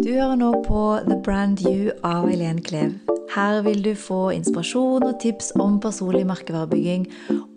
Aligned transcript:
Du 0.00 0.08
hører 0.08 0.36
nå 0.40 0.48
på 0.64 0.82
The 1.04 1.16
Brand 1.20 1.60
You 1.60 1.90
av 2.08 2.24
Eileen 2.30 2.62
Klev. 2.64 2.94
Her 3.34 3.58
vil 3.66 3.82
du 3.84 3.90
få 3.98 4.30
inspirasjon 4.32 5.04
og 5.04 5.18
tips 5.20 5.50
om 5.60 5.76
personlig 5.82 6.22
merkevarebygging 6.30 7.04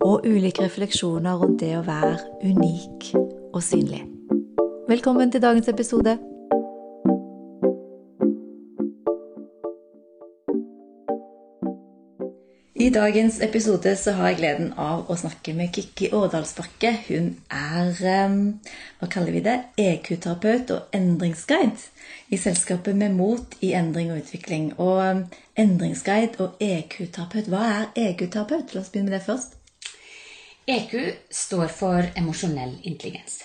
og 0.04 0.26
ulike 0.28 0.66
refleksjoner 0.66 1.40
rundt 1.40 1.64
det 1.64 1.72
å 1.78 1.86
være 1.86 2.18
unik 2.44 3.08
og 3.16 3.62
synlig. 3.64 4.02
Velkommen 4.92 5.32
til 5.32 5.40
dagens 5.40 5.72
episode. 5.72 6.18
Dagens 12.94 13.40
episode 13.42 13.90
så 13.98 14.12
har 14.14 14.28
jeg 14.30 14.36
gleden 14.38 14.68
av 14.78 15.08
å 15.10 15.14
snakke 15.18 15.50
med 15.56 15.72
Kikki 15.74 16.12
Årdalsbakke. 16.14 16.92
Hun 17.08 17.32
er 17.50 17.88
um, 18.28 18.36
hva 19.00 19.08
kaller 19.10 19.34
vi 19.34 19.40
det, 19.42 19.54
EQ-terapeut 19.80 20.70
og 20.70 20.94
endringsguide 20.94 21.88
i 22.30 22.38
selskapet 22.38 22.94
med 22.98 23.16
mot 23.16 23.56
i 23.66 23.72
endring 23.74 24.12
og 24.14 24.20
utvikling. 24.22 24.68
Og 24.78 25.00
um, 25.02 25.24
endringsguide 25.58 26.38
og 26.44 26.62
EQ-terapeut, 26.62 27.50
hva 27.50 27.64
er 27.72 27.90
EQ-terapeut? 28.04 28.76
La 28.76 28.84
oss 28.84 28.92
begynne 28.94 29.10
med 29.10 29.18
det 29.18 29.24
først. 29.26 29.58
EQ 30.70 30.94
står 31.34 31.66
for 31.74 32.14
emosjonell 32.14 32.78
intelligens. 32.86 33.40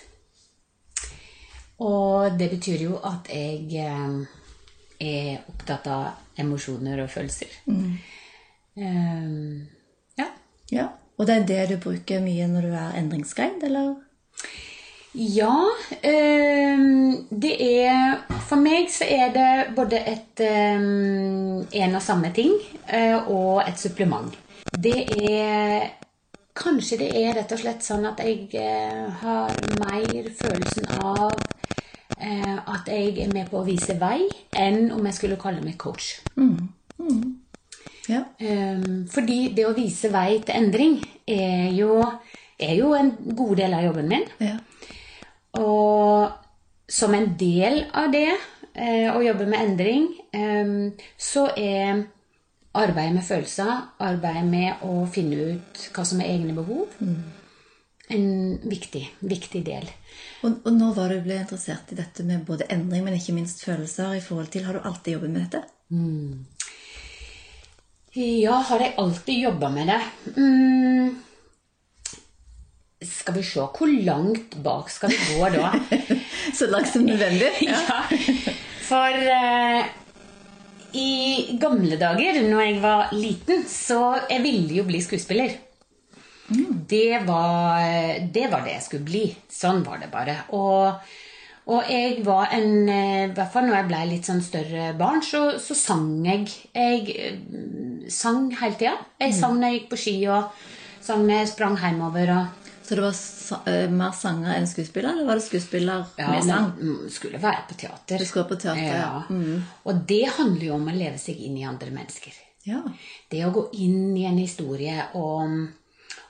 Og 1.81 2.37
det 2.37 2.51
betyr 2.53 2.85
jo 2.85 3.01
at 3.01 3.33
jeg 3.33 3.89
um, 3.89 4.21
er 5.01 5.41
opptatt 5.49 5.89
av 5.89 6.41
emosjoner 6.45 7.01
og 7.01 7.13
følelser. 7.17 7.61
Mm. 7.65 7.97
Um, 8.79 9.67
ja. 10.17 10.29
ja. 10.71 10.87
Og 11.17 11.27
det 11.27 11.35
er 11.35 11.47
det 11.47 11.63
du 11.73 11.79
bruker 11.83 12.23
mye 12.23 12.47
når 12.47 12.67
du 12.67 12.75
er 12.79 12.99
endringsguide, 12.99 13.65
eller? 13.67 13.95
Ja. 15.13 15.55
Um, 16.03 17.27
det 17.29 17.55
er 17.59 18.19
For 18.47 18.61
meg 18.61 18.91
så 18.93 19.07
er 19.09 19.33
det 19.33 19.75
både 19.75 19.99
et 20.07 20.43
um, 20.79 21.65
en 21.71 21.95
og 21.95 22.01
samme 22.01 22.31
ting 22.35 22.53
uh, 22.93 23.27
og 23.27 23.63
et 23.67 23.79
supplement. 23.79 24.37
Det 24.83 25.07
er 25.31 25.95
Kanskje 26.59 26.97
det 26.99 27.09
er 27.15 27.37
rett 27.37 27.51
og 27.55 27.59
slett 27.61 27.85
sånn 27.85 28.03
at 28.09 28.19
jeg 28.19 28.49
uh, 28.59 29.05
har 29.21 29.53
mer 29.79 30.25
følelsen 30.35 30.89
av 30.97 31.29
uh, 31.31 32.57
at 32.73 32.89
jeg 32.89 33.13
er 33.23 33.31
med 33.31 33.47
på 33.47 33.61
å 33.61 33.67
vise 33.67 33.95
vei, 34.01 34.25
enn 34.51 34.89
om 34.91 35.05
jeg 35.07 35.15
skulle 35.15 35.39
kalle 35.39 35.63
meg 35.63 35.77
coach. 35.79 36.17
Mm. 36.35 36.67
Mm. 36.99 37.21
Ja. 38.09 38.23
Um, 38.41 39.05
fordi 39.11 39.51
det 39.55 39.67
å 39.69 39.75
vise 39.77 40.09
vei 40.13 40.39
til 40.41 40.57
endring 40.57 40.99
er 41.29 41.69
jo, 41.77 42.01
er 42.57 42.75
jo 42.79 42.93
en 42.97 43.13
god 43.37 43.55
del 43.61 43.75
av 43.77 43.85
jobben 43.85 44.09
min. 44.09 44.25
Ja. 44.41 44.55
Og 45.59 46.89
som 46.89 47.13
en 47.13 47.31
del 47.37 47.83
av 47.93 48.09
det, 48.13 48.29
uh, 48.73 49.09
å 49.13 49.21
jobbe 49.23 49.49
med 49.49 49.61
endring, 49.61 50.09
um, 50.33 50.89
så 51.17 51.49
er 51.53 52.07
arbeidet 52.79 53.15
med 53.15 53.25
følelser, 53.25 53.71
arbeidet 54.05 54.45
med 54.49 54.85
å 54.85 55.03
finne 55.09 55.53
ut 55.53 55.85
hva 55.93 56.05
som 56.05 56.21
er 56.21 56.33
egne 56.33 56.53
behov, 56.57 56.91
mm. 57.01 57.15
en 58.15 58.27
viktig, 58.69 59.05
viktig 59.21 59.63
del. 59.65 59.89
Og, 60.45 60.61
og 60.63 60.71
når 60.75 60.93
var 60.97 61.13
du 61.13 61.23
ble 61.25 61.41
interessert 61.41 61.91
i 61.93 61.97
dette 61.97 62.23
med 62.25 62.45
både 62.47 62.69
endring, 62.71 63.03
men 63.05 63.17
ikke 63.17 63.35
minst 63.35 63.65
følelser? 63.65 64.15
i 64.17 64.23
forhold 64.23 64.51
til, 64.53 64.65
Har 64.65 64.77
du 64.77 64.85
alltid 64.87 65.17
jobbet 65.17 65.33
med 65.33 65.45
dette? 65.45 65.63
Mm. 65.89 66.45
Ja, 68.17 68.55
har 68.65 68.81
jeg 68.81 68.95
alltid 68.97 69.43
jobba 69.43 69.69
med 69.69 69.91
det? 69.91 69.99
Mm. 70.35 71.19
Skal 73.05 73.35
vi 73.37 73.43
se 73.45 73.63
Hvor 73.77 73.91
langt 74.03 74.55
bak 74.63 74.89
skal 74.89 75.13
vi 75.13 75.37
gå 75.37 75.49
da? 75.53 75.69
Så 76.57 76.67
langt 76.71 76.89
som 76.89 77.05
nødvendig? 77.05 77.51
Ja. 77.69 77.77
ja. 77.85 78.55
For 78.89 79.13
eh, 79.13 79.85
i 80.97 81.57
gamle 81.61 81.99
dager, 82.01 82.39
når 82.41 82.61
jeg 82.63 82.77
var 82.81 83.11
liten, 83.13 83.61
så 83.69 84.17
jeg 84.25 84.41
ville 84.41 84.79
jo 84.79 84.85
bli 84.87 85.01
skuespiller. 85.05 85.53
Mm. 86.49 86.79
Det, 86.89 87.19
var, 87.27 87.83
det 88.33 88.47
var 88.49 88.65
det 88.65 88.73
jeg 88.73 88.85
skulle 88.87 89.05
bli. 89.05 89.23
Sånn 89.53 89.83
var 89.85 90.01
det 90.01 90.09
bare. 90.09 90.39
Og 90.57 90.97
og 91.69 91.89
jeg 91.91 92.23
var 92.25 92.53
en 92.55 92.89
eh, 92.89 93.27
I 93.27 93.33
hvert 93.35 93.51
fall 93.53 93.67
når 93.67 93.77
jeg 93.77 93.89
ble 93.91 93.99
litt 94.09 94.29
sånn 94.29 94.41
større 94.41 94.91
barn, 94.97 95.21
så, 95.25 95.43
så 95.61 95.77
sang 95.77 96.07
jeg. 96.25 96.47
Jeg 96.73 97.13
eh, 97.13 98.07
sang 98.09 98.49
hele 98.57 98.79
tida. 98.79 98.95
Jeg 99.21 99.35
sang 99.37 99.59
når 99.59 99.67
jeg 99.67 99.79
gikk 99.79 99.91
på 99.91 100.01
ski, 100.03 100.15
og 100.33 101.05
sang 101.05 101.27
når 101.27 101.43
jeg 101.43 101.51
sprang 101.53 101.77
hjemover. 101.83 102.33
Og... 102.37 102.73
Så 102.89 102.97
det 102.97 103.03
var 103.05 103.17
uh, 103.69 103.91
mer 103.93 104.13
sanger 104.17 104.55
enn 104.55 104.65
skuespiller, 104.65 105.11
eller 105.13 105.27
var 105.29 105.37
det 105.37 105.45
skuespiller 105.45 106.07
ja, 106.17 106.29
med 106.33 106.47
sang? 106.47 106.71
Ja, 106.81 107.09
skulle 107.13 107.41
være 107.43 107.67
på 107.69 107.77
teater. 107.83 108.17
Du 108.17 108.25
skulle 108.25 108.49
på 108.49 108.57
teater, 108.57 108.87
ja. 108.89 109.01
ja. 109.03 109.23
Mm. 109.29 109.59
Og 109.85 110.05
det 110.09 110.23
handler 110.39 110.71
jo 110.71 110.77
om 110.79 110.89
å 110.89 110.95
leve 110.95 111.21
seg 111.21 111.37
inn 111.37 111.59
i 111.59 111.67
andre 111.69 111.93
mennesker. 111.93 112.33
Ja. 112.65 112.81
Det 113.29 113.43
å 113.45 113.53
gå 113.53 113.67
inn 113.85 114.17
i 114.17 114.25
en 114.25 114.41
historie 114.41 115.05
og, 115.19 115.53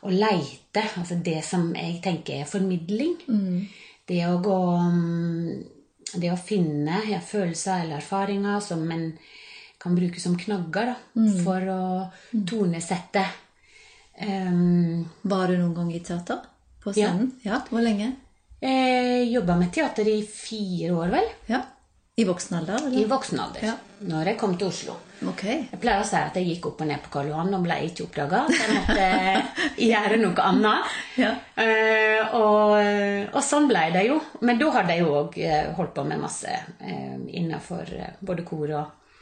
og 0.03 0.11
leite, 0.11 0.83
altså 0.99 1.15
det 1.23 1.39
som 1.47 1.69
jeg 1.71 2.01
tenker 2.03 2.41
er 2.41 2.51
formidling. 2.51 3.15
Mm 3.31 3.69
det 4.09 4.23
å 4.25 4.39
gå 4.41 4.59
mm, 4.89 5.49
Det 6.19 6.31
å 6.33 6.39
finne 6.41 7.03
ja, 7.09 7.19
følelser 7.21 7.83
eller 7.83 7.99
erfaringer 7.99 8.63
som 8.65 8.81
en 8.91 9.11
kan 9.79 9.95
bruke 9.95 10.19
som 10.19 10.33
knagger 10.35 10.89
da, 10.91 10.95
mm. 11.15 11.35
for 11.45 11.67
å 11.71 11.83
mm. 12.33 12.41
tonesette. 12.49 13.21
Um, 14.19 15.05
Var 15.21 15.45
du 15.47 15.59
noen 15.61 15.75
gang 15.77 15.93
i 15.95 16.01
teater? 16.03 16.41
På 16.83 16.91
scenen? 16.91 17.29
Ja. 17.45 17.53
ja 17.53 17.59
hvor 17.69 17.85
lenge? 17.85 18.09
Jeg 18.59 19.29
jobba 19.31 19.55
med 19.55 19.71
teater 19.71 20.09
i 20.11 20.17
fire 20.27 20.91
år, 20.97 21.13
vel. 21.13 21.29
Ja. 21.47 21.61
I 22.19 22.25
voksen 22.27 22.57
alder? 22.59 22.89
Eller? 22.89 22.97
I 22.99 23.05
voksen 23.07 23.39
alder. 23.39 23.69
Ja. 23.69 23.77
Når 24.09 24.33
jeg 24.33 24.39
kom 24.41 24.57
til 24.59 24.67
Oslo. 24.67 24.97
Okay. 25.27 25.65
Jeg 25.67 25.79
pleier 25.81 25.99
å 25.99 26.07
si 26.07 26.15
at 26.15 26.37
jeg 26.39 26.47
gikk 26.47 26.69
opp 26.69 26.83
og 26.83 26.87
ned 26.87 27.01
på 27.03 27.11
Karl 27.11 27.31
Johan 27.33 27.55
og 27.57 27.65
ble 27.65 27.75
ikke 27.89 28.05
oppdaga. 28.05 28.43
Så 28.47 28.59
jeg 28.61 28.75
måtte 28.77 29.07
gjøre 29.89 30.19
noe 30.21 30.45
annet. 30.45 30.93
Ja. 31.19 31.33
Uh, 31.59 32.37
og, 32.39 32.75
og, 33.33 33.41
sånn 33.43 33.67
ble 33.71 33.83
det 33.95 34.05
jo. 34.07 34.19
Men 34.45 34.61
da 34.61 34.71
hadde 34.77 34.95
jeg 34.95 35.03
jo 35.03 35.17
òg 35.23 35.37
eh, 35.43 35.73
holdt 35.75 35.93
på 35.97 36.05
med 36.07 36.23
masse 36.23 36.55
uh, 36.55 37.17
innenfor 37.27 37.91
både 38.23 38.47
kor 38.47 38.75
og 38.79 39.15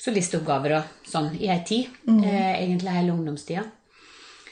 solistoppgaver 0.00 0.76
og 0.78 1.08
sånn 1.08 1.32
i 1.40 1.48
ei 1.52 1.60
tid. 1.66 1.88
Mm. 2.08 2.20
Uh, 2.24 2.52
egentlig 2.60 2.96
hele 2.98 3.16
ungdomstida. 3.16 3.64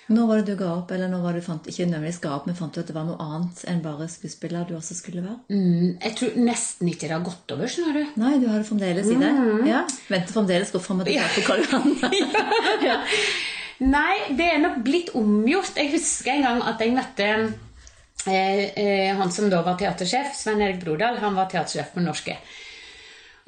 Når 0.08 0.28
var 0.28 0.40
det 0.40 0.48
du 0.48 0.56
ga 0.56 0.68
opp, 0.72 0.92
eller 0.94 1.10
når 1.12 1.20
var 1.20 1.36
det 1.36 1.42
du 1.42 1.46
fant, 1.46 1.66
ikke 1.68 1.84
nødvendigvis 1.84 2.20
ga 2.24 2.30
opp, 2.32 2.46
men 2.48 2.56
fant 2.56 2.72
du 2.72 2.80
at 2.80 2.88
det 2.88 2.94
var 2.96 3.04
noe 3.04 3.20
annet 3.20 3.60
enn 3.68 3.82
bare 3.84 4.06
skuespiller 4.08 4.64
du 4.64 4.72
også 4.78 4.96
skulle 4.96 5.20
være? 5.20 5.36
Mm, 5.52 5.98
jeg 6.00 6.14
tror 6.16 6.38
nesten 6.46 6.88
ikke 6.88 7.10
det 7.10 7.16
har 7.16 7.26
gått 7.26 7.52
over, 7.52 7.68
skjønner 7.68 7.98
du. 7.98 8.14
Nei, 8.22 8.32
du 8.40 8.46
har 8.48 8.62
det 8.62 8.68
fremdeles 8.70 9.10
i 9.12 9.18
det? 9.20 9.32
Mm. 9.36 9.66
Ja. 9.68 9.82
Venter 10.08 10.36
fremdeles 10.38 10.72
gå 10.72 10.80
fram 10.80 11.02
og 11.04 11.10
tilbake 11.10 11.34
på 11.36 11.44
Karl 11.50 11.64
Johan. 11.66 12.94
Nei, 13.98 14.14
det 14.38 14.46
er 14.54 14.62
nok 14.62 14.80
blitt 14.86 15.12
omgjort. 15.18 15.76
Jeg 15.76 15.92
husker 15.92 16.38
en 16.38 16.46
gang 16.48 16.62
at 16.72 16.80
jeg 16.82 16.94
møtte 16.96 17.28
eh, 17.36 18.64
eh, 18.72 19.12
han 19.20 19.34
som 19.34 19.52
da 19.52 19.60
var 19.66 19.76
teatersjef, 19.78 20.32
Svein 20.40 20.64
Erik 20.64 20.80
Brodal. 20.82 21.20
Han 21.20 21.36
var 21.36 21.52
teatersjef 21.52 21.92
på 21.92 22.02
Norske 22.02 22.38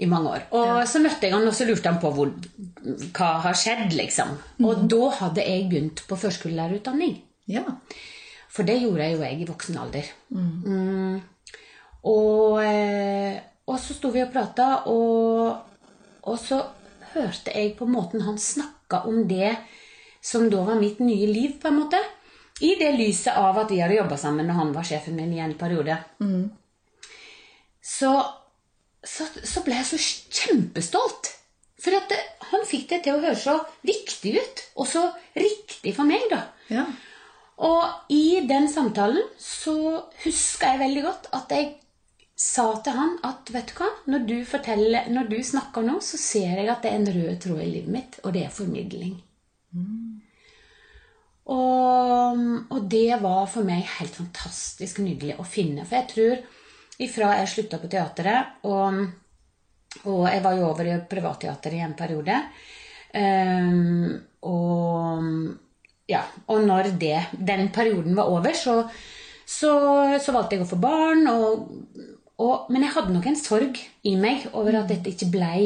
i 0.00 0.08
mange 0.08 0.32
år. 0.36 0.46
Og 0.56 0.68
ja. 0.68 0.84
så 0.88 1.00
møtte 1.02 1.28
jeg 1.28 1.36
han, 1.36 1.46
og 1.48 1.56
så 1.56 1.66
lurte 1.68 1.90
han 1.90 2.00
på 2.00 2.12
hvor, 2.16 2.30
hva 3.16 3.30
har 3.44 3.58
skjedd, 3.58 3.92
liksom. 3.98 4.32
Mm. 4.58 4.68
Og 4.68 4.86
da 4.92 5.10
hadde 5.18 5.44
jeg 5.44 5.66
begynt 5.68 6.02
på 6.08 6.18
førskolelærerutdanning. 6.22 7.18
Ja. 7.50 7.66
For 8.50 8.66
det 8.66 8.80
gjorde 8.80 9.04
jeg 9.04 9.16
jo 9.16 9.24
jeg 9.26 9.42
i 9.42 9.48
voksen 9.48 9.80
alder. 9.82 10.08
Mm. 10.32 10.46
Mm. 10.64 11.18
Og, 12.10 12.62
eh, 12.64 13.36
og, 13.68 13.76
så 13.82 13.96
sto 13.96 14.12
vi 14.14 14.24
og 14.24 14.32
prata, 14.32 14.70
og, 14.88 15.92
og, 16.24 16.38
så 16.40 16.62
hørte 17.12 17.52
jeg 17.52 17.74
på 17.76 17.88
måten 17.90 18.24
han 18.24 18.40
snakka 18.40 19.04
om 19.10 19.26
det 19.28 19.52
som 20.24 20.48
da 20.52 20.64
var 20.64 20.80
mitt 20.80 21.00
nye 21.04 21.28
liv, 21.28 21.58
på 21.60 21.68
en 21.68 21.80
måte. 21.82 22.00
I 22.60 22.74
det 22.80 22.90
lyset 22.96 23.36
av 23.40 23.56
at 23.60 23.70
vi 23.72 23.80
hadde 23.80 23.96
jobba 23.96 24.16
sammen 24.20 24.48
når 24.48 24.58
han 24.58 24.72
var 24.74 24.84
sjefen 24.88 25.16
min 25.16 25.32
i 25.32 25.40
en 25.40 25.56
periode. 25.60 25.96
Mm. 26.20 26.50
Så 27.80 28.12
så, 29.06 29.26
så, 29.42 29.62
ble 29.64 29.76
jeg 29.78 29.88
så 29.90 30.00
kjempestolt. 30.00 31.34
For 31.80 31.96
at 31.96 32.10
det, 32.12 32.18
han 32.50 32.66
fikk 32.68 32.90
det 32.90 33.02
til 33.06 33.16
å 33.16 33.22
høre 33.22 33.38
så 33.40 33.56
viktig 33.86 34.34
ut, 34.36 34.64
og 34.76 34.88
så 34.90 35.06
riktig 35.38 35.94
for 35.96 36.08
meg, 36.08 36.26
da. 36.32 36.42
Ja. 36.68 36.84
Og 37.60 38.12
i 38.12 38.40
den 38.48 38.68
samtalen 38.72 39.24
så 39.40 39.76
huska 40.24 40.74
jeg 40.74 40.80
veldig 40.80 41.04
godt 41.04 41.30
at 41.36 41.52
jeg 41.52 41.70
sa 42.40 42.70
til 42.80 42.96
han 42.96 43.18
at 43.26 43.50
vet 43.52 43.68
du 43.68 43.80
hva, 43.82 43.88
når 44.08 44.22
du, 44.28 44.36
forteller, 44.48 45.10
når 45.12 45.28
du 45.28 45.36
snakker 45.44 45.84
nå, 45.84 45.98
så 46.04 46.20
ser 46.20 46.54
jeg 46.56 46.70
at 46.72 46.80
det 46.84 46.92
er 46.92 47.00
en 47.02 47.12
rød 47.16 47.34
tråd 47.44 47.60
i 47.64 47.72
livet 47.74 47.92
mitt, 47.92 48.20
og 48.24 48.32
det 48.36 48.46
er 48.46 48.54
formidling. 48.54 49.18
Mm. 49.76 50.20
Og, 51.50 52.40
og, 52.70 52.80
det 52.90 53.20
var 53.20 53.44
for 53.50 53.66
meg 53.66 53.84
helt 53.98 54.16
fantastisk 54.16 55.02
nydelig 55.02 55.36
å 55.40 55.46
finne. 55.46 55.84
For 55.88 55.98
jeg 55.98 56.10
tror 56.14 56.42
ifra 57.06 57.34
jeg 57.40 57.50
slutta 57.54 57.80
på 57.80 57.90
teateret. 57.92 58.60
Og, 58.68 59.00
og, 60.04 60.22
jeg 60.28 60.44
var 60.44 60.58
jo 60.58 60.68
over 60.68 60.90
i 60.90 60.98
privatteater 61.10 61.76
i 61.76 61.82
en 61.84 61.96
periode. 61.98 62.36
Um, 63.10 64.14
og 64.46 65.26
ja, 66.10 66.24
og 66.50 66.64
når 66.66 66.92
det, 66.98 67.16
den 67.34 67.68
perioden 67.74 68.16
var 68.18 68.30
over, 68.30 68.54
så, 68.54 68.82
så, 69.44 69.72
så, 70.22 70.34
valgte 70.34 70.56
jeg 70.56 70.66
å 70.66 70.70
få 70.70 70.80
barn. 70.82 71.26
Og, 71.30 71.68
Og, 72.40 72.70
men 72.72 72.86
jeg 72.86 72.94
hadde 72.94 73.12
nok 73.12 73.26
en 73.28 73.36
sorg 73.36 73.76
i 74.08 74.14
meg 74.16 74.46
over 74.56 74.78
at 74.78 74.88
dette 74.88 75.10
ikke 75.12 75.26
blei 75.28 75.64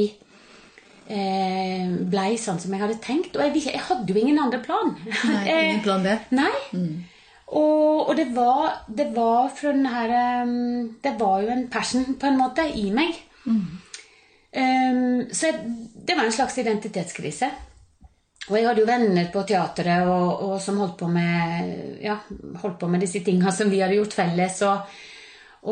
eh, 1.07 1.93
blei 2.11 2.35
sånn 2.41 2.61
som 2.61 2.75
jeg 2.75 2.83
hadde 2.83 3.01
tenkt. 3.05 3.37
Og 3.37 3.45
jeg, 3.45 3.63
jeg 3.71 3.83
hadde 3.89 4.11
jo 4.11 4.21
ingen 4.21 4.41
andre 4.43 4.61
plan. 4.65 4.95
Nei, 5.29 5.43
ingen 5.69 5.85
plan 5.85 6.03
B. 6.05 6.17
Nei. 6.41 6.53
Og, 7.47 8.09
og 8.09 8.17
det 8.17 8.31
var 8.33 8.85
det 8.89 9.11
var 9.15 9.51
fra 9.53 9.73
den 9.75 9.87
her 9.87 10.43
um, 10.43 10.95
Det 11.03 11.13
var 11.21 11.43
jo 11.43 11.53
en 11.53 11.69
passion, 11.69 12.17
på 12.21 12.27
en 12.27 12.39
måte, 12.41 12.65
i 12.65 12.89
meg. 12.95 13.19
Um, 13.45 15.27
så 15.33 15.51
jeg, 15.51 15.61
det 16.09 16.17
var 16.17 16.25
en 16.25 16.33
slags 16.33 16.59
identitetskrise. 16.59 17.51
Og 18.51 18.59
jeg 18.59 18.67
hadde 18.69 18.83
jo 18.83 18.89
venner 18.89 19.31
på 19.33 19.43
teatret 19.49 20.05
og, 20.05 20.43
og 20.45 20.55
som 20.61 20.81
holdt 20.83 20.99
på 21.01 21.09
med 21.09 22.01
ja, 22.05 22.19
holdt 22.61 22.77
på 22.83 22.91
med 22.93 23.01
disse 23.01 23.23
tinga 23.25 23.53
som 23.57 23.71
vi 23.73 23.81
hadde 23.81 23.97
gjort 23.97 24.17
felles. 24.19 24.61
Og, 24.69 24.99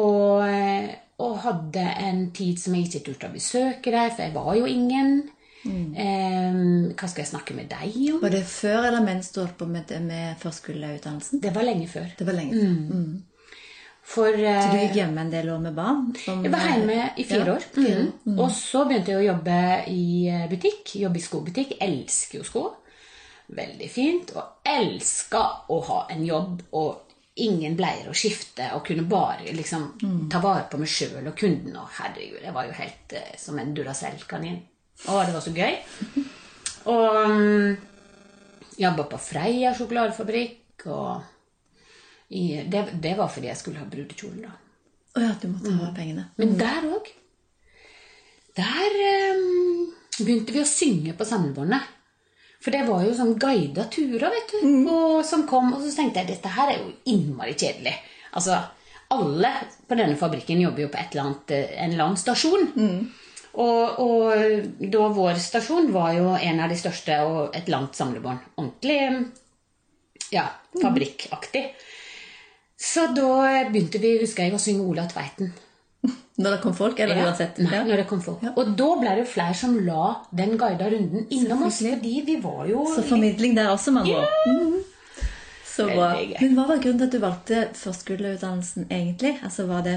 og, 0.01 0.47
eh, 0.49 0.89
og 1.21 1.39
hadde 1.45 1.85
en 2.09 2.25
tid 2.35 2.61
som 2.61 2.77
jeg 2.77 2.89
ikke 2.89 3.05
turte 3.11 3.29
å 3.29 3.35
besøke 3.35 3.93
der, 3.93 4.09
for 4.09 4.25
jeg 4.25 4.35
var 4.37 4.57
jo 4.57 4.71
ingen. 4.71 5.13
Um, 5.65 6.93
hva 6.99 7.09
skal 7.09 7.23
jeg 7.23 7.31
snakke 7.33 7.55
med 7.55 7.69
deg 7.71 7.95
om? 8.15 8.21
Var 8.23 8.31
det 8.35 8.45
før 8.51 8.89
eller 8.89 9.05
mens 9.05 9.31
du 9.35 9.41
holdt 9.43 9.59
på 9.61 9.67
med, 9.71 9.93
med 10.07 10.37
førskoleutdannelsen? 10.43 11.41
Det 11.45 11.53
var 11.55 11.63
lenge 11.69 11.87
før. 11.91 12.09
Det 12.19 12.27
var 12.27 12.35
lenge 12.39 12.57
før. 12.57 12.97
Mm. 12.97 13.23
For 14.13 14.35
Så 14.35 14.41
du 14.43 14.47
eh, 14.49 14.81
gikk 14.83 14.97
hjemme 14.99 15.21
en 15.23 15.31
del 15.31 15.49
år 15.55 15.61
med 15.63 15.75
barn? 15.77 16.09
som- 16.19 16.43
Jeg 16.43 16.51
var 16.53 16.65
hjemme 16.67 17.13
i 17.17 17.25
fire 17.25 17.47
Ja, 17.47 17.55
år. 17.55 17.61
fire. 17.77 18.07
Mhm. 18.27 18.39
Og 18.41 18.51
så 18.51 18.85
begynte 18.89 19.13
jeg 19.13 19.21
å 19.23 19.29
jobbe 19.35 19.59
i 19.89 20.29
eh, 20.29 20.49
butikk. 20.51 20.97
Jobbe 20.99 21.17
i 21.21 21.23
skobutikk. 21.23 21.77
Elsker 21.81 22.39
jo 22.39 22.45
sko. 22.45 22.65
Veldig 23.55 23.91
fint. 23.91 24.33
Og 24.35 24.43
elska 24.67 25.45
å 25.71 25.81
ha 25.87 26.07
en 26.11 26.25
jobb 26.27 26.63
og 26.73 26.99
ingen 27.37 27.77
bleier 27.77 28.11
å 28.11 28.15
skifte. 28.15 28.73
Og 28.75 28.85
kunne 28.85 29.07
bare 29.09 29.55
liksom 29.55 30.29
ta 30.29 30.41
vare 30.41 30.67
på 30.69 30.79
meg 30.83 30.89
sjøl 30.89 31.27
og 31.31 31.37
kunden. 31.39 31.77
Og 31.77 31.89
herregud, 32.01 32.43
jeg 32.43 32.53
var 32.53 32.67
jo 32.67 32.73
helt 32.73 33.13
eh, 33.13 33.37
som 33.39 33.59
en 33.59 33.73
Duracell-kanin. 33.75 34.59
Å, 35.11 35.23
det 35.27 35.35
var 35.35 35.43
så 35.43 35.53
gøy. 35.55 35.79
Og 36.93 37.17
um, 37.27 37.73
jobba 38.79 39.07
på 39.11 39.21
Freia 39.23 39.73
sjokoladefabrikk. 39.77 40.87
Og 40.91 42.33
i, 42.33 42.63
det, 42.71 42.85
det 43.03 43.17
var 43.19 43.31
fordi 43.33 43.51
jeg 43.51 43.61
skulle 43.61 43.83
ha 43.83 43.89
brudekjolen, 43.89 44.45
da. 44.47 44.55
Å 45.13 45.25
ja, 45.25 45.33
du 45.41 45.49
måtte 45.51 45.73
ha 45.77 45.91
pengene. 45.97 46.31
Men 46.41 46.55
der 46.57 46.87
òg 46.89 47.11
Der 48.57 48.95
um, 49.37 49.91
begynte 50.19 50.55
vi 50.55 50.63
å 50.63 50.69
synge 50.69 51.17
på 51.19 51.27
samlebåndet. 51.29 51.91
For 52.63 52.75
det 52.75 52.85
var 52.87 53.03
jo 53.03 53.15
sånn 53.17 53.35
guida 53.43 53.89
turer, 53.91 54.29
vet 54.31 54.53
du. 54.55 54.61
Og, 54.87 55.25
som 55.27 55.43
kom, 55.51 55.73
og 55.75 55.83
så 55.83 55.91
tenkte 55.97 56.23
jeg 56.23 56.31
dette 56.31 56.53
her 56.55 56.71
er 56.71 56.79
jo 56.79 56.93
innmari 57.11 57.57
kjedelig. 57.59 57.97
Altså, 58.39 58.61
alle 59.13 59.51
på 59.89 59.99
denne 59.99 60.15
fabrikken 60.21 60.63
jobber 60.63 60.87
jo 60.87 60.93
på 60.93 61.01
eller 61.03 61.25
annet, 61.25 61.55
eh, 61.57 61.73
en 61.83 61.91
eller 61.91 62.05
annen 62.07 62.21
stasjon. 62.21 62.69
Og, 63.55 63.99
og 64.01 64.87
da 64.93 65.09
vår 65.13 65.41
stasjon 65.43 65.91
var 65.93 66.15
jo 66.17 66.31
en 66.39 66.61
av 66.65 66.71
de 66.73 66.79
største 66.81 67.19
og 67.27 67.57
et 67.57 67.69
langt 67.69 67.99
samlebånd. 67.99 68.39
Ordentlig 68.57 69.01
ja, 70.33 70.47
fabrikkaktig. 70.81 71.67
Så 72.83 73.11
da 73.15 73.35
begynte 73.69 74.01
vi, 74.03 74.15
husker 74.23 74.49
jeg, 74.49 74.57
å 74.57 74.63
synge 74.63 74.87
Ola 74.89 75.05
Tveiten. 75.11 75.53
Når 76.43 76.57
det 76.57 76.61
kom 76.65 76.75
folk, 76.75 76.99
eller 76.99 77.21
Ja, 77.21 77.27
uansett? 77.29 77.61
Nei, 77.61 77.75
Ja. 77.77 77.83
når 77.87 78.01
det 78.03 78.07
kom 78.11 78.23
folk. 78.25 78.41
Og 78.57 78.73
da 78.79 78.89
ble 78.99 79.11
det 79.13 79.21
jo 79.23 79.29
flere 79.35 79.55
som 79.55 79.77
la 79.87 80.07
den 80.33 80.57
guida 80.59 80.89
runden 80.91 81.29
innom 81.31 81.67
oss. 81.69 81.83
Fordi 81.85 82.15
vi 82.27 82.39
var 82.43 82.65
jo 82.67 82.87
Så 82.89 83.05
formidling 83.07 83.55
der 83.55 83.69
også, 83.71 83.93
med 83.93 84.09
andre 84.09 84.25
ord. 84.25 84.89
Så 85.73 85.87
bra. 85.89 86.09
Men 86.41 86.55
hva 86.59 86.67
var 86.69 86.81
grunnen 86.83 86.99
til 87.01 87.07
at 87.07 87.13
du 87.15 87.19
valgte 87.23 87.61
førskoleutdannelsen, 87.81 88.87
egentlig? 88.93 89.31
Altså, 89.47 89.65
var 89.71 89.81
det, 89.87 89.95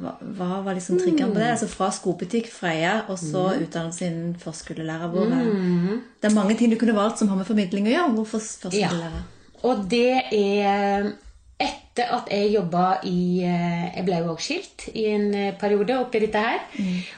hva, 0.00 0.14
hva 0.38 0.62
var 0.64 0.74
liksom 0.78 0.96
triggeren 1.02 1.34
på 1.34 1.40
det? 1.42 1.50
Altså 1.52 1.68
Fra 1.68 1.90
skobutikk, 1.92 2.48
Freia, 2.52 2.94
og 3.08 3.18
så 3.20 3.42
utdannelse 3.60 4.06
innen 4.08 4.34
førskolelærer. 4.40 5.08
Hvor, 5.12 5.26
er- 5.26 6.00
Det 6.22 6.30
er 6.30 6.34
mange 6.34 6.56
ting 6.56 6.72
du 6.72 6.78
kunne 6.80 6.96
valgt 6.96 7.18
som 7.18 7.28
har 7.28 7.36
med 7.36 7.46
formidling 7.46 7.86
å 7.90 7.94
gjøre. 7.94 8.14
Hvorfor 8.16 8.38
førskolelærer? 8.40 9.22
Og 9.64 9.86
det 9.90 10.22
er 10.32 11.12
etter 11.58 12.10
at 12.12 12.26
jeg 12.30 12.50
jobba 12.52 12.98
i 13.08 13.40
eh, 13.40 13.84
Jeg 13.96 14.04
ble 14.04 14.18
jo 14.20 14.32
også 14.34 14.44
skilt 14.44 14.82
i 14.94 15.06
en 15.14 15.30
eh, 15.34 15.54
periode 15.60 15.94
oppi 15.98 16.20
dette 16.20 16.42
her. 16.44 16.58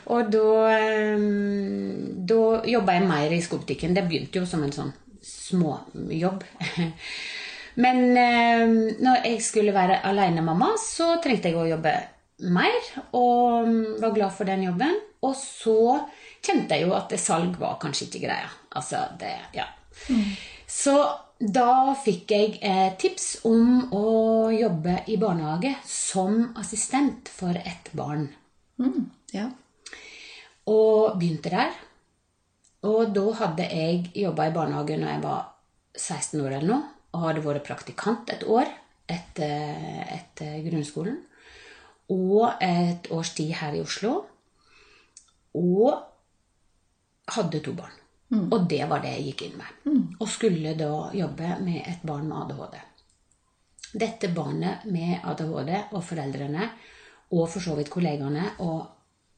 Og 0.07 0.31
da, 0.31 0.45
eh, 0.79 1.19
da 2.31 2.63
jobba 2.75 2.95
jeg 2.99 3.09
mer 3.09 3.35
i 3.35 3.41
skobutikken. 3.43 3.95
Det 3.95 4.05
begynte 4.09 4.39
jo 4.39 4.47
som 4.47 4.63
en 4.63 4.73
sånn 4.73 4.93
småjobb. 5.23 6.45
Men 7.79 8.01
eh, 8.19 8.65
når 8.99 9.27
jeg 9.29 9.43
skulle 9.47 9.75
være 9.75 10.01
alenemamma, 10.09 10.73
så 10.83 11.17
trengte 11.23 11.53
jeg 11.53 11.59
å 11.61 11.69
jobbe 11.69 11.95
mer. 12.51 12.79
Og 13.19 13.69
mm, 13.69 14.01
var 14.03 14.17
glad 14.17 14.35
for 14.35 14.51
den 14.51 14.67
jobben. 14.67 14.97
Og 15.23 15.35
så 15.39 15.79
kjente 16.45 16.75
jeg 16.75 16.89
jo 16.89 16.97
at 16.99 17.11
det 17.13 17.21
salg 17.23 17.55
var 17.61 17.79
kanskje 17.83 18.09
ikke 18.09 18.25
greia. 18.27 18.51
Altså, 18.79 19.05
det, 19.21 19.35
ja. 19.55 19.69
Så 20.69 20.95
da 21.39 21.95
fikk 22.03 22.35
jeg 22.35 22.59
eh, 22.67 22.91
tips 22.99 23.45
om 23.47 23.93
å 23.95 24.51
jobbe 24.51 25.05
i 25.07 25.19
barnehage 25.21 25.77
som 25.87 26.49
assistent 26.59 27.31
for 27.31 27.55
ett 27.59 27.93
barn. 27.99 28.27
Mm, 28.83 29.07
ja. 29.35 29.47
Og 30.69 31.15
begynte 31.19 31.55
der. 31.55 31.79
Og 32.91 33.15
da 33.15 33.27
hadde 33.41 33.71
jeg 33.71 34.11
jobba 34.19 34.49
i 34.49 34.55
barnehage 34.55 34.99
når 34.99 35.15
jeg 35.15 35.23
var 35.25 35.51
16 35.99 36.43
år 36.43 36.53
eller 36.59 36.71
noe. 36.75 36.98
Og 37.17 37.25
hadde 37.25 37.45
vært 37.45 37.67
praktikant 37.67 38.31
et 38.33 38.45
år 38.45 38.69
etter, 39.09 39.79
etter 40.19 40.59
grunnskolen. 40.67 41.23
Og 42.13 42.61
et 42.65 43.09
års 43.13 43.33
tid 43.37 43.55
her 43.61 43.77
i 43.77 43.85
Oslo. 43.85 44.15
Og 45.57 45.97
hadde 47.35 47.63
to 47.65 47.75
barn. 47.77 47.97
Og 48.29 48.67
det 48.69 48.83
var 48.89 49.01
det 49.01 49.15
jeg 49.17 49.31
gikk 49.31 49.47
inn 49.47 49.57
med. 49.57 49.97
Og 50.21 50.29
skulle 50.29 50.75
da 50.77 50.93
jobbe 51.17 51.57
med 51.65 51.81
et 51.81 52.05
barn 52.05 52.29
med 52.29 52.43
ADHD. 52.43 52.77
Dette 53.99 54.29
barnet 54.37 54.85
med 54.93 55.25
ADHD 55.25 55.73
og 55.97 56.03
foreldrene, 56.05 56.69
og 57.33 57.49
for 57.49 57.65
så 57.65 57.77
vidt 57.77 57.91
kollegaene 57.93 58.45
og 58.65 58.85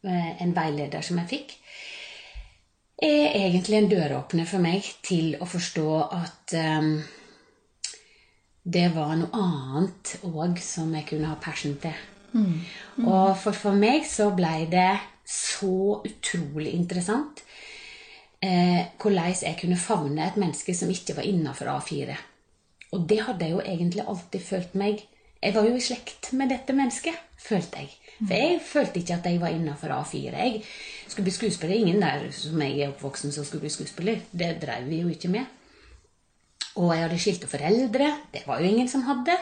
eh, 0.07 0.43
en 0.43 0.55
veileder 0.55 1.07
som 1.07 1.21
jeg 1.23 1.31
fikk, 1.31 1.55
er 3.01 3.37
egentlig 3.39 3.79
en 3.79 3.89
døråpner 3.91 4.47
for 4.47 4.63
meg 4.63 4.87
til 5.07 5.37
å 5.41 5.47
forstå 5.49 5.87
at 6.19 6.55
eh, 6.59 6.91
det 8.63 8.89
var 8.95 9.15
noe 9.17 9.31
annet 9.41 10.17
òg 10.29 10.59
som 10.63 10.93
jeg 10.95 11.07
kunne 11.09 11.31
ha 11.31 11.39
passion 11.41 11.77
til. 11.81 11.97
Og 13.03 13.37
for, 13.41 13.57
for 13.57 13.77
meg 13.77 14.05
så 14.07 14.31
blei 14.37 14.67
det 14.71 14.93
så 15.31 16.01
utrolig 16.07 16.75
interessant 16.75 17.43
eh, 18.43 18.91
hvordan 18.99 19.35
jeg 19.43 19.59
kunne 19.61 19.79
favne 19.79 20.27
et 20.27 20.39
menneske 20.41 20.75
som 20.75 20.91
ikke 20.91 21.17
var 21.19 21.29
innafor 21.29 21.71
A4. 21.77 22.17
Og 22.93 23.07
det 23.09 23.21
hadde 23.27 23.47
jeg 23.47 23.55
jo 23.55 23.63
egentlig 23.63 24.07
alltid 24.07 24.41
følt 24.43 24.75
meg 24.75 25.07
Jeg 25.41 25.55
var 25.55 25.65
jo 25.65 25.73
i 25.73 25.81
slekt 25.81 26.33
med 26.37 26.51
dette 26.53 26.75
mennesket, 26.77 27.17
følte 27.41 27.81
jeg. 27.81 27.95
For 28.19 28.35
jeg 28.37 28.59
følte 28.61 29.01
ikke 29.01 29.15
at 29.15 29.29
jeg 29.31 29.41
var 29.41 29.55
innafor 29.55 29.95
A4. 29.95 30.35
Jeg 30.37 30.59
skulle 31.09 31.25
bli 31.25 31.33
skuespiller. 31.33 31.77
Ingen 31.77 32.03
der 32.03 32.27
som 32.37 32.61
jeg 32.61 32.75
er 32.77 32.91
oppvoksen 32.91 33.33
som 33.33 33.47
skulle 33.49 33.65
bli 33.65 33.73
skuespiller. 33.73 34.21
Det 34.33 34.51
drev 34.61 34.91
vi 34.91 35.01
jo 35.01 35.09
ikke 35.09 35.31
med. 35.33 35.49
Og 36.79 36.93
jeg 36.95 37.03
hadde 37.05 37.19
skilte 37.19 37.51
foreldre. 37.51 38.11
Det 38.33 38.45
var 38.47 38.61
jo 38.61 38.71
ingen 38.71 38.89
som 38.89 39.03
hadde. 39.09 39.35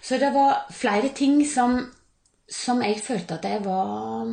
Så 0.00 0.16
det 0.18 0.30
var 0.32 0.64
flere 0.72 1.12
ting 1.16 1.42
som, 1.46 1.76
som 2.48 2.80
jeg 2.84 3.02
følte 3.04 3.36
at 3.36 3.48
jeg 3.48 3.64
var 3.66 4.28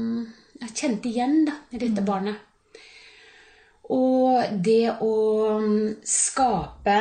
Jeg 0.58 0.74
kjente 0.74 1.10
igjen 1.10 1.44
da, 1.46 1.58
i 1.70 1.82
dette 1.82 2.02
barnet. 2.02 2.40
Og 3.94 4.58
det 4.64 4.96
å 5.04 5.12
skape 6.04 6.96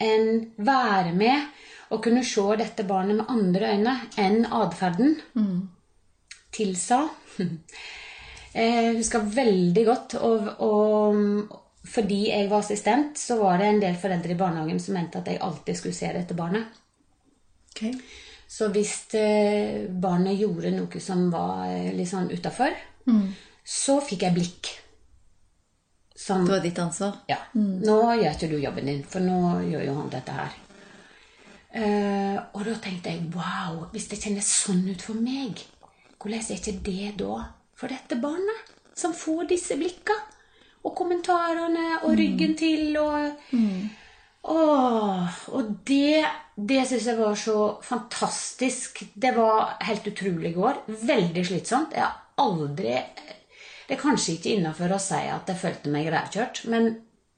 en 0.00 0.28
Være 0.56 1.12
med 1.12 1.48
og 1.90 2.04
kunne 2.04 2.22
se 2.24 2.44
dette 2.60 2.86
barnet 2.86 3.18
med 3.18 3.32
andre 3.32 3.72
øyne 3.74 3.96
enn 4.22 4.44
atferden 4.46 5.16
tilsa. 6.54 7.00
Jeg 8.54 8.94
husker 9.00 9.26
veldig 9.34 9.84
godt 9.88 10.14
å, 10.22 10.30
og 10.62 11.58
fordi 11.86 12.26
jeg 12.28 12.48
var 12.50 12.60
assistent, 12.60 13.18
så 13.18 13.38
var 13.40 13.58
det 13.58 13.68
en 13.70 13.80
del 13.80 13.96
foreldre 13.96 14.34
i 14.34 14.38
barnehagen 14.38 14.80
som 14.82 14.98
mente 14.98 15.20
at 15.20 15.30
jeg 15.30 15.40
alltid 15.40 15.78
skulle 15.78 15.96
se 15.96 16.10
dette 16.12 16.36
barnet. 16.36 16.80
Okay. 17.70 17.94
Så 18.50 18.68
hvis 18.74 19.14
eh, 19.16 19.86
barnet 19.88 20.36
gjorde 20.40 20.74
noe 20.74 21.00
som 21.00 21.28
var 21.32 21.70
eh, 21.70 21.92
litt 21.96 22.10
sånn 22.10 22.28
utafor, 22.34 22.74
så 23.64 24.00
fikk 24.04 24.26
jeg 24.26 24.36
blikk. 24.36 24.70
Som 26.20 26.44
Det 26.44 26.52
var 26.52 26.64
ditt 26.64 26.78
ansvar. 26.82 27.20
Ja. 27.30 27.38
Nå 27.56 28.00
gjør 28.18 28.34
ikke 28.34 28.50
du 28.50 28.58
jobben 28.60 28.90
din, 28.90 29.04
for 29.08 29.24
nå 29.24 29.62
gjør 29.70 29.86
jo 29.86 29.94
han 29.96 30.10
dette 30.12 30.34
her. 30.36 30.58
Uh, 31.70 32.36
og 32.58 32.64
da 32.66 32.74
tenkte 32.82 33.12
jeg 33.12 33.28
wow, 33.30 33.84
hvis 33.92 34.08
det 34.10 34.18
kjennes 34.18 34.48
sånn 34.64 34.82
ut 34.90 35.04
for 35.06 35.14
meg, 35.14 35.62
hvordan 36.18 36.42
er 36.42 36.58
ikke 36.58 36.80
det 36.82 37.12
da 37.22 37.36
for 37.78 37.94
dette 37.94 38.18
barnet? 38.20 38.74
Som 38.98 39.14
får 39.16 39.46
disse 39.54 39.78
blikka 39.78 40.16
og 40.84 40.94
kommentarene 40.96 42.00
og 42.04 42.14
ryggen 42.18 42.54
til 42.58 42.96
og 43.00 43.56
Åh, 44.40 45.26
og 45.52 45.66
det, 45.84 46.24
det 46.56 46.84
syns 46.88 47.06
jeg 47.10 47.18
var 47.18 47.34
så 47.36 47.56
fantastisk. 47.84 49.02
Det 49.12 49.34
var 49.36 49.74
helt 49.84 50.06
utrolig 50.08 50.54
i 50.54 50.56
går. 50.56 50.78
Veldig 50.88 51.42
slitsomt. 51.44 51.92
Jeg 51.92 52.06
har 52.06 52.16
aldri 52.40 52.94
Det 52.94 53.98
er 53.98 54.00
kanskje 54.00 54.38
ikke 54.38 54.54
innafor 54.54 54.94
å 54.96 55.02
si 55.02 55.20
at 55.28 55.50
jeg 55.50 55.60
følte 55.60 55.92
meg 55.92 56.08
rævkjørt, 56.14 56.62
men 56.72 56.88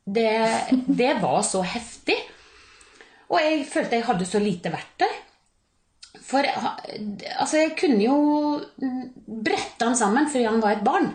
det, 0.04 0.30
det 0.86 1.10
var 1.22 1.42
så 1.42 1.64
heftig. 1.66 2.18
Og 3.32 3.40
jeg 3.40 3.66
følte 3.66 3.98
jeg 3.98 4.06
hadde 4.06 4.28
så 4.28 4.38
lite 4.42 4.70
verktøy. 4.70 5.12
For 6.22 6.46
altså, 6.46 7.56
jeg 7.64 7.74
kunne 7.80 8.04
jo 8.04 8.16
brette 9.26 9.88
han 9.88 9.96
sammen 9.98 10.28
fordi 10.30 10.44
han 10.46 10.62
var 10.62 10.76
et 10.76 10.84
barn. 10.86 11.10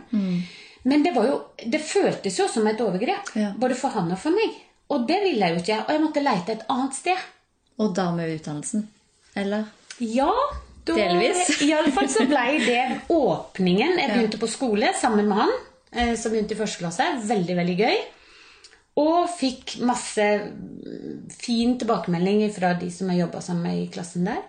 Men 0.88 1.03
det, 1.03 1.12
var 1.12 1.25
jo, 1.27 1.39
det 1.65 1.82
føltes 1.84 2.38
jo 2.39 2.48
som 2.48 2.67
et 2.70 2.79
overgrep. 2.79 3.34
Ja. 3.36 3.51
Både 3.60 3.75
for 3.75 3.91
han 3.91 4.12
og 4.13 4.22
for 4.22 4.36
meg. 4.36 4.56
Og 4.94 5.03
det 5.10 5.17
ville 5.25 5.44
jeg 5.44 5.58
jo 5.58 5.63
ikke. 5.63 5.79
Og 5.84 5.91
jeg 5.91 6.03
måtte 6.06 6.24
leite 6.24 6.56
et 6.56 6.63
annet 6.72 6.96
sted. 6.96 7.25
Og 7.84 7.91
da 7.98 8.08
med 8.15 8.32
utdannelsen? 8.38 8.86
Eller? 9.38 9.67
Ja, 10.00 10.32
da, 10.88 10.96
Delvis. 10.96 11.58
I 11.65 11.74
alle 11.75 11.91
fall 11.91 12.08
så 12.10 12.24
ble 12.29 12.46
det 12.63 12.84
åpningen. 13.12 13.98
Jeg 14.00 14.13
begynte 14.13 14.39
på 14.39 14.50
skole 14.50 14.94
sammen 14.96 15.27
med 15.27 15.41
han, 15.41 15.56
eh, 15.91 16.13
som 16.15 16.32
begynte 16.32 16.56
i 16.56 16.62
første 16.62 16.86
klasse. 16.86 17.10
Veldig, 17.27 17.58
veldig 17.60 17.77
gøy. 17.84 17.98
Og 19.03 19.27
fikk 19.29 19.77
masse 19.86 20.25
fin 21.38 21.75
tilbakemelding 21.77 22.48
fra 22.56 22.72
de 22.79 22.88
som 22.94 23.12
jeg 23.12 23.25
jobba 23.25 23.44
sammen 23.44 23.67
med 23.67 23.84
i 23.84 23.89
klassen 23.94 24.25
der. 24.32 24.39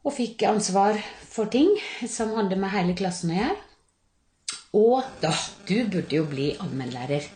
Og 0.00 0.16
fikk 0.16 0.48
ansvar 0.48 0.96
for 1.28 1.52
ting 1.52 1.68
som 2.08 2.32
hadde 2.38 2.56
med 2.58 2.72
hele 2.72 2.96
klassen 2.98 3.34
å 3.34 3.42
gjøre. 3.42 3.66
Og 4.76 5.02
da 5.22 5.32
Du 5.66 5.76
burde 5.90 6.14
jo 6.14 6.26
bli 6.30 6.52
allmennlærer. 6.58 7.26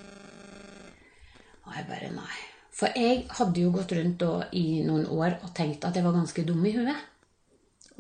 Og 1.65 1.73
jeg 1.77 1.87
bare 1.89 2.11
nei. 2.15 2.43
For 2.75 2.91
jeg 2.99 3.25
hadde 3.39 3.63
jo 3.63 3.73
gått 3.75 3.95
rundt 3.95 4.19
da, 4.21 4.49
i 4.53 4.83
noen 4.87 5.07
år 5.07 5.39
og 5.47 5.53
tenkt 5.55 5.85
at 5.87 5.95
jeg 5.95 6.05
var 6.05 6.17
ganske 6.17 6.45
dum 6.47 6.65
i 6.67 6.75
huet. 6.75 7.11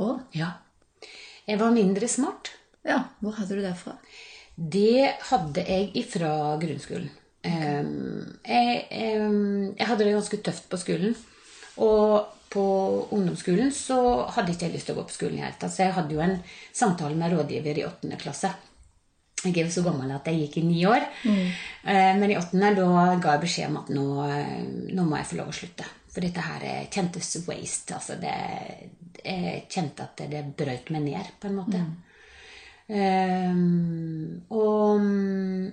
Å? 0.02 0.08
Ja. 0.34 0.50
Jeg 1.46 1.60
var 1.60 1.74
mindre 1.74 2.08
smart. 2.10 2.50
Ja. 2.84 3.04
Hvor 3.22 3.36
hadde 3.38 3.58
du 3.58 3.62
det 3.62 3.74
fra? 3.78 3.94
Det 4.54 5.14
hadde 5.30 5.62
jeg 5.66 5.90
ifra 5.98 6.32
grunnskolen. 6.62 7.10
Ehm, 7.44 8.38
jeg, 8.46 8.86
jeg 8.90 9.88
hadde 9.88 10.04
det 10.04 10.14
ganske 10.16 10.42
tøft 10.46 10.68
på 10.70 10.80
skolen. 10.80 11.16
Og 11.82 12.30
på 12.54 12.66
ungdomsskolen 13.14 13.72
så 13.74 13.98
hadde 14.34 14.54
ikke 14.54 14.68
jeg 14.68 14.76
lyst 14.76 14.90
til 14.90 14.94
å 14.94 15.00
gå 15.00 15.08
på 15.08 15.16
skolen 15.16 15.38
i 15.38 15.42
det 15.42 15.48
hele 15.48 15.60
tatt. 15.62 15.74
Så 15.74 15.86
jeg 15.86 15.96
hadde 15.96 16.14
jo 16.14 16.22
en 16.24 16.38
samtale 16.74 17.18
med 17.18 17.34
rådgiver 17.34 17.82
i 17.82 17.86
åttende 17.86 18.18
klasse. 18.20 18.52
Jeg 19.44 19.58
er 19.60 19.68
jo 19.68 19.74
så 19.74 19.84
gammel 19.84 20.12
at 20.14 20.26
jeg 20.30 20.40
gikk 20.44 20.56
i 20.62 20.66
ni 20.66 20.84
år. 20.88 21.04
Mm. 21.24 21.50
Men 22.20 22.30
i 22.32 22.38
åttende 22.40 22.70
da 22.78 22.86
ga 23.20 23.34
jeg 23.36 23.42
beskjed 23.44 23.68
om 23.68 23.76
at 23.82 23.92
nå, 23.92 24.06
eh, 24.24 24.56
nå 24.96 25.04
må 25.04 25.18
jeg 25.20 25.28
få 25.32 25.38
lov 25.42 25.52
å 25.52 25.56
slutte. 25.58 25.86
For 26.14 26.24
dette 26.24 26.40
her 26.46 26.62
er- 26.64 26.88
kjentes 26.94 27.34
waste. 27.48 27.94
Altså 27.96 28.16
det, 28.20 28.34
jeg 29.24 29.64
kjente 29.68 30.06
at 30.06 30.24
det, 30.30 30.44
brøt 30.56 30.90
meg 30.94 31.02
ned, 31.08 31.32
på 31.40 31.50
en 31.50 31.56
måte. 31.58 31.80
Ehm, 32.88 34.44
og 34.52 35.00
mm, 35.00 35.72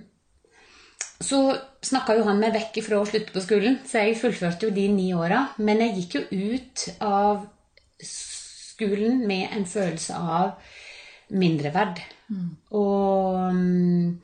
så 1.22 1.40
snakka 1.84 2.16
jo 2.18 2.24
han 2.26 2.40
meg 2.42 2.54
vekk 2.56 2.80
fra 2.86 3.00
å 3.00 3.06
slutte 3.08 3.34
på 3.34 3.42
skolen, 3.44 3.78
så 3.86 4.02
jeg 4.02 4.18
fullførte 4.20 4.68
jo 4.68 4.74
de 4.74 4.88
ni 4.90 5.12
åra. 5.14 5.44
Men 5.62 5.84
jeg 5.84 5.96
gikk 6.00 6.18
jo 6.18 6.54
ut 6.56 6.86
av 7.04 7.46
skolen 8.02 9.22
med 9.28 9.52
en 9.54 9.68
følelse 9.68 10.16
av 10.18 10.56
mindreverd. 11.32 12.00
Og, 12.78 13.54
mm, 13.54 14.18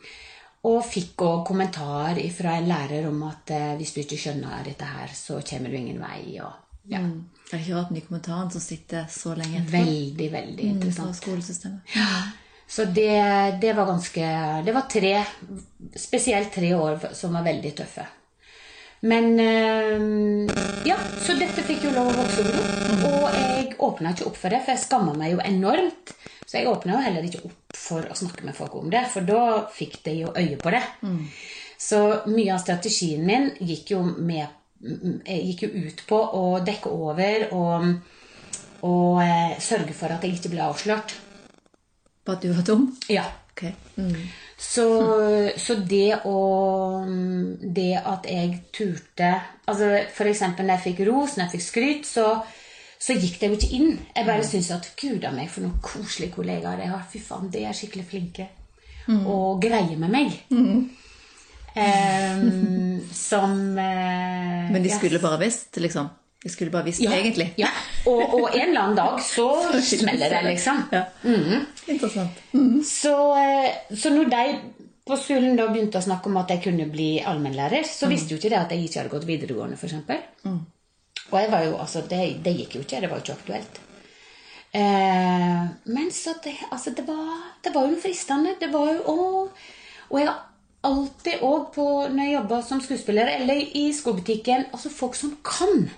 og 0.69 0.79
fikk 0.85 1.23
òg 1.27 1.45
kommentar 1.47 2.19
fra 2.35 2.57
en 2.59 2.69
lærer 2.69 3.07
om 3.09 3.23
at 3.29 3.51
eh, 3.55 3.75
hvis 3.79 3.95
du 3.95 4.01
ikke 4.03 4.19
skjønner 4.21 4.65
dette 4.67 4.89
her, 4.89 5.13
så 5.15 5.41
kommer 5.47 5.71
du 5.71 5.79
ingen 5.79 6.01
vei. 6.03 6.41
Og, 6.43 6.53
ja. 6.91 7.01
Det 7.49 7.57
er 7.57 7.63
ikke 7.63 7.79
rart 7.79 7.89
den 7.93 8.01
de 8.01 8.05
kommentarene 8.09 8.53
som 8.53 8.61
sitter 8.61 9.07
så 9.13 9.33
lenge 9.39 9.63
etterpå. 9.63 9.79
Veldig, 9.79 10.29
veldig 10.33 10.67
Fra 10.69 10.75
interessant. 10.75 11.17
skolesystemet. 11.17 11.97
Så 12.69 12.85
det, 12.85 13.61
det 13.63 13.73
var 13.73 13.87
ganske 13.89 14.27
Det 14.67 14.75
var 14.77 14.85
tre, 14.93 15.15
spesielt 15.97 16.53
tre 16.53 16.75
år 16.77 17.07
som 17.17 17.33
var 17.33 17.47
veldig 17.47 17.73
tøffe. 17.79 18.05
Men 19.09 19.39
øh, 19.41 20.51
Ja, 20.85 20.97
så 21.25 21.37
dette 21.39 21.63
fikk 21.65 21.85
jo 21.87 21.95
lov 21.95 22.11
å 22.11 22.17
vokse 22.19 22.45
over. 22.45 22.63
Og 23.09 23.37
jeg 23.39 23.48
åpna 23.85 24.13
ikke 24.15 24.27
opp 24.31 24.37
for 24.41 24.51
det, 24.55 24.61
for 24.65 24.75
jeg 24.75 24.83
skamma 24.85 25.15
meg 25.19 25.33
jo 25.37 25.41
enormt. 25.45 26.13
Så 26.49 26.59
jeg 26.59 26.69
åpna 26.71 26.95
jo 26.97 27.05
heller 27.05 27.27
ikke 27.29 27.43
opp 27.49 27.77
for 27.77 28.07
å 28.09 28.17
snakke 28.17 28.45
med 28.47 28.57
folk 28.57 28.75
om 28.81 28.91
det, 28.91 29.05
for 29.13 29.27
da 29.29 29.41
fikk 29.75 29.99
de 30.07 30.15
jo 30.23 30.33
øye 30.35 30.57
på 30.61 30.73
det. 30.75 30.83
Så 31.79 31.99
mye 32.27 32.55
av 32.55 32.63
strategien 32.63 33.27
min 33.29 33.51
gikk 33.61 33.93
jo, 33.95 34.01
med, 34.03 34.47
m- 34.83 35.21
gikk 35.27 35.67
jo 35.67 35.73
ut 35.87 36.01
på 36.09 36.19
å 36.41 36.45
dekke 36.67 36.91
over 36.91 37.45
og, 37.55 37.91
og 38.89 39.21
eh, 39.23 39.59
sørge 39.63 39.95
for 39.95 40.11
at 40.15 40.25
jeg 40.27 40.39
ikke 40.39 40.55
ble 40.57 40.65
avslørt. 40.67 41.15
På 42.25 42.35
at 42.35 42.43
du 42.43 42.51
var 42.53 42.65
dum? 42.67 42.89
Ja. 43.13 43.27
Okay. 43.59 43.73
Mm. 43.99 44.15
Så, 44.59 44.85
så 45.59 45.75
det 45.83 46.21
å 46.31 46.35
Det 47.59 47.95
at 47.99 48.27
jeg 48.31 48.53
turte 48.75 49.31
altså 49.67 49.89
eksempel 50.31 50.67
når 50.69 50.77
jeg 50.77 50.85
fikk 50.85 51.01
ros, 51.09 51.35
når 51.37 51.45
jeg 51.49 51.53
fikk 51.57 51.65
skryt, 51.65 52.07
så, 52.07 52.27
så 52.99 53.15
gikk 53.15 53.39
det 53.41 53.49
jo 53.49 53.57
ikke 53.59 53.75
inn. 53.79 53.91
Jeg 54.17 54.27
bare 54.27 54.47
syntes 54.47 54.71
at 54.75 54.89
gud 54.99 55.25
a 55.25 55.31
meg, 55.35 55.51
for 55.53 55.65
noen 55.65 55.79
koselige 55.83 56.35
kollegaer 56.35 56.83
jeg 56.83 56.91
har. 56.91 57.05
Fy 57.11 57.21
faen, 57.23 57.51
de 57.53 57.63
er 57.65 57.77
skikkelig 57.77 58.07
flinke. 58.11 58.49
Og 59.09 59.61
greier 59.63 59.97
med 59.97 60.11
meg. 60.13 60.35
Em, 61.79 63.05
som 63.29 63.53
uh, 63.79 64.73
Men 64.73 64.83
de 64.83 64.91
ja. 64.91 64.97
skulle 64.99 65.21
bare 65.23 65.39
visst, 65.45 65.79
liksom? 65.81 66.11
De 66.43 66.51
skulle 66.53 66.71
bare 66.71 66.87
visst, 66.87 67.03
ja, 67.03 67.15
egentlig? 67.15 67.53
Ja. 67.59 67.71
Og, 68.07 68.21
og 68.21 68.45
en 68.53 68.69
eller 68.69 68.83
annen 68.83 68.99
dag 68.99 69.23
så 69.27 69.49
smeller 69.93 70.35
det, 70.35 70.43
liksom. 70.53 70.85
Ja. 70.93 71.05
Interessant. 71.89 72.43
Så, 72.87 73.15
eh, 73.39 73.97
så 73.99 74.13
når 74.15 74.31
de 74.31 74.45
på 75.09 75.17
skolen 75.17 75.57
da 75.59 75.67
begynte 75.73 75.99
å 75.99 76.05
snakke 76.05 76.31
om 76.31 76.37
at 76.39 76.51
jeg 76.53 76.63
kunne 76.69 76.87
bli 76.93 77.11
allmennlærer, 77.27 77.87
så 77.89 78.11
visste 78.11 78.35
jo 78.35 78.41
ikke 78.43 78.53
det 78.53 78.61
at 78.61 78.75
jeg 78.75 78.87
ikke 78.87 79.01
hadde 79.01 79.15
gått 79.15 79.29
videregående, 79.29 79.79
f.eks. 79.81 79.97
Og 81.31 81.37
jeg 81.41 81.51
var 81.53 81.63
jo, 81.67 81.77
altså, 81.79 82.01
det, 82.09 82.23
det 82.45 82.57
gikk 82.57 82.75
jo 82.79 82.81
ikke, 82.87 83.01
det 83.05 83.11
var 83.11 83.19
jo 83.21 83.25
ikke 83.27 83.39
aktuelt. 83.43 83.81
Eh, 84.73 85.65
men 85.95 86.11
så 86.13 86.35
det, 86.45 86.55
altså, 86.73 86.91
det 86.97 87.05
var, 87.09 87.33
det 87.65 87.73
var 87.75 87.89
jo 87.89 87.97
fristende. 88.03 88.55
Det 88.61 88.69
var 88.73 88.93
jo 88.93 89.01
å 89.09 89.17
Og 90.11 90.19
jeg 90.21 90.29
har 90.29 90.45
alltid 90.89 91.41
òg 91.45 91.67
på 91.75 91.85
når 92.09 92.23
jeg 92.25 92.35
jobba 92.39 92.59
som 92.65 92.81
skuespiller 92.81 93.29
eller 93.35 93.59
i 93.77 93.89
skobutikken 93.93 94.69
Altså 94.73 94.89
folk 94.95 95.17
som 95.19 95.35
kan. 95.45 95.89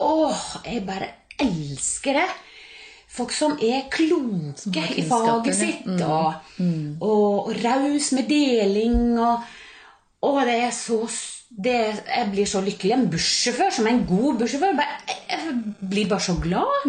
Åh, 0.00 0.44
jeg 0.64 0.86
bare 0.86 1.10
elsker 1.40 2.16
det. 2.22 2.28
Folk 3.10 3.32
som 3.34 3.56
er 3.60 3.88
kloke 3.90 4.54
som 4.56 4.72
i 4.96 5.02
faget 5.10 5.56
sitt, 5.58 5.80
sitt, 5.82 6.00
og, 6.06 6.34
og, 7.02 7.48
og 7.50 7.56
raus 7.64 8.12
med 8.16 8.28
deling. 8.30 9.18
Og, 9.18 9.42
og 10.22 10.40
det 10.46 10.54
er 10.62 10.70
så 10.70 11.00
s- 11.08 11.39
det, 11.50 12.02
Jeg 12.06 12.30
blir 12.30 12.46
så 12.46 12.60
lykkelig. 12.64 12.92
En 12.94 13.08
bussjåfør 13.10 13.72
som 13.74 13.86
er 13.86 13.96
en 13.96 14.06
god 14.06 14.38
bussjåfør. 14.38 14.78
Jeg, 14.80 15.18
Jeg 15.30 15.88
blir 15.90 16.08
bare 16.08 16.20
så 16.20 16.36
glad. 16.40 16.86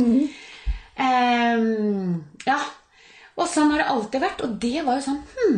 Ehm, 1.01 2.23
ja. 2.45 2.59
Og 3.37 3.47
sånn 3.49 3.71
har 3.71 3.81
det 3.81 3.89
alltid 3.89 4.21
vært. 4.21 4.43
Og 4.45 4.59
det 4.61 4.83
var 4.85 4.99
jo 4.99 5.05
sånn 5.07 5.21
hm, 5.35 5.57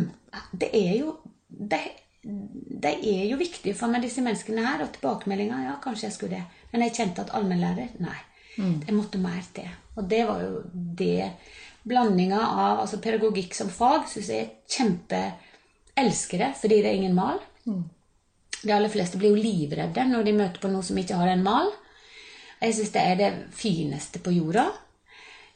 Det 0.56 0.70
er 0.72 0.94
jo 1.02 1.16
det, 1.48 1.80
det 2.24 2.94
er 3.04 3.26
jo 3.28 3.36
viktig 3.38 3.74
for 3.76 3.92
meg, 3.92 4.02
disse 4.06 4.24
menneskene 4.24 4.64
her. 4.64 4.84
Og 4.86 4.94
tilbakemeldinga 4.96 5.64
Ja, 5.66 5.74
kanskje 5.82 6.08
jeg 6.08 6.16
skulle 6.16 6.38
det. 6.38 6.62
Men 6.72 6.86
jeg 6.86 6.96
kjente 6.96 7.26
at 7.26 7.34
allmennlærer 7.36 7.98
Nei. 8.02 8.20
Jeg 8.86 8.94
måtte 8.94 9.18
mer 9.18 9.42
til. 9.54 9.68
Og 9.98 10.08
det 10.10 10.22
var 10.28 10.42
jo 10.42 10.62
det 10.72 11.32
Blandinga 11.84 12.38
av 12.40 12.78
altså 12.80 13.00
pedagogikk 13.02 13.52
som 13.54 13.68
fag 13.68 14.06
syns 14.08 14.30
jeg 14.32 14.44
er 14.44 14.52
kjempe 14.70 15.18
Elsker 16.00 16.40
det, 16.40 16.46
fordi 16.58 16.78
det 16.82 16.88
er 16.90 16.96
ingen 16.98 17.14
mal. 17.14 17.36
De 18.64 18.72
aller 18.72 18.92
fleste 18.92 19.20
blir 19.20 19.34
jo 19.34 19.40
livredde 19.40 20.06
når 20.08 20.26
de 20.26 20.36
møter 20.36 20.62
på 20.62 20.70
noe 20.72 20.84
som 20.86 20.98
ikke 21.00 21.18
har 21.20 21.32
en 21.32 21.44
mal. 21.44 21.70
Jeg 22.62 22.76
syns 22.78 22.92
det 22.94 23.04
er 23.04 23.16
det 23.20 23.30
fineste 23.52 24.22
på 24.24 24.32
jorda. 24.32 24.68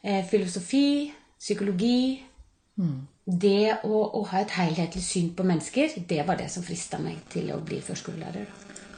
Eh, 0.03 0.25
filosofi, 0.29 1.11
psykologi 1.39 2.25
Det 3.25 3.81
å, 3.85 3.97
å 4.15 4.21
ha 4.31 4.41
et 4.41 4.53
helhetlig 4.57 5.03
syn 5.05 5.33
på 5.37 5.45
mennesker, 5.45 5.99
det 6.09 6.23
var 6.25 6.39
det 6.39 6.47
som 6.49 6.63
frista 6.65 6.97
meg 7.03 7.19
til 7.29 7.51
å 7.53 7.59
bli 7.61 7.81
førskolelærer. 7.85 8.47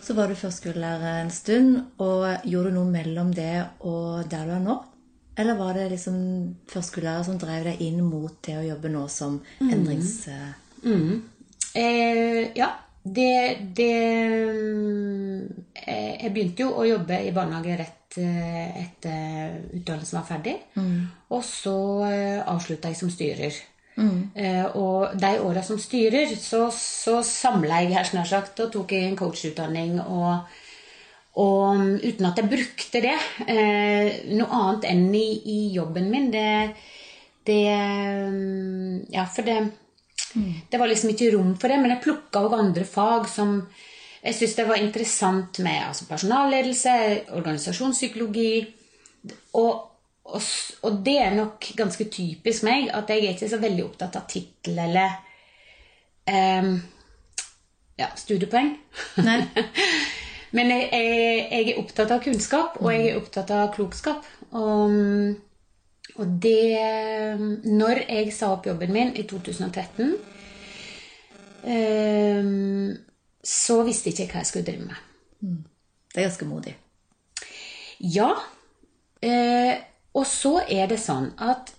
Så 0.04 0.14
var 0.14 0.30
du 0.30 0.36
førskolelærer 0.38 1.24
en 1.24 1.32
stund, 1.34 1.80
og 1.98 2.46
gjorde 2.46 2.70
du 2.70 2.76
noe 2.76 2.92
mellom 2.92 3.32
det 3.34 3.56
og 3.80 4.28
der 4.30 4.46
du 4.46 4.52
er 4.54 4.62
nå? 4.62 4.76
Eller 5.40 5.58
var 5.58 5.74
det 5.74 5.88
liksom 5.94 6.20
førskolelærer 6.70 7.26
som 7.26 7.40
drev 7.42 7.66
deg 7.72 7.82
inn 7.88 7.98
mot 8.04 8.36
det 8.46 8.54
å 8.60 8.66
jobbe 8.68 8.92
nå 8.92 9.02
som 9.10 9.40
endrings... 9.64 10.14
Eh, 11.74 12.52
ja, 12.58 12.70
det, 13.02 13.58
det 13.76 13.92
eh, 15.86 16.14
Jeg 16.20 16.32
begynte 16.34 16.66
jo 16.66 16.74
å 16.76 16.84
jobbe 16.84 17.16
i 17.24 17.32
barnehage 17.32 17.78
rett 17.80 18.18
eh, 18.20 18.82
etter 18.84 19.56
utdannelsen 19.78 20.18
var 20.18 20.26
ferdig. 20.28 20.56
Og 21.32 21.44
så 21.46 21.76
eh, 22.10 22.40
avslutta 22.44 22.92
jeg 22.92 23.00
som 23.00 23.12
styrer. 23.12 23.66
Mm. 24.00 24.30
og 24.80 25.12
de 25.20 25.28
åra 25.44 25.60
som 25.66 25.76
styrer, 25.76 26.30
så, 26.40 26.70
så 26.72 27.18
samla 27.26 27.82
jeg 27.82 27.90
her 27.92 28.06
snart 28.08 28.30
sagt 28.30 28.62
og 28.64 28.70
tok 28.72 28.94
en 28.96 29.16
coachutdanning. 29.18 29.98
Og, 30.00 30.46
og 31.42 31.64
um, 31.74 31.90
uten 32.00 32.28
at 32.30 32.40
jeg 32.40 32.48
brukte 32.48 33.02
det 33.04 33.18
noe 34.30 34.48
annet 34.56 34.86
enn 34.88 35.04
i, 35.18 35.26
i 35.44 35.58
jobben 35.74 36.08
min. 36.14 36.30
Det, 36.32 36.46
det 37.50 37.60
um, 38.30 39.02
Ja, 39.12 39.26
for 39.28 39.44
det 39.44 39.58
Det 40.70 40.78
var 40.78 40.90
liksom 40.90 41.12
ikke 41.12 41.30
rom 41.34 41.54
for 41.58 41.72
det. 41.72 41.78
Men 41.82 41.94
jeg 41.94 42.04
plukka 42.04 42.44
òg 42.46 42.58
andre 42.58 42.84
fag 42.88 43.28
som 43.30 43.56
jeg 44.20 44.36
syntes 44.36 44.56
det 44.58 44.66
var 44.68 44.82
interessant 44.82 45.62
med 45.64 45.86
altså 45.86 46.06
personalledelse, 46.10 46.94
organisasjonspsykologi. 47.38 48.52
Og, 49.56 49.72
og, 50.24 50.48
og 50.84 51.02
det 51.04 51.16
er 51.22 51.36
nok 51.36 51.70
ganske 51.76 52.06
typisk 52.12 52.66
meg 52.68 52.90
at 52.94 53.10
jeg 53.10 53.24
er 53.24 53.34
ikke 53.34 53.50
så 53.50 53.60
veldig 53.60 53.84
opptatt 53.86 54.18
av 54.20 54.26
tittel 54.28 54.78
eller 54.84 55.16
um, 56.28 56.74
ja, 58.00 58.10
studiepoeng. 58.16 58.74
Nei. 59.24 59.40
Men 60.56 60.72
jeg, 60.74 60.88
jeg, 60.92 61.42
jeg 61.46 61.66
er 61.70 61.78
opptatt 61.78 62.10
av 62.10 62.22
kunnskap, 62.24 62.80
og 62.82 62.90
jeg 62.92 63.10
er 63.10 63.20
opptatt 63.20 63.52
av 63.54 63.68
klokskap. 63.74 64.26
Og, 64.50 64.96
og 66.20 66.36
det 66.42 67.38
Når 67.64 68.04
jeg 68.04 68.32
sa 68.36 68.52
opp 68.54 68.66
jobben 68.68 68.92
min 68.92 69.14
i 69.16 69.24
2013, 69.28 70.14
ehm, 71.64 72.96
så 73.40 73.80
visste 73.86 74.10
ikke 74.10 74.26
jeg 74.26 74.32
hva 74.32 74.42
jeg 74.42 74.50
skulle 74.50 74.68
drive 74.68 74.88
med. 74.90 75.60
Det 76.10 76.20
er 76.20 76.28
ganske 76.28 76.48
modig. 76.48 76.74
Ja. 78.00 78.34
Eh, 79.22 79.80
og 80.16 80.26
så 80.26 80.58
er 80.68 80.90
det 80.90 81.00
sånn 81.00 81.32
at 81.38 81.74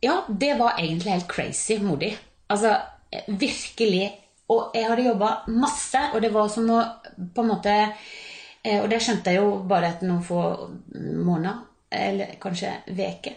Ja, 0.00 0.22
det 0.28 0.54
var 0.56 0.78
egentlig 0.80 1.12
helt 1.12 1.28
crazy 1.28 1.76
modig. 1.84 2.14
Altså 2.48 2.72
eh, 3.12 3.26
virkelig. 3.28 4.06
Og 4.50 4.72
jeg 4.74 4.88
hadde 4.88 5.04
jobba 5.04 5.28
masse, 5.52 6.00
og 6.14 6.22
det 6.24 6.32
var 6.34 6.48
som 6.50 6.70
å 6.72 6.80
på 7.34 7.44
en 7.44 7.50
måte 7.52 7.74
eh, 8.64 8.80
Og 8.80 8.88
det 8.90 9.02
skjønte 9.04 9.30
jeg 9.30 9.42
jo 9.42 9.58
bare 9.68 9.92
etter 9.92 10.08
noen 10.08 10.24
få 10.24 10.40
måneder, 10.96 11.60
eller 11.90 12.34
kanskje 12.40 12.72
veke. 12.96 13.36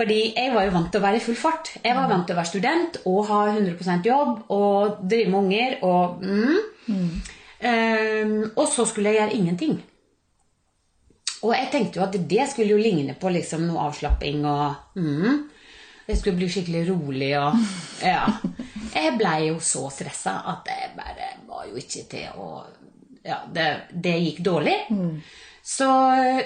Fordi 0.00 0.20
jeg 0.32 0.54
var 0.54 0.64
jo 0.64 0.72
vant 0.72 0.88
til 0.88 1.00
å 1.00 1.04
være 1.04 1.18
i 1.18 1.22
full 1.24 1.36
fart. 1.36 1.74
Jeg 1.84 1.92
var 1.96 2.08
vant 2.08 2.24
til 2.24 2.32
å 2.32 2.38
være 2.38 2.48
student 2.48 2.96
og 3.10 3.18
ha 3.28 3.40
100% 3.50 4.06
jobb 4.08 4.52
og 4.56 5.02
drive 5.04 5.28
med 5.28 5.38
unger. 5.42 5.74
Og, 5.84 6.22
mm. 6.24 7.10
Ehm, 7.68 8.36
og 8.54 8.64
så 8.72 8.86
skulle 8.88 9.12
jeg 9.12 9.20
gjøre 9.20 9.36
ingenting. 9.36 9.74
Og 11.40 11.52
jeg 11.52 11.68
tenkte 11.72 12.00
jo 12.00 12.06
at 12.06 12.16
det 12.30 12.46
skulle 12.48 12.72
jo 12.72 12.80
ligne 12.80 13.16
på 13.20 13.32
liksom 13.32 13.66
noe 13.68 13.86
avslapping 13.88 14.42
og 14.48 14.96
mm, 15.00 15.38
Jeg 16.08 16.18
skulle 16.18 16.36
bli 16.36 16.48
skikkelig 16.52 16.82
rolig 16.90 17.30
og 17.38 17.60
Ja. 18.12 18.24
Jeg 18.92 19.14
blei 19.20 19.50
jo 19.50 19.60
så 19.64 19.86
stressa 19.92 20.40
at 20.52 20.64
det 20.68 20.90
bare 20.96 21.30
var 21.48 21.68
jo 21.68 21.80
ikke 21.80 22.06
til 22.10 22.40
å 22.40 22.50
Ja, 23.24 23.42
det, 23.52 23.68
det 23.92 24.16
gikk 24.16 24.44
dårlig. 24.44 24.76
Så 25.70 25.86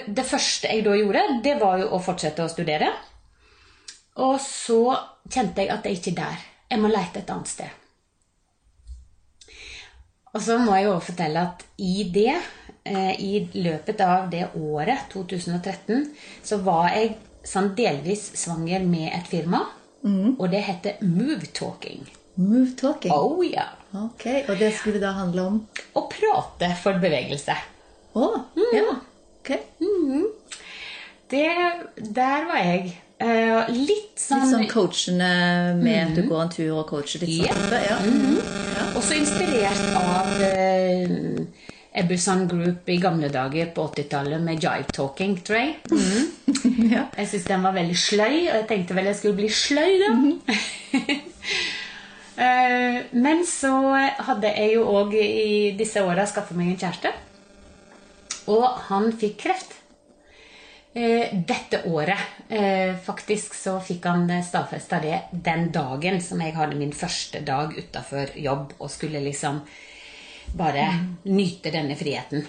det 0.05 0.25
første 0.29 0.69
jeg 0.69 0.83
da 0.85 0.93
gjorde, 0.97 1.23
det 1.43 1.55
var 1.61 1.79
jo 1.81 1.89
å 1.95 2.01
fortsette 2.03 2.45
å 2.45 2.51
studere. 2.51 2.91
Og 4.21 4.37
så 4.43 4.81
kjente 5.25 5.63
jeg 5.63 5.73
at 5.73 5.87
det 5.87 5.95
er 5.97 6.19
der. 6.19 6.43
Jeg 6.69 6.81
må 6.81 6.91
lete 6.91 7.23
et 7.23 7.31
annet 7.33 7.49
sted. 7.49 7.81
Og 10.35 10.43
så 10.43 10.57
må 10.59 10.75
jeg 10.75 10.89
jo 10.89 10.97
fortelle 10.99 11.41
at 11.47 11.63
i 11.79 12.09
det, 12.11 12.35
eh, 12.83 13.13
i 13.23 13.47
løpet 13.55 14.01
av 14.03 14.29
det 14.29 14.49
året, 14.59 15.07
2013, 15.13 16.11
så 16.43 16.59
var 16.63 16.89
jeg 16.91 17.15
sånn 17.47 17.71
delvis 17.77 18.27
svanger 18.35 18.83
med 18.83 19.13
et 19.13 19.27
firma. 19.31 19.63
Og 20.05 20.51
det 20.51 20.61
heter 20.67 21.01
Move 21.01 21.47
Talking. 21.53 22.05
Move 22.35 22.75
talking. 22.75 23.11
Oh 23.15 23.39
ja. 23.41 23.69
Ok, 23.95 24.25
Og 24.49 24.59
det 24.59 24.73
skulle 24.75 24.99
da 24.99 25.13
handle 25.15 25.41
om 25.41 25.59
Å 25.95 26.01
prate 26.11 26.67
for 26.81 26.99
bevegelse. 26.99 27.55
Å, 28.15 28.27
ja. 28.75 28.95
Ok. 29.45 29.57
Det, 31.29 31.45
der 32.15 32.45
var 32.49 32.57
jeg. 32.63 32.95
Uh, 33.15 33.69
litt 33.71 34.19
sånn, 34.19 34.41
Litt 34.43 34.51
sånn 34.51 34.65
coachende 34.67 35.27
med 35.79 36.01
at 36.01 36.17
du 36.17 36.25
går 36.27 36.41
en 36.43 36.49
tur 36.51 36.71
og 36.81 36.89
coacher 36.89 37.21
litt 37.23 37.45
Ja. 37.45 37.53
sånn. 37.55 38.35
Ja. 38.75 38.87
Også 38.99 39.15
inspirert 39.15 39.85
av 39.95 40.33
uh, 40.41 41.45
Ebbelson 41.95 42.43
Group 42.51 42.89
i 42.91 42.97
gamle 42.99 43.29
dager 43.31 43.69
på 43.71 43.85
80-tallet 43.93 44.43
med 44.43 44.59
jive 44.65 44.91
talking, 44.91 45.37
tror 45.47 45.61
jeg. 45.61 45.77
ja. 46.91 47.05
Jeg 47.15 47.29
syntes 47.31 47.47
den 47.47 47.63
var 47.63 47.77
veldig 47.77 47.95
sløy, 48.01 48.35
og 48.49 48.57
jeg 48.59 48.67
tenkte 48.73 48.97
vel 48.97 49.07
jeg 49.13 49.19
skulle 49.21 49.39
bli 49.39 49.47
sløy, 49.47 49.93
da. 50.03 50.09
uh, 52.41 52.97
Men 53.25 53.45
så 53.47 53.71
hadde 54.27 54.51
jeg 54.57 54.75
jo 54.75 54.89
òg 54.91 55.15
i 55.21 55.71
disse 55.79 56.03
åra 56.03 56.27
skaffa 56.27 56.57
meg 56.57 56.73
en 56.73 56.81
kjæreste. 56.83 57.13
Og 58.51 58.65
han 58.89 59.11
fikk 59.17 59.37
kreft. 59.45 59.73
Eh, 60.93 61.33
Dette 61.47 61.81
året. 61.89 62.19
eh, 62.49 62.95
Faktisk 62.95 63.53
så 63.57 63.79
fikk 63.83 64.05
han 64.05 64.29
stadfesta 64.43 64.99
det 65.03 65.21
den 65.31 65.71
dagen 65.71 66.21
som 66.21 66.41
jeg 66.41 66.55
hadde 66.55 66.77
min 66.79 66.93
første 66.93 67.41
dag 67.45 67.73
utafor 67.77 68.31
jobb 68.39 68.73
og 68.79 68.89
skulle 68.91 69.19
liksom 69.25 69.61
bare 70.55 70.85
nyte 71.25 71.71
denne 71.73 71.97
friheten. 71.99 72.45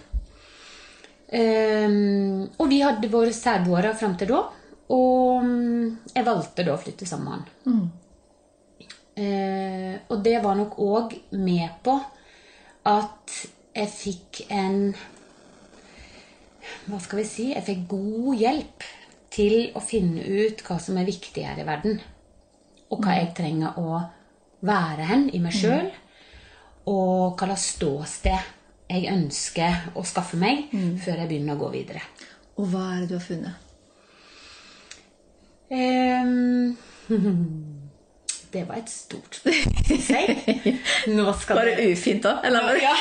Og 1.37 2.69
vi 2.71 2.79
hadde 2.85 3.09
våre 3.11 3.33
særboere 3.35 3.97
fram 3.99 4.15
til 4.17 4.29
da. 4.31 4.45
Og 4.95 5.43
mm, 5.43 5.99
jeg 6.15 6.27
valgte 6.29 6.63
da 6.63 6.77
å 6.77 6.79
flytte 6.79 7.09
sammen 7.09 7.27
med 7.27 7.67
han. 7.67 7.89
Eh, 9.17 9.95
og 10.13 10.21
det 10.23 10.37
var 10.45 10.55
nok 10.59 10.77
òg 10.85 11.17
med 11.41 11.81
på 11.83 11.97
at 12.87 13.37
jeg 13.75 13.91
fikk 13.91 14.43
en 14.53 14.93
Hva 16.87 17.01
skal 17.03 17.23
vi 17.23 17.27
si? 17.29 17.49
Jeg 17.53 17.67
fikk 17.67 17.87
god 17.91 18.43
hjelp 18.43 18.87
til 19.37 19.57
å 19.77 19.83
finne 19.85 20.23
ut 20.23 20.63
hva 20.67 20.79
som 20.83 20.99
er 21.01 21.09
viktig 21.09 21.45
her 21.45 21.59
i 21.61 21.67
verden. 21.67 22.01
Og 22.91 23.03
hva 23.03 23.17
jeg 23.19 23.35
trenger 23.37 23.79
å 23.81 24.01
være 24.67 25.09
hen 25.11 25.29
i 25.35 25.43
meg 25.43 25.57
sjøl. 25.57 25.91
Og 26.87 27.35
hva 27.35 27.49
slags 27.51 27.71
ståsted 27.77 28.53
jeg 28.87 29.11
ønsker 29.11 29.91
å 29.99 30.05
skaffe 30.07 30.39
meg 30.39 30.69
før 31.03 31.23
jeg 31.23 31.31
begynner 31.31 31.57
å 31.57 31.63
gå 31.65 31.73
videre. 31.75 32.05
Og 32.57 32.69
hva 32.71 32.85
er 32.95 33.03
det 33.03 33.11
du 33.11 33.17
har 33.19 33.25
funnet? 33.25 33.63
Um, 35.67 36.77
det 38.55 38.63
var 38.69 38.79
et 38.79 38.93
stort 38.93 39.41
spørsmål. 39.41 40.77
Nå 41.19 41.33
skal 41.41 41.59
Var 41.59 41.71
det 41.73 41.89
ufint 41.91 42.23
da? 42.25 42.37
Eller? 42.47 42.79
Ja. 42.81 42.95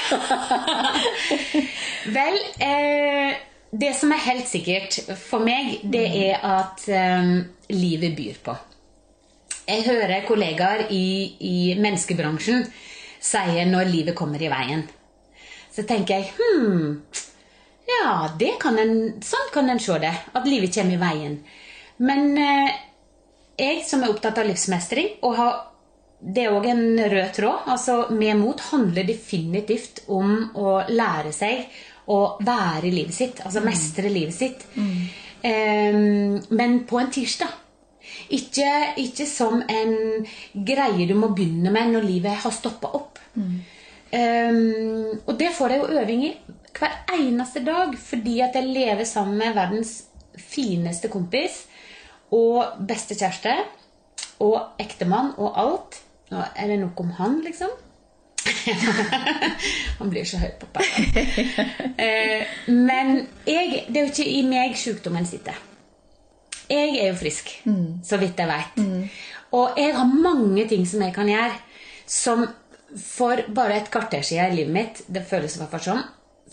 Vel, 2.17 2.39
eh, 2.65 3.38
det 3.81 3.91
som 3.97 4.13
er 4.13 4.23
helt 4.27 4.47
sikkert 4.47 4.97
for 5.19 5.43
meg, 5.43 5.79
det 5.83 6.05
er 6.29 6.43
at 6.45 6.85
um, 6.88 7.38
livet 7.73 8.15
byr 8.17 8.41
på. 8.45 8.55
Jeg 9.65 9.85
hører 9.88 10.27
kollegaer 10.27 10.85
i, 10.93 11.05
i 11.41 11.57
menneskebransjen 11.81 12.67
sier 13.25 13.65
når 13.69 13.89
livet 13.89 14.17
kommer 14.17 14.41
i 14.41 14.51
veien. 14.51 14.83
Så 15.73 15.83
tenker 15.89 16.21
jeg 16.21 16.33
hm, 16.38 16.99
ja, 17.89 18.29
det 18.39 18.55
kan 18.61 18.77
en, 18.81 18.95
sånn 19.25 19.51
kan 19.53 19.69
en 19.69 19.81
se 19.81 19.97
det. 20.01 20.13
At 20.33 20.47
livet 20.49 20.73
kommer 20.75 20.95
i 20.97 21.01
veien. 21.01 21.39
Men 22.05 22.38
eh, 22.38 22.75
jeg 23.59 23.83
som 23.88 24.03
er 24.03 24.13
opptatt 24.13 24.39
av 24.41 24.49
livsmestring, 24.49 25.17
og 25.25 25.35
har, 25.39 25.57
det 26.19 26.45
er 26.45 26.55
òg 26.55 26.65
en 26.71 26.85
rød 27.11 27.33
tråd 27.35 27.67
altså 27.69 27.95
Med 28.15 28.39
mot 28.39 28.59
handler 28.71 29.05
definitivt 29.07 30.05
om 30.11 30.49
å 30.57 30.79
lære 30.89 31.33
seg 31.35 31.67
å 32.12 32.20
være 32.46 32.89
i 32.89 32.94
livet 32.94 33.15
sitt. 33.15 33.41
Altså 33.46 33.63
mestre 33.65 34.12
livet 34.12 34.36
sitt. 34.36 34.65
Um, 35.46 36.41
men 36.58 36.82
på 36.89 37.00
en 37.02 37.12
tirsdag. 37.13 37.62
Ikke, 38.34 38.70
ikke 39.02 39.26
som 39.30 39.62
en 39.62 39.96
greie 40.65 41.08
du 41.10 41.15
må 41.18 41.32
begynne 41.36 41.74
med 41.74 41.94
når 41.94 42.08
livet 42.08 42.44
har 42.46 42.54
stoppa 42.54 42.94
opp. 42.98 43.20
Um, 44.15 45.18
og 45.26 45.34
det 45.39 45.52
får 45.58 45.74
jeg 45.74 45.82
jo 45.82 46.02
øving 46.02 46.26
i 46.30 46.34
hver 46.76 46.94
eneste 47.15 47.63
dag 47.65 47.96
fordi 48.00 48.39
at 48.44 48.56
jeg 48.56 48.70
lever 48.70 49.08
sammen 49.08 49.38
med 49.39 49.56
verdens 49.56 49.96
fineste 50.36 51.10
kompis 51.12 51.63
og 52.36 52.80
beste 52.88 53.15
kjæreste 53.15 53.56
og 54.44 54.82
ektemann 54.82 55.34
og 55.38 55.60
alt. 55.60 56.00
Nå 56.32 56.41
er 56.56 56.72
det 56.72 56.80
nok 56.82 57.00
om 57.00 57.12
han, 57.20 57.39
liksom. 57.46 57.72
han 59.99 60.12
blir 60.12 60.25
så 60.27 60.41
høy 60.41 60.51
på 60.60 60.69
pappa 60.73 60.84
Eh, 61.95 62.43
men 62.67 63.21
jeg, 63.47 63.86
det 63.88 63.97
er 63.97 64.03
jo 64.03 64.12
ikke 64.12 64.25
i 64.27 64.41
meg 64.47 64.75
sykdommen 64.77 65.25
sitter. 65.25 65.55
Jeg 66.69 66.97
er 66.99 67.08
jo 67.08 67.15
frisk, 67.17 67.51
så 68.03 68.19
vidt 68.19 68.41
jeg 68.41 68.49
vet. 68.49 68.81
Og 69.55 69.79
jeg 69.79 69.93
har 69.95 70.12
mange 70.12 70.65
ting 70.67 70.84
som 70.89 71.03
jeg 71.05 71.13
kan 71.15 71.29
gjøre, 71.29 71.55
som 72.10 72.43
for 72.99 73.41
bare 73.55 73.79
et 73.79 73.91
kvarter 73.91 74.25
siden 74.25 74.51
i 74.51 74.60
livet 74.60 74.73
mitt 74.73 75.01
det 75.08 75.25
føles 75.27 75.55
i 75.55 75.62
hvert 75.62 75.73
fall 75.75 75.86
som, 75.88 76.03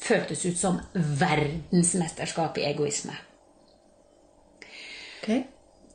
føltes 0.02 0.46
ut 0.46 0.59
som 0.59 0.78
verdensmesterskap 0.94 2.59
i 2.59 2.66
egoisme. 2.70 3.14
Okay. 5.22 5.44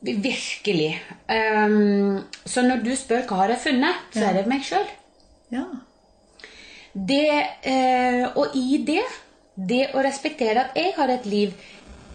Virkelig. 0.00 1.02
Um, 1.28 2.24
så 2.44 2.62
når 2.62 2.84
du 2.84 2.94
spør 2.96 3.26
hva 3.28 3.42
har 3.42 3.52
jeg 3.56 3.64
funnet, 3.66 4.06
så 4.14 4.28
er 4.28 4.38
det 4.38 4.46
meg 4.48 4.64
sjøl. 4.64 4.86
Ja. 5.52 5.66
Det, 6.92 7.46
eh, 7.62 8.24
og 8.34 8.56
i 8.56 8.80
det, 8.86 9.04
det 9.54 9.88
å 9.94 10.02
respektere 10.04 10.66
at 10.66 10.78
jeg 10.78 10.94
har 10.96 11.12
et 11.12 11.26
liv 11.28 11.54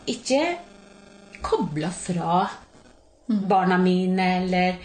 ikke 0.09 0.41
kobla 1.43 1.89
fra 1.93 2.43
barna 3.27 3.77
mine 3.79 4.25
eller 4.41 4.79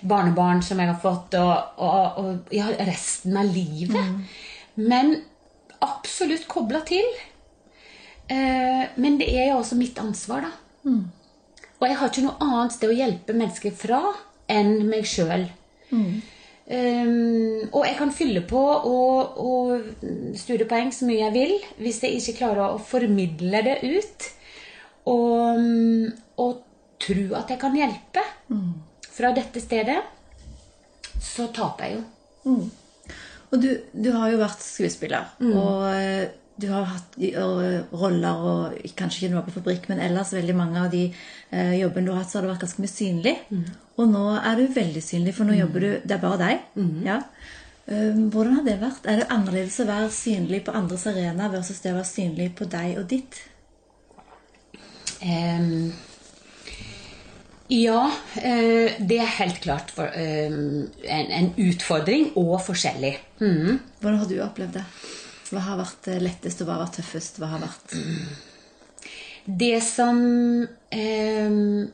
barnebarn 0.00 0.62
som 0.64 0.80
jeg 0.80 0.90
har 0.90 1.00
fått, 1.00 1.36
og, 1.38 1.76
og, 1.78 2.18
og 2.22 2.54
ja, 2.54 2.70
resten 2.86 3.36
av 3.38 3.50
livet. 3.52 3.96
Men 4.74 5.14
absolutt 5.84 6.48
kobla 6.50 6.80
til. 6.88 7.06
Eh, 8.32 8.84
men 8.96 9.18
det 9.20 9.28
er 9.30 9.50
jo 9.50 9.60
også 9.60 9.78
mitt 9.78 9.98
ansvar, 10.02 10.48
da. 10.48 10.52
Og 11.78 11.88
jeg 11.88 11.98
har 11.98 12.10
ikke 12.12 12.24
noe 12.24 12.46
annet 12.46 12.74
sted 12.76 12.90
å 12.92 12.96
hjelpe 12.96 13.34
mennesker 13.34 13.74
fra 13.74 14.00
enn 14.50 14.84
meg 14.88 15.06
sjøl. 15.08 15.48
Um, 16.72 17.68
og 17.74 17.82
jeg 17.84 17.96
kan 17.98 18.12
fylle 18.16 18.40
på 18.48 18.60
og, 18.88 19.34
og 19.44 20.36
studiepoeng 20.40 20.88
så 20.96 21.04
mye 21.04 21.18
jeg 21.26 21.34
vil 21.34 21.50
hvis 21.82 21.98
jeg 22.00 22.16
ikke 22.16 22.38
klarer 22.38 22.78
å 22.78 22.80
formidle 22.80 23.60
det 23.66 23.74
ut. 23.84 24.28
Og, 25.12 25.66
og 26.40 26.62
tro 27.02 27.24
at 27.36 27.50
jeg 27.50 27.60
kan 27.60 27.76
hjelpe 27.76 28.22
fra 29.12 29.32
dette 29.36 29.60
stedet, 29.60 29.98
så 31.20 31.48
taper 31.52 31.84
jeg 31.84 31.98
jo. 31.98 32.04
Og 33.52 33.60
du, 33.60 33.68
du 33.92 34.08
har 34.14 34.30
jo 34.32 34.40
vært 34.40 34.62
skuespiller, 34.64 35.34
og 35.52 35.82
eh, 35.90 36.30
du 36.62 36.68
har 36.72 36.86
hatt 36.88 37.16
roller 37.92 38.46
og 38.48 38.78
kanskje 38.96 39.26
ikke 39.26 39.34
noe 39.34 39.44
på 39.44 39.54
fabrikk, 39.58 39.88
men 39.90 40.00
ellers 40.00 40.32
veldig 40.32 40.56
mange 40.56 40.80
av 40.86 40.92
de 40.94 41.02
eh, 41.10 41.74
jobbene 41.82 42.08
du 42.08 42.12
har 42.14 42.22
hatt, 42.22 42.30
så 42.32 42.38
har 42.38 42.46
det 42.46 42.52
vært 42.54 42.64
ganske 42.64 42.84
mye 42.84 42.94
synlig. 42.94 43.34
Og 44.00 44.08
nå 44.08 44.24
er 44.38 44.60
du 44.60 44.70
veldig 44.72 45.02
synlig, 45.04 45.34
for 45.36 45.48
nå 45.48 45.56
jobber 45.58 45.84
du 45.84 45.90
Det 46.04 46.16
er 46.16 46.22
bare 46.22 46.40
deg. 46.40 46.62
Ja. 47.04 47.18
Um, 47.82 48.28
hvordan 48.30 48.60
har 48.60 48.66
det 48.66 48.78
vært? 48.80 49.08
Er 49.10 49.20
det 49.20 49.30
annerledes 49.34 49.80
å 49.82 49.88
være 49.88 50.12
synlig 50.14 50.62
på 50.66 50.74
andres 50.78 51.08
arena 51.10 51.50
versus 51.52 51.82
det 51.82 51.90
å 51.92 51.98
være 51.98 52.08
synlig 52.08 52.52
på 52.58 52.68
deg 52.70 53.00
og 53.00 53.08
ditt? 53.10 53.40
Um, 55.22 55.90
ja, 57.72 58.04
eh, 58.36 58.98
det 59.00 59.18
er 59.22 59.34
helt 59.38 59.60
klart 59.64 59.90
for, 59.94 60.12
um, 60.12 60.86
en, 61.02 61.34
en 61.38 61.50
utfordring 61.62 62.32
og 62.36 62.58
forskjellig. 62.66 63.16
Mm. 63.40 63.78
Hvordan 64.00 64.18
har 64.20 64.30
du 64.30 64.38
opplevd 64.44 64.78
det? 64.78 64.84
Hva 65.52 65.62
har 65.66 65.80
vært 65.80 66.08
eh, 66.12 66.20
lettest, 66.22 66.62
og 66.62 66.68
hva 66.68 66.76
har 66.76 66.84
vært 66.86 66.98
tøffest? 67.00 67.40
Hva 67.40 67.50
har 67.54 67.64
vært 67.64 67.96
Det 69.62 69.74
som 69.84 70.20
ehm, 70.94 71.90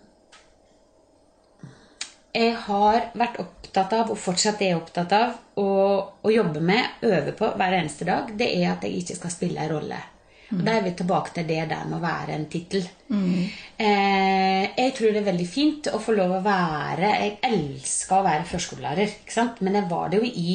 jeg 2.34 2.54
har 2.66 3.08
vært 3.16 3.40
opptatt 3.42 3.94
av, 3.96 4.12
og 4.12 4.20
fortsatt 4.20 4.60
er 4.64 4.76
opptatt 4.76 5.14
av, 5.16 5.34
å, 5.58 6.30
jobbe 6.30 6.60
med, 6.64 7.00
øve 7.08 7.34
på 7.36 7.50
hver 7.56 7.80
eneste 7.80 8.06
dag, 8.08 8.30
det 8.38 8.50
er 8.58 8.72
at 8.74 8.84
jeg 8.86 9.02
ikke 9.02 9.18
skal 9.18 9.34
spille 9.34 9.64
en 9.64 9.72
rolle. 9.72 10.00
Og 10.48 10.62
Da 10.64 10.78
er 10.78 10.84
vi 10.86 10.94
tilbake 10.96 11.34
til 11.36 11.44
det 11.44 11.66
der 11.68 11.84
med 11.84 11.98
å 11.98 12.04
være 12.04 12.32
en 12.32 12.46
tittel. 12.48 12.86
Eh, 13.12 14.62
jeg 14.64 14.94
tror 14.96 15.12
det 15.12 15.20
er 15.20 15.26
veldig 15.26 15.48
fint 15.48 15.90
å 15.92 16.00
få 16.00 16.14
lov 16.16 16.38
å 16.38 16.44
være 16.44 17.10
Jeg 17.20 17.34
elsker 17.44 18.16
å 18.16 18.24
være 18.24 18.46
førskolelærer, 18.48 19.12
ikke 19.20 19.34
sant? 19.34 19.60
men 19.60 19.76
jeg 19.76 19.90
var 19.90 20.08
det 20.08 20.22
jo 20.22 20.30
i, 20.30 20.54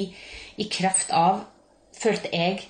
i 0.57 0.65
kraft 0.65 1.13
av, 1.13 1.43
følte 1.93 2.31
jeg, 2.33 2.63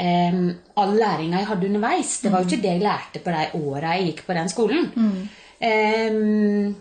eh, 0.00 0.40
all 0.80 0.96
læringa 0.96 1.42
jeg 1.42 1.50
hadde 1.50 1.68
underveis. 1.68 2.14
Det 2.22 2.32
var 2.32 2.40
jo 2.40 2.48
ikke 2.48 2.64
det 2.64 2.72
jeg 2.72 2.86
lærte 2.86 3.20
på 3.20 3.36
de 3.36 3.66
åra 3.68 3.98
jeg 3.98 4.08
gikk 4.08 4.24
på 4.30 4.38
den 4.40 4.52
skolen. 4.52 4.88
Eh, 5.60 6.72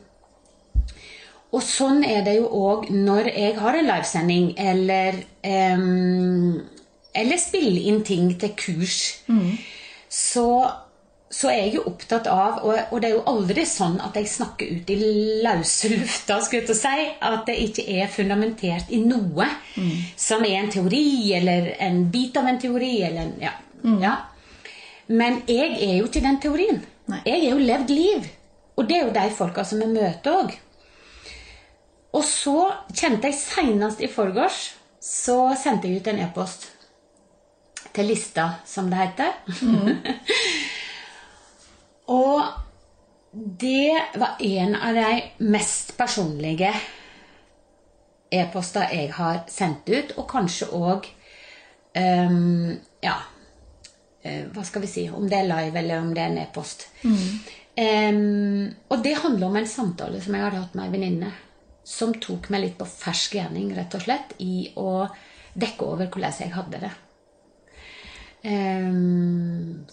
og 1.51 1.63
sånn 1.67 2.03
er 2.07 2.21
det 2.23 2.37
jo 2.37 2.45
òg 2.47 2.85
når 2.95 3.27
jeg 3.35 3.55
har 3.59 3.75
en 3.75 3.87
livesending 3.89 4.53
eller 4.57 5.17
um, 5.43 6.61
Eller 7.13 7.37
spiller 7.37 7.81
inn 7.91 8.03
ting 8.07 8.29
til 8.39 8.53
kurs. 8.55 8.99
Så, 10.07 10.45
så 11.31 11.49
er 11.51 11.57
jeg 11.65 11.73
jo 11.75 11.83
opptatt 11.91 12.27
av 12.31 12.61
og, 12.63 12.77
og 12.91 13.01
det 13.03 13.09
er 13.09 13.17
jo 13.17 13.25
aldri 13.27 13.65
sånn 13.67 13.97
at 14.03 14.15
jeg 14.15 14.29
snakker 14.31 14.71
ut 14.77 14.89
i 14.91 14.97
løse 15.43 15.91
lufta, 15.91 16.39
skulle 16.39 16.61
jeg 16.61 16.69
til 16.69 16.75
å 16.77 16.79
si. 16.79 17.05
At 17.31 17.45
det 17.47 17.57
ikke 17.67 17.85
er 17.99 18.07
fundamentert 18.11 18.91
i 18.95 19.01
noe 19.03 19.47
som 20.15 20.43
er 20.47 20.57
en 20.61 20.71
teori, 20.71 21.33
eller 21.35 21.73
en 21.83 22.05
bit 22.11 22.35
av 22.39 22.47
en 22.47 22.59
teori, 22.59 22.93
eller 23.03 23.21
en 23.27 23.35
Ja. 23.43 23.53
ja. 23.99 24.15
Men 25.11 25.41
jeg 25.47 25.75
er 25.83 25.97
jo 25.97 26.07
ikke 26.07 26.23
den 26.23 26.39
teorien. 26.39 26.83
Nei. 27.11 27.21
Jeg 27.25 27.43
er 27.45 27.49
jo 27.51 27.57
levd 27.59 27.89
liv. 27.91 28.27
Og 28.77 28.87
det 28.87 28.97
er 29.01 29.07
jo 29.09 29.15
de 29.15 29.29
folka 29.35 29.63
som 29.67 29.79
vi 29.83 29.87
møter 29.91 30.31
òg. 30.45 30.53
Og 32.11 32.23
så 32.27 32.57
kjente 32.91 33.29
jeg 33.29 33.39
senest 33.39 34.01
i 34.03 34.09
forgårs 34.11 34.65
så 35.01 35.55
sendte 35.57 35.89
jeg 35.89 36.01
ut 36.01 36.09
en 36.11 36.19
e-post 36.21 36.67
til 37.91 38.11
lista, 38.11 38.61
som 38.69 38.91
det 38.91 38.99
heter. 38.99 39.31
og 42.19 42.43
det 43.33 43.97
var 44.21 44.37
en 44.39 44.75
av 44.77 44.95
de 44.95 45.47
mest 45.49 45.95
personlige 45.97 46.69
e-poster 48.31 48.93
jeg 48.93 49.09
har 49.17 49.41
sendt 49.51 49.89
ut, 49.89 50.13
og 50.19 50.29
kanskje 50.29 50.69
òg 50.77 51.09
Ja 51.91 53.15
eh, 54.23 54.45
Hva 54.47 54.61
skal 54.63 54.85
vi 54.85 54.87
si? 54.87 55.01
Om 55.11 55.25
det 55.27 55.41
er 55.41 55.49
live, 55.49 55.75
eller 55.81 55.99
om 55.99 56.13
det 56.15 56.21
er 56.23 56.29
en 56.31 56.39
e-post. 56.39 56.85
Em, 57.75 58.69
og 58.87 59.01
det 59.03 59.17
handler 59.19 59.49
om 59.49 59.57
en 59.59 59.67
samtale 59.67 60.21
som 60.23 60.37
jeg 60.37 60.45
hadde 60.45 60.61
hatt 60.61 60.77
med 60.77 60.87
ei 60.87 60.93
venninne. 60.93 61.33
Som 61.91 62.15
tok 62.23 62.49
meg 62.53 62.63
litt 62.63 62.77
på 62.79 62.87
fersk 62.87 63.35
gjerning, 63.35 63.71
rett 63.75 63.95
og 63.97 64.05
slett, 64.05 64.35
i 64.39 64.71
å 64.79 65.07
dekke 65.59 65.87
over 65.87 66.07
hvordan 66.07 66.37
jeg 66.39 66.53
hadde 66.55 66.83
det. 66.85 66.91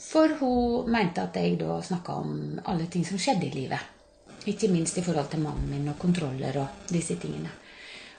For 0.09 0.37
hun 0.41 0.91
mente 0.93 1.25
at 1.27 1.37
jeg 1.37 1.59
da 1.61 1.81
snakka 1.85 2.19
om 2.23 2.61
alle 2.65 2.87
ting 2.89 3.05
som 3.05 3.21
skjedde 3.21 3.49
i 3.51 3.57
livet. 3.57 3.97
Ikke 4.49 4.71
minst 4.73 4.97
i 4.97 5.05
forhold 5.05 5.29
til 5.33 5.43
mannen 5.43 5.69
min 5.69 5.91
og 5.91 5.99
kontroller 6.01 6.57
og 6.63 6.93
disse 6.93 7.19
tingene. 7.21 7.51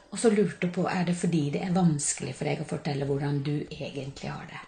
Og 0.10 0.20
så 0.20 0.32
lurte 0.34 0.68
hun 0.68 0.74
på 0.76 0.86
er 0.90 1.08
det 1.08 1.16
fordi 1.18 1.44
det 1.54 1.64
er 1.66 1.74
vanskelig 1.74 2.36
for 2.38 2.50
deg 2.50 2.62
å 2.62 2.70
fortelle 2.70 3.08
hvordan 3.10 3.42
du 3.46 3.56
egentlig 3.70 4.30
har 4.30 4.46
det. 4.50 4.62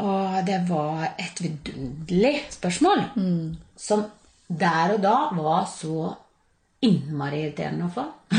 Og 0.00 0.40
det 0.46 0.62
var 0.68 1.10
et 1.20 1.42
vidunderlig 1.42 2.36
spørsmål. 2.54 3.04
Som 3.76 4.06
der 4.48 4.96
og 4.96 5.02
da 5.04 5.16
var 5.36 5.66
så 5.70 6.14
innmari 6.86 7.38
irriterende 7.44 7.84
å 7.86 7.94
få. 7.94 8.04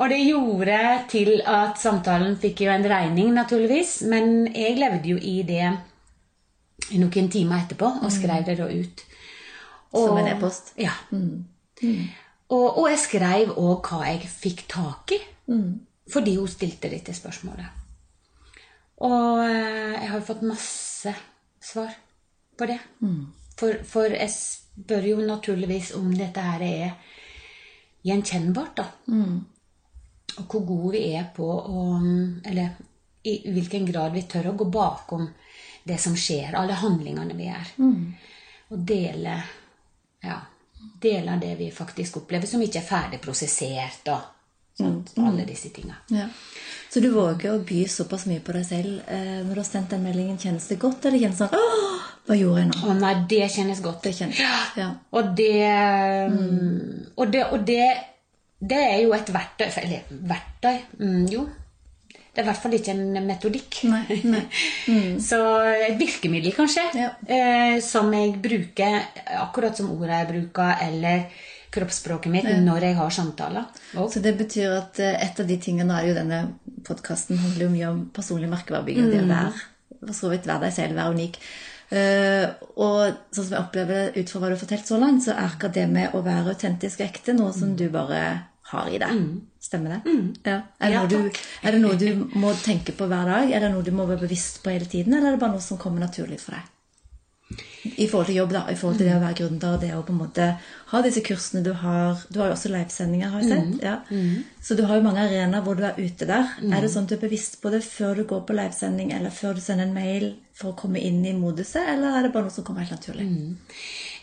og 0.00 0.06
det 0.12 0.20
gjorde 0.22 0.78
til 1.12 1.30
at 1.42 1.80
samtalen 1.80 2.36
fikk 2.40 2.60
jo 2.64 2.70
en 2.72 2.88
regning, 2.88 3.28
naturligvis. 3.36 3.90
Men 4.08 4.24
jeg 4.54 4.78
levde 4.80 5.08
jo 5.14 5.18
i 5.20 5.42
det 5.48 5.66
noen 6.96 7.28
timer 7.32 7.64
etterpå 7.64 7.88
og 8.00 8.10
skrev 8.14 8.46
det 8.48 8.56
da 8.60 8.66
ut. 8.70 9.04
Som 9.92 10.18
en 10.20 10.30
e-post? 10.30 10.72
Ja. 10.80 10.94
Og, 12.48 12.78
og 12.80 12.86
jeg 12.90 13.00
skrev 13.00 13.52
òg 13.60 13.88
hva 13.88 14.00
jeg 14.08 14.28
fikk 14.32 14.64
tak 14.70 15.12
i. 15.16 15.20
Fordi 16.08 16.36
hun 16.38 16.48
stilte 16.48 16.90
dette 16.92 17.12
spørsmålet. 17.16 17.68
Og 19.04 19.42
eh, 19.44 19.94
jeg 19.94 20.08
har 20.10 20.22
fått 20.26 20.46
masse 20.46 21.12
svar 21.62 21.92
på 22.58 22.66
det. 22.66 22.78
For, 23.58 23.80
for 23.84 24.14
jeg 24.14 24.30
spør 24.32 25.06
jo 25.10 25.20
naturligvis 25.26 25.92
om 25.98 26.10
dette 26.14 26.42
her 26.44 26.64
er 26.66 27.14
gjenkjennbart, 28.06 28.78
da. 28.78 28.86
Og 30.38 30.44
hvor 30.46 30.64
gode 30.66 30.92
vi 30.94 31.00
er 31.18 31.32
på 31.34 31.46
å 31.46 31.84
Eller 32.46 32.76
i 33.26 33.50
hvilken 33.50 33.88
grad 33.88 34.12
vi 34.14 34.22
tør 34.30 34.52
å 34.52 34.56
gå 34.56 34.68
bakom 34.70 35.26
det 35.84 35.98
som 35.98 36.14
skjer, 36.16 36.54
alle 36.54 36.76
handlingene 36.78 37.34
vi 37.34 37.48
gjør. 37.48 37.72
Og 38.70 38.84
dele 38.86 39.34
ja, 40.22 40.38
dele 41.00 41.32
av 41.32 41.40
det 41.40 41.54
vi 41.56 41.70
faktisk 41.70 42.16
opplever, 42.22 42.46
som 42.46 42.62
ikke 42.62 42.80
er 42.80 42.88
ferdig 42.88 43.20
prosessert. 43.20 44.08
og 44.08 44.76
sånt, 44.78 45.12
Alle 45.18 45.44
disse 45.44 45.68
tinga. 45.74 45.96
Ja. 46.14 46.28
Så 46.90 47.00
du 47.00 47.10
våger 47.10 47.52
å 47.52 47.62
by 47.64 47.84
såpass 47.88 48.26
mye 48.26 48.40
på 48.40 48.54
deg 48.56 48.66
selv 48.66 49.00
eh, 49.06 49.40
når 49.44 49.54
du 49.54 49.60
har 49.60 49.68
sendt 49.68 49.90
den 49.90 50.04
meldingen. 50.06 50.38
Kjennes 50.38 50.68
det 50.68 50.78
godt, 50.80 51.04
eller 51.04 51.18
kjennes 51.18 51.42
det 51.42 51.50
sånn 51.50 51.97
hva 52.28 52.36
gjorde 52.36 52.60
jeg 52.62 52.68
nå? 52.70 52.80
Å 52.84 52.94
nei, 52.98 53.14
det 53.30 53.44
kjennes 53.54 53.80
godt. 53.84 54.02
Det 54.04 54.12
kjennes 54.18 54.42
ja. 54.76 54.88
Og 55.16 55.30
det 55.38 55.54
Og, 57.16 57.24
det, 57.32 57.44
og 57.52 57.64
det, 57.66 57.80
det 58.60 58.82
er 58.92 59.00
jo 59.02 59.14
et 59.16 59.30
verktøy 59.32 59.66
Eller 59.82 60.04
verktøy 60.28 60.76
mm, 61.00 61.24
Jo. 61.32 61.46
Det 62.28 62.44
er 62.44 62.46
i 62.46 62.50
hvert 62.52 62.60
fall 62.62 62.74
ikke 62.76 62.92
en 62.94 63.16
metodikk. 63.26 63.78
Nei, 63.90 64.18
nei. 64.30 64.42
Så 65.28 65.38
et 65.88 65.96
virkemiddel, 65.98 66.52
kanskje, 66.54 66.84
Ja. 66.94 67.08
eh, 67.26 67.80
som 67.82 68.12
jeg 68.14 68.36
bruker 68.44 69.00
akkurat 69.40 69.74
som 69.80 69.88
ordet 69.96 70.20
jeg 70.20 70.28
bruker, 70.28 70.76
eller 70.84 71.24
kroppsspråket 71.74 72.30
mitt 72.30 72.46
når 72.62 72.86
jeg 72.86 72.96
har 73.00 73.10
samtaler. 73.16 73.66
Og, 73.96 74.06
Så 74.12 74.22
det 74.22 74.36
betyr 74.38 74.76
at 74.76 75.00
eh, 75.02 75.16
et 75.26 75.40
av 75.42 75.48
de 75.50 75.56
tingene 75.58 75.96
er 75.98 76.12
jo 76.12 76.14
denne 76.20 76.38
podkasten 76.86 77.40
handler 77.42 77.66
jo 77.66 77.72
mye 77.74 77.90
om 77.90 78.04
personlig 78.14 78.52
merkevarebygging. 78.54 79.10
Det 79.16 79.24
å 79.24 79.32
være 79.32 79.50
for 80.04 80.14
så 80.20 80.30
vidt 80.30 80.46
være 80.46 80.68
deg 80.68 80.76
selv, 80.78 80.94
være 81.00 81.16
unik. 81.18 81.40
Eh, 81.88 82.44
og 82.76 82.98
sånn 83.32 83.46
som 83.46 83.54
jeg 83.54 83.62
opplever 83.62 84.10
det 84.12 84.22
ut 84.22 84.30
fra 84.30 84.42
hva 84.42 84.50
du 84.50 84.56
har 84.56 84.60
fortalt 84.60 84.90
så 84.90 85.00
langt, 85.00 85.24
så 85.24 85.32
er 85.34 85.46
akkurat 85.46 85.76
det 85.78 85.86
med 85.90 86.16
å 86.16 86.22
være 86.26 86.54
autentisk 86.54 87.00
og 87.00 87.08
ekte 87.08 87.36
noe 87.36 87.54
som 87.56 87.74
du 87.78 87.86
bare 87.92 88.22
har 88.72 88.90
i 88.92 88.98
deg. 89.00 89.22
Stemmer 89.64 89.96
det? 89.96 90.16
Ja. 90.44 90.58
Er, 90.78 90.88
det 90.88 90.90
Ja, 90.92 91.04
du, 91.08 91.44
er 91.64 91.74
det 91.74 91.80
noe 91.82 91.96
du 91.98 92.26
må 92.38 92.52
tenke 92.62 92.92
på 92.96 93.08
hver 93.08 93.30
dag? 93.30 93.52
Er 93.52 93.64
det 93.64 93.72
noe 93.72 93.86
du 93.86 93.94
må 93.96 94.04
være 94.08 94.26
bevisst 94.26 94.60
på 94.64 94.74
hele 94.74 94.88
tiden, 94.88 95.16
eller 95.16 95.32
er 95.32 95.38
det 95.38 95.42
bare 95.42 95.56
noe 95.56 95.64
som 95.64 95.80
kommer 95.80 96.04
naturlig 96.04 96.40
for 96.42 96.56
deg? 96.58 96.66
I 97.96 98.06
forhold 98.08 98.26
til 98.28 98.36
jobb, 98.36 98.52
da. 98.52 98.64
I 98.68 98.76
forhold 98.76 98.98
til 99.00 99.08
det 99.08 99.14
å 99.16 99.22
være 99.22 99.36
gründer 99.38 99.76
og 99.76 99.80
det 99.80 99.90
å 99.96 100.02
på 100.04 100.12
en 100.12 100.20
måte 100.20 100.48
ha 100.90 101.00
disse 101.04 101.22
kursene 101.24 101.62
du 101.64 101.70
har 101.80 102.20
Du 102.28 102.40
har 102.40 102.50
jo 102.50 102.56
også 102.56 102.72
livesendinger, 102.72 103.30
har 103.32 103.44
jeg 103.44 103.48
sett. 103.54 103.84
Ja. 103.84 103.94
Så 104.64 104.76
du 104.76 104.84
har 104.88 104.98
jo 104.98 105.06
mange 105.06 105.22
arenaer 105.24 105.64
hvor 105.64 105.78
du 105.78 105.84
er 105.88 105.96
ute 105.96 106.28
der. 106.28 106.52
Er 106.68 106.84
det 106.84 106.92
sånn 106.92 107.08
at 107.08 107.14
du 107.14 107.16
er 107.16 107.24
bevisst 107.24 107.60
på 107.62 107.72
det 107.72 107.80
før 107.86 108.20
du 108.20 108.26
går 108.28 108.44
på 108.48 108.56
livesending, 108.58 109.14
eller 109.16 109.34
før 109.34 109.56
du 109.56 109.64
sender 109.64 109.88
en 109.88 109.96
mail 109.96 110.30
for 110.58 110.72
å 110.72 110.78
komme 110.78 111.00
inn 111.00 111.22
i 111.24 111.36
moduset, 111.38 111.84
eller 111.94 112.18
er 112.18 112.26
det 112.26 112.34
bare 112.34 112.48
noe 112.48 112.54
som 112.54 112.66
kommer 112.66 112.84
helt 112.84 112.96
naturlig? 112.98 113.28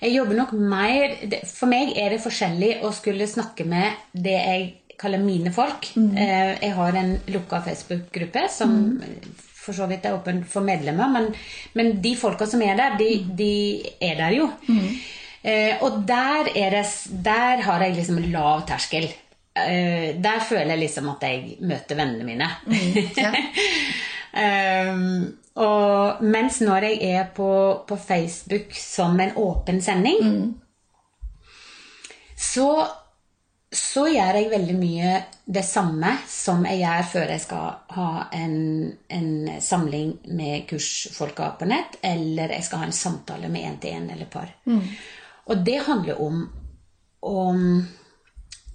Jeg 0.01 0.11
jobber 0.11 0.35
nok 0.35 0.51
mer 0.59 1.13
For 1.47 1.71
meg 1.71 1.93
er 1.97 2.11
det 2.11 2.23
forskjellig 2.23 2.73
å 2.83 2.91
skulle 2.93 3.29
snakke 3.31 3.65
med 3.69 4.03
det 4.11 4.35
jeg 4.35 4.65
kaller 4.99 5.23
mine 5.23 5.51
folk. 5.55 5.89
Mm. 5.95 6.11
Jeg 6.15 6.73
har 6.75 6.99
en 6.99 7.15
lukka 7.31 7.61
Facebook-gruppe 7.65 8.45
som 8.51 8.77
for 9.65 9.77
så 9.77 9.89
vidt 9.89 10.05
er 10.05 10.15
åpen 10.17 10.43
for 10.47 10.65
medlemmer, 10.65 11.11
men, 11.11 11.29
men 11.73 11.93
de 12.03 12.15
folka 12.19 12.47
som 12.49 12.63
er 12.65 12.77
der, 12.79 12.97
de, 13.01 13.11
de 13.37 13.53
er 13.99 14.17
der 14.21 14.35
jo. 14.37 14.49
Eh, 15.45 15.81
og 15.85 16.01
der, 16.07 16.49
er 16.57 16.73
det, 16.73 16.85
der 17.25 17.61
har 17.61 17.83
jeg 17.83 17.95
liksom 17.99 18.17
lav 18.33 18.65
terskel. 18.67 19.05
Eh, 19.55 20.15
der 20.23 20.41
føler 20.49 20.73
jeg 20.73 20.83
liksom 20.85 21.09
at 21.13 21.25
jeg 21.27 21.57
møter 21.61 21.99
vennene 21.99 22.25
mine. 22.25 22.49
ja. 23.23 23.33
Um, 24.35 25.37
og 25.55 26.23
mens 26.23 26.59
når 26.61 26.89
jeg 26.89 26.97
er 27.01 27.27
på, 27.35 27.49
på 27.87 27.95
Facebook 27.95 28.73
som 28.75 29.19
en 29.19 29.31
åpen 29.39 29.79
sending, 29.81 30.57
så, 32.37 32.67
så 33.75 34.05
gjør 34.09 34.39
jeg 34.39 34.51
veldig 34.51 34.75
mye 34.79 35.11
det 35.45 35.63
samme 35.67 36.15
som 36.29 36.63
jeg 36.67 36.81
gjør 36.81 37.09
før 37.11 37.33
jeg 37.35 37.43
skal 37.43 37.67
ha 37.97 38.09
en, 38.35 38.55
en 39.07 39.29
samling 39.61 40.15
med 40.37 40.65
kursfolka 40.69 41.51
på 41.59 41.67
nett, 41.69 41.99
eller 42.05 42.55
jeg 42.55 42.65
skal 42.67 42.83
ha 42.83 42.89
en 42.89 42.95
samtale 42.95 43.51
med 43.51 43.67
en-til-en 43.69 44.09
eller 44.15 44.31
par. 44.31 44.49
Og 45.45 45.65
det 45.67 45.81
handler 45.87 46.21
om 46.21 46.45
om 47.25 47.61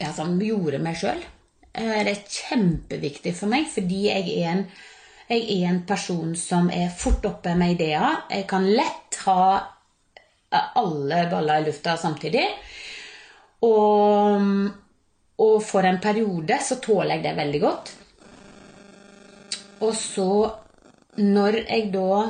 ja, 0.01 0.13
som 0.13 0.39
gjorde 0.43 0.81
meg 0.83 0.97
sjøl. 0.99 1.21
Det 1.71 2.11
er 2.11 2.25
kjempeviktig 2.25 3.35
for 3.39 3.51
meg, 3.53 3.69
fordi 3.71 4.07
jeg 4.09 4.33
er 4.41 4.55
en 4.57 4.65
jeg 5.31 5.45
er 5.55 5.69
en 5.69 5.85
person 5.87 6.33
som 6.35 6.67
er 6.75 6.89
fort 6.91 7.23
oppe 7.29 7.53
med 7.55 7.77
ideer. 7.77 8.25
Jeg 8.33 8.49
kan 8.51 8.65
lett 8.67 9.19
ha 9.29 9.43
alle 10.51 11.21
baller 11.31 11.61
i 11.63 11.69
lufta 11.69 11.95
samtidig. 12.01 12.43
Og, 13.63 14.49
og 15.41 15.63
for 15.65 15.87
en 15.89 16.01
periode 16.03 16.59
så 16.65 16.77
tåler 16.83 17.17
jeg 17.17 17.25
det 17.25 17.37
veldig 17.39 17.61
godt. 17.63 17.93
Og 19.81 19.95
så, 19.97 20.31
når 21.17 21.63
jeg 21.63 21.89
da 21.95 22.27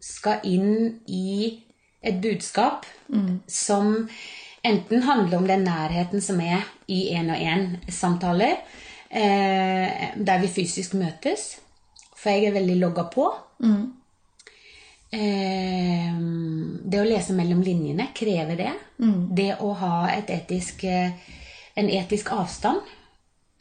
skal 0.00 0.44
inn 0.48 1.02
i 1.12 1.60
et 2.06 2.20
budskap 2.22 2.86
som 3.50 4.08
enten 4.66 5.02
handler 5.02 5.38
om 5.38 5.46
den 5.46 5.66
nærheten 5.66 6.22
som 6.24 6.40
er 6.40 6.64
i 6.88 7.10
én-og-én-samtaler, 7.14 8.56
eh, 9.10 10.16
der 10.16 10.40
vi 10.40 10.48
fysisk 10.48 10.94
møtes, 10.94 11.58
for 12.16 12.30
jeg 12.30 12.48
er 12.48 12.56
veldig 12.56 12.76
logga 12.80 13.06
på. 13.12 13.28
Eh, 15.12 16.12
det 16.82 17.00
å 17.00 17.06
lese 17.06 17.36
mellom 17.36 17.62
linjene 17.62 18.08
krever 18.14 18.56
det. 18.56 18.72
Det 19.36 19.52
å 19.60 19.72
ha 19.82 20.08
et 20.10 20.30
etisk, 20.30 20.84
eh, 20.84 21.12
en 21.76 21.90
etisk 21.92 22.32
avstand, 22.32 22.80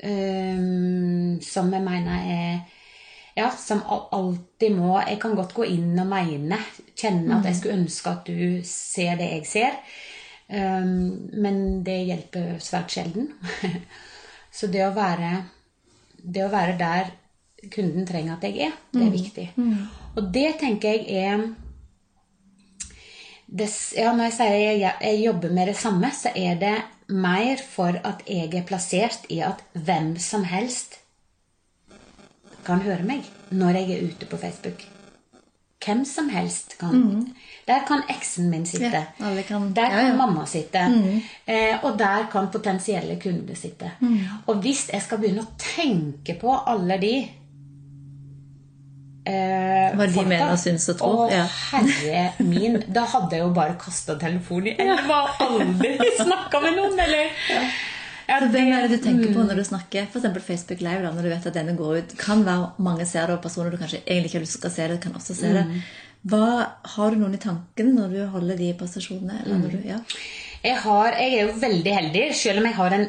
um, 0.04 1.38
som 1.44 1.72
jeg 1.74 1.84
mener 1.84 2.32
er 2.32 2.82
ja, 3.36 3.50
som 3.52 3.82
alltid 3.84 4.78
må 4.78 4.94
Jeg 5.02 5.18
kan 5.20 5.34
godt 5.36 5.54
gå 5.54 5.66
inn 5.68 5.92
og 6.00 6.08
mene, 6.08 6.56
kjenne 6.96 7.36
at 7.36 7.50
jeg 7.50 7.58
skulle 7.58 7.82
ønske 7.82 8.14
at 8.14 8.30
du 8.30 8.62
ser 8.64 9.18
det 9.20 9.28
jeg 9.34 9.50
ser. 9.50 9.76
Um, 10.48 11.28
men 11.34 11.84
det 11.84 11.98
hjelper 12.08 12.56
svært 12.64 12.96
sjelden. 12.96 13.34
Så 14.56 14.72
det 14.72 14.86
å 14.86 14.94
være 14.96 15.34
Det 16.16 16.46
å 16.46 16.54
være 16.54 16.78
der 16.80 17.12
kunden 17.74 18.06
trenger 18.08 18.38
at 18.38 18.44
jeg 18.46 18.70
er, 18.70 18.74
det 18.94 19.04
er 19.04 19.12
viktig. 19.14 19.46
Og 20.16 20.28
det 20.34 20.50
tenker 20.62 20.96
jeg 20.96 21.26
er 21.26 21.46
det, 23.46 23.68
ja, 23.98 24.14
Når 24.14 24.30
jeg 24.30 24.34
sier 24.38 24.56
jeg, 24.56 24.94
jeg 25.02 25.22
jobber 25.22 25.52
med 25.54 25.68
det 25.70 25.76
samme, 25.78 26.10
så 26.14 26.32
er 26.36 26.56
det 26.62 26.76
mer 27.10 27.58
for 27.70 28.00
at 28.04 28.24
jeg 28.28 28.54
er 28.54 28.64
plassert 28.66 29.26
i 29.30 29.40
at 29.46 29.62
hvem 29.74 30.16
som 30.20 30.44
helst 30.44 31.00
kan 32.66 32.82
høre 32.82 33.04
meg 33.06 33.24
når 33.54 33.78
jeg 33.80 33.92
er 33.96 34.08
ute 34.10 34.26
på 34.30 34.38
Facebook. 34.42 34.82
Hvem 35.86 36.02
som 36.10 36.30
helst 36.34 36.78
kan. 36.82 36.96
Der 37.68 37.84
kan 37.88 38.02
eksen 38.10 38.48
min 38.50 38.66
sitte. 38.66 39.04
Ja, 39.20 39.42
kan- 39.48 39.74
Der 39.76 39.90
kan 39.90 40.08
ja. 40.08 40.16
mamma 40.18 40.46
sitte. 40.46 40.80
Eh, 41.48 41.84
og 41.86 42.00
der 42.00 42.26
kan 42.32 42.48
potensielle 42.52 43.20
kunder 43.22 43.54
sitte. 43.56 43.92
Og 44.48 44.56
hvis 44.64 44.90
jeg 44.94 45.02
skal 45.02 45.18
begynne 45.20 45.42
å 45.46 45.54
tenke 45.58 46.34
på 46.42 46.56
alle 46.68 46.98
de 47.02 47.28
eh, 49.26 49.96
Hva 49.98 50.06
de 50.14 50.24
mener 50.26 50.52
og 50.54 50.60
syns 50.62 50.88
og 50.94 50.98
tror, 51.00 51.26
Å, 51.26 51.32
ja. 51.32 51.46
herre 51.72 52.46
min. 52.46 52.80
Da 52.88 53.06
hadde 53.06 53.32
jeg 53.38 53.42
jo 53.46 53.50
bare 53.56 53.76
kasta 53.82 54.16
telefonen 54.22 54.68
i 54.72 54.76
elva 54.86 55.24
og 55.26 55.44
aldri 55.48 55.96
snakka 56.20 56.62
med 56.62 56.78
noen, 56.80 57.00
eller 57.00 57.30
Ja, 58.28 58.40
Så 58.42 58.48
hvem 58.50 58.72
er 58.74 58.88
det 58.88 58.98
du 58.98 59.04
tenker 59.06 59.30
Mm. 59.30 59.36
på 59.36 59.44
når 59.46 59.56
du 59.60 59.64
snakker 59.68 60.08
f.eks. 60.10 60.42
Facebook 60.48 60.80
Live, 60.82 61.02
da, 61.04 61.12
når 61.14 61.22
du 61.22 61.30
vet 61.30 61.46
at 61.46 61.54
denne 61.54 61.76
går 61.78 61.98
ut? 62.00 62.16
Kan 62.18 62.44
være 62.44 62.72
mange 62.80 63.06
ser 63.06 63.28
det, 63.28 63.36
og 63.38 63.44
personer 63.44 63.70
du 63.70 63.78
kanskje 63.78 64.02
egentlig 64.08 64.32
ikke 64.32 64.40
har 64.40 64.46
lyst 64.48 64.62
til 64.62 64.70
å 64.70 64.74
se 64.74 64.88
det, 64.88 65.02
kan 65.04 65.14
også 65.14 65.36
se 65.36 65.46
Mm. 65.52 65.54
det. 65.54 65.84
Hva, 66.26 66.68
har 66.96 67.12
du 67.12 67.18
noen 67.22 67.36
i 67.36 67.38
tankene 67.38 67.94
når 67.94 68.10
du 68.16 68.26
holder 68.34 68.58
de 68.58 68.74
prestasjonene? 68.74 69.44
Eller 69.46 69.58
når 69.62 69.70
Mm. 69.76 69.82
du, 69.84 69.88
ja? 69.90 70.00
Jeg, 70.66 70.78
har, 70.82 71.12
jeg 71.22 71.34
er 71.36 71.42
jo 71.46 71.56
veldig 71.62 71.92
heldig, 71.94 72.24
selv 72.36 72.60
om 72.62 72.66
jeg 72.66 72.76
har 72.80 72.90
den, 72.96 73.04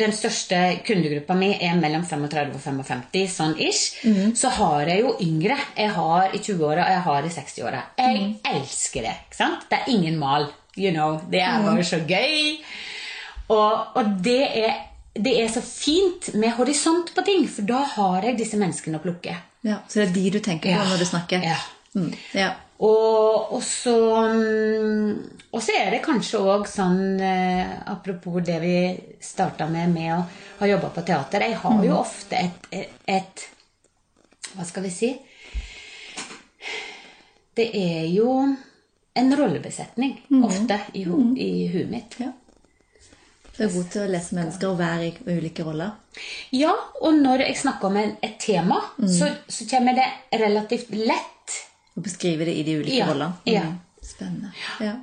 den 0.00 0.14
største 0.16 0.60
kundegruppa 0.86 1.34
mi 1.36 1.50
er 1.60 1.74
mellom 1.76 2.06
35 2.08 2.54
og 2.56 2.62
55, 2.64 3.26
sånn 3.36 3.52
ish, 3.60 3.98
så 4.40 4.48
har 4.56 4.88
jeg 4.88 5.02
jo 5.04 5.12
yngre. 5.20 5.58
Jeg 5.76 5.90
har 5.98 6.32
i 6.32 6.40
20-åra, 6.40 6.86
og 6.86 6.94
jeg 6.96 7.02
har 7.08 7.28
i 7.28 7.34
60-åra. 7.36 7.82
Jeg 8.00 8.22
elsker 8.54 9.04
det. 9.04 9.12
ikke 9.26 9.36
sant? 9.42 9.68
Det 9.70 9.78
er 9.82 9.92
ingen 9.92 10.16
mal. 10.18 10.48
You 10.76 10.90
know, 10.96 11.18
Det 11.28 11.42
er 11.44 11.60
bare 11.66 11.84
så 11.84 11.98
gøy. 12.08 12.56
Og, 13.52 13.96
og 13.98 14.04
det, 14.24 14.40
er, 14.64 14.74
det 15.20 15.34
er 15.42 15.48
så 15.52 15.60
fint 15.60 16.30
med 16.40 16.54
horisont 16.56 17.12
på 17.14 17.24
ting, 17.26 17.44
for 17.50 17.68
da 17.68 17.82
har 17.96 18.24
jeg 18.24 18.38
disse 18.40 18.56
menneskene 18.60 18.96
å 18.96 19.04
plukke. 19.04 19.36
ja. 19.68 19.82
Så 19.88 20.00
det 20.00 20.08
er 20.08 20.14
de 20.16 20.30
du 20.30 20.38
tenker 20.40 20.72
på 20.72 20.78
Ja. 20.80 20.88
når 20.88 21.02
du 21.04 21.04
snakker? 21.10 21.44
Ja. 21.44 21.58
Mm. 21.94 22.12
ja. 22.32 22.52
Og, 22.82 23.52
og, 23.54 23.62
så, 23.62 23.94
mm, 24.34 25.50
og 25.54 25.62
så 25.62 25.76
er 25.78 25.92
det 25.94 26.00
kanskje 26.02 26.40
òg 26.42 26.64
sånn 26.66 27.20
eh, 27.22 27.76
Apropos 27.92 28.42
det 28.42 28.58
vi 28.62 28.74
starta 29.22 29.68
med 29.70 29.92
med 29.94 30.16
å 30.16 30.18
ha 30.58 30.70
jobba 30.70 30.90
på 30.94 31.04
teater. 31.06 31.46
Jeg 31.46 31.60
har 31.62 31.84
jo 31.86 31.94
ofte 32.00 32.40
et, 32.42 32.90
et 33.06 33.46
Hva 34.56 34.66
skal 34.66 34.86
vi 34.88 34.92
si? 34.94 35.12
Det 37.54 37.68
er 37.76 38.06
jo 38.10 38.34
en 39.12 39.34
rollebesetning 39.36 40.16
ofte 40.42 40.78
i, 40.96 41.04
ho, 41.04 41.18
i 41.36 41.68
huet 41.68 41.90
mitt. 41.90 42.16
ja. 42.18 42.32
Du 43.52 43.58
er 43.66 43.74
god 43.74 43.88
til 43.92 44.00
å 44.06 44.08
lese 44.08 44.36
mennesker 44.38 44.70
og 44.70 44.78
være 44.78 45.10
i 45.10 45.36
ulike 45.36 45.64
roller? 45.66 45.90
Ja, 46.56 46.72
og 47.04 47.18
når 47.20 47.44
jeg 47.44 47.58
snakker 47.60 47.90
om 47.90 47.98
en, 48.00 48.14
et 48.24 48.38
tema, 48.40 48.78
så, 48.96 49.28
så 49.44 49.66
kommer 49.68 49.98
det 49.98 50.08
relativt 50.40 50.94
lett 50.96 51.31
Og 51.96 52.02
beskrive 52.06 52.44
det 52.48 52.54
i 52.56 52.62
de 52.66 52.78
ulike 52.80 52.96
Ja, 52.98 53.06
rollene? 53.10 53.32
ja. 53.46 53.62
Mm. 53.68 53.78
Spennende. 54.02 54.52
Ja. 54.80 54.94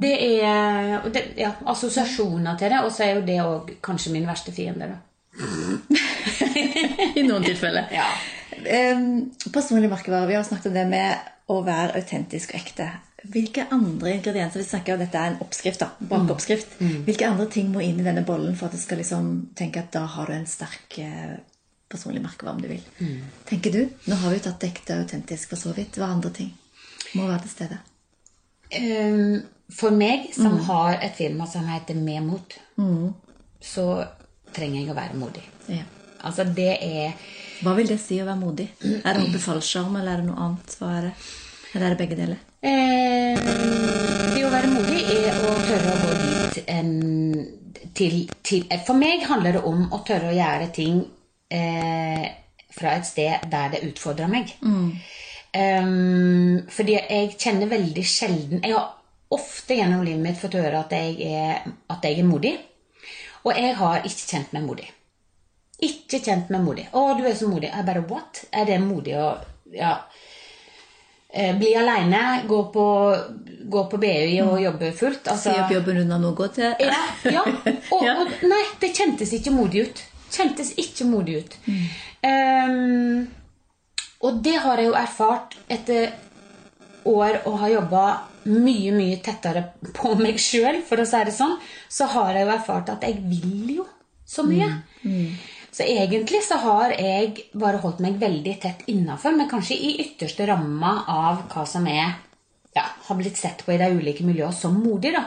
Det 0.00 0.14
er 0.44 1.02
det, 1.12 1.22
ja, 1.36 1.50
assosiasjoner 1.66 2.56
til 2.58 2.70
det, 2.72 2.78
og 2.86 2.92
så 2.94 3.04
er 3.04 3.14
jo 3.18 3.24
det 3.26 3.36
òg 3.42 3.72
kanskje 3.84 4.12
min 4.14 4.26
verste 4.26 4.52
fiende. 4.54 4.88
da. 4.88 4.96
I 7.18 7.22
noen 7.26 7.44
tilfeller. 7.44 7.90
Ja. 8.00 8.06
Um, 8.94 9.32
personlig 9.52 9.88
merkevare. 9.90 10.28
Vi 10.30 10.34
har 10.38 10.44
snakket 10.46 10.70
om 10.70 10.76
det 10.78 10.84
med 10.88 11.30
å 11.50 11.56
være 11.66 11.98
autentisk 11.98 12.54
og 12.54 12.60
ekte. 12.60 12.86
Hvilke 13.24 13.64
andre 13.72 14.12
ingredienser 14.18 14.60
Vi 14.60 14.66
snakker 14.68 14.94
om 14.94 15.00
dette 15.02 15.18
er 15.18 15.32
en 15.32 15.40
oppskrift. 15.42 15.80
da, 15.82 15.88
bakeoppskrift. 15.98 16.76
Hvilke 17.06 17.26
andre 17.28 17.46
ting 17.50 17.72
må 17.72 17.82
inn 17.82 17.98
i 18.00 18.04
denne 18.06 18.22
bollen 18.24 18.54
for 18.56 18.68
at 18.68 18.76
du 18.76 18.80
skal 18.80 19.00
liksom 19.02 19.30
tenke 19.58 19.82
at 19.82 19.90
da 19.96 20.04
har 20.14 20.30
du 20.30 20.36
en 20.36 20.46
sterk 20.48 20.98
eh, 21.02 21.34
personlig 21.94 22.22
merkevare, 22.24 22.56
om 22.58 22.62
du 22.62 22.68
vil? 22.68 22.84
Tenker 23.48 23.74
du? 23.74 23.80
Nå 24.10 24.18
har 24.20 24.32
vi 24.34 24.38
jo 24.40 24.44
tatt 24.50 24.66
ekte 24.68 24.98
og 24.98 25.06
autentisk 25.06 25.54
for 25.54 25.60
så 25.60 25.72
vidt. 25.76 25.96
Hva 26.00 26.10
andre 26.12 26.34
ting 26.34 26.50
må 27.14 27.28
være 27.30 27.44
til 27.46 27.52
stede? 27.54 27.80
Um, 28.74 29.42
For 29.70 29.94
meg 29.94 30.28
som 30.34 30.58
har 30.66 30.98
et 31.00 31.14
firma 31.16 31.46
som 31.48 31.66
heter 31.70 31.96
Memot, 31.96 32.56
så 33.64 33.84
trenger 34.54 34.80
jeg 34.82 34.90
å 34.92 34.96
være 34.98 35.18
modig. 35.18 35.44
Ja. 35.72 35.86
Altså, 36.24 36.44
det 36.56 36.72
er 36.80 37.12
Hva 37.64 37.74
vil 37.76 37.88
det 37.88 37.98
si 38.00 38.18
å 38.20 38.26
være 38.26 38.40
modig? 38.40 38.66
Er 38.82 39.16
det 39.16 39.24
å 39.38 39.40
fallskjerm, 39.44 39.96
eller 40.00 40.18
er 40.18 40.22
det 40.22 40.28
noe 40.28 40.46
annet? 40.48 40.76
Hva 40.80 40.92
er 40.98 41.08
det? 41.08 41.14
Eller 41.74 41.86
er 41.86 41.94
det 41.94 42.00
begge 42.02 42.18
deler? 42.18 42.42
Eh, 42.64 43.40
det 44.34 44.44
å 44.46 44.52
være 44.52 44.70
modig 44.72 45.00
er 45.14 45.40
å 45.42 45.54
tørre 45.66 45.94
å 45.94 46.00
gå 46.04 46.12
dit 46.20 46.60
en, 46.70 46.92
til, 47.98 48.20
til 48.46 48.64
For 48.86 48.96
meg 48.98 49.24
handler 49.28 49.58
det 49.58 49.64
om 49.68 49.86
å 49.92 50.00
tørre 50.06 50.30
å 50.30 50.36
gjøre 50.36 50.70
ting 50.76 51.02
eh, 51.50 52.24
fra 52.74 52.96
et 52.98 53.06
sted 53.06 53.46
der 53.50 53.70
det 53.74 53.84
utfordrer 53.88 54.30
meg. 54.30 54.54
Um, 55.54 56.64
fordi 56.74 56.96
jeg 56.98 57.36
kjenner 57.38 57.68
veldig 57.70 58.02
sjelden 58.02 58.58
Jeg 58.64 58.72
har 58.74 58.88
ofte 59.30 59.76
gjennom 59.78 60.00
livet 60.02 60.24
mitt 60.24 60.40
fått 60.40 60.56
høre 60.58 60.80
at 60.80 60.90
jeg 60.90 61.14
er, 61.30 61.60
at 61.90 62.02
jeg 62.02 62.18
er 62.18 62.26
modig. 62.26 62.56
Og 63.44 63.52
jeg 63.54 63.74
har 63.78 64.02
ikke 64.02 64.28
kjent 64.32 64.52
meg 64.56 64.64
modig. 64.66 64.88
Ikke 65.84 66.20
kjent 66.22 66.50
meg 66.50 66.62
modig. 66.64 66.88
'Å, 66.90 67.18
du 67.18 67.26
er 67.26 67.34
så 67.38 67.48
modig.' 67.50 67.70
Jeg 67.70 67.86
bare 67.86 68.02
What? 68.08 68.44
Er 68.52 68.64
det 68.66 68.80
modig 68.80 69.14
å 69.18 69.28
ja, 69.74 69.92
eh, 71.30 71.52
bli 71.58 71.74
aleine, 71.76 72.22
gå 72.48 72.60
på, 72.72 72.86
gå 73.74 73.84
på 73.90 74.00
BI 74.00 74.40
og 74.42 74.58
jobbe 74.62 74.92
fullt? 74.92 75.28
Altså, 75.28 75.52
Si 75.52 75.60
opp 75.60 75.74
jobben 75.74 76.00
unna 76.04 76.18
noe 76.18 76.34
gå 76.34 76.48
til? 76.56 76.74
ja, 76.80 77.02
ja. 77.30 77.44
Og, 77.94 78.02
og 78.08 78.34
nei, 78.48 78.62
det 78.80 78.94
kjentes 78.96 79.32
ikke 79.38 79.54
modig 79.54 79.86
ut. 79.88 80.04
Kjentes 80.30 80.72
ikke 80.80 81.04
modig 81.06 81.36
ut. 81.44 81.56
Ehm, 82.24 83.26
og 84.24 84.38
det 84.44 84.56
har 84.64 84.78
jeg 84.80 84.88
jo 84.88 84.94
erfart 84.98 85.56
etter 85.68 86.12
år 87.04 87.42
å 87.46 87.56
ha 87.60 87.68
jobba 87.68 88.04
mye, 88.44 88.92
mye 88.92 89.18
tettere 89.24 89.66
på 89.96 90.14
meg 90.20 90.38
sjøl, 90.40 90.82
for 90.84 91.00
å 91.00 91.06
si 91.08 91.20
det 91.24 91.32
sånn, 91.36 91.58
så 91.88 92.06
har 92.12 92.34
jeg 92.36 92.46
jo 92.46 92.52
erfart 92.54 92.88
at 92.92 93.04
jeg 93.04 93.20
vil 93.28 93.76
jo 93.78 93.86
så 94.26 94.42
mye. 94.48 94.68
Så 95.74 95.82
egentlig 95.82 96.40
så 96.46 96.56
har 96.62 96.92
jeg 96.94 97.48
bare 97.52 97.80
holdt 97.82 97.98
meg 98.00 98.20
veldig 98.20 98.54
tett 98.62 98.84
innafor, 98.88 99.34
men 99.36 99.48
kanskje 99.50 99.74
i 99.76 99.96
ytterste 100.04 100.46
ramma 100.46 101.04
av 101.10 101.42
hva 101.50 101.64
som 101.66 101.86
er 101.90 102.14
ja, 102.74 102.84
har 103.06 103.16
blitt 103.18 103.36
sett 103.38 103.64
på 103.66 103.72
i 103.74 103.78
de 103.78 103.88
ulike 103.94 104.24
miljøene 104.26 104.54
som 104.54 104.76
modig. 104.80 105.12
da. 105.14 105.24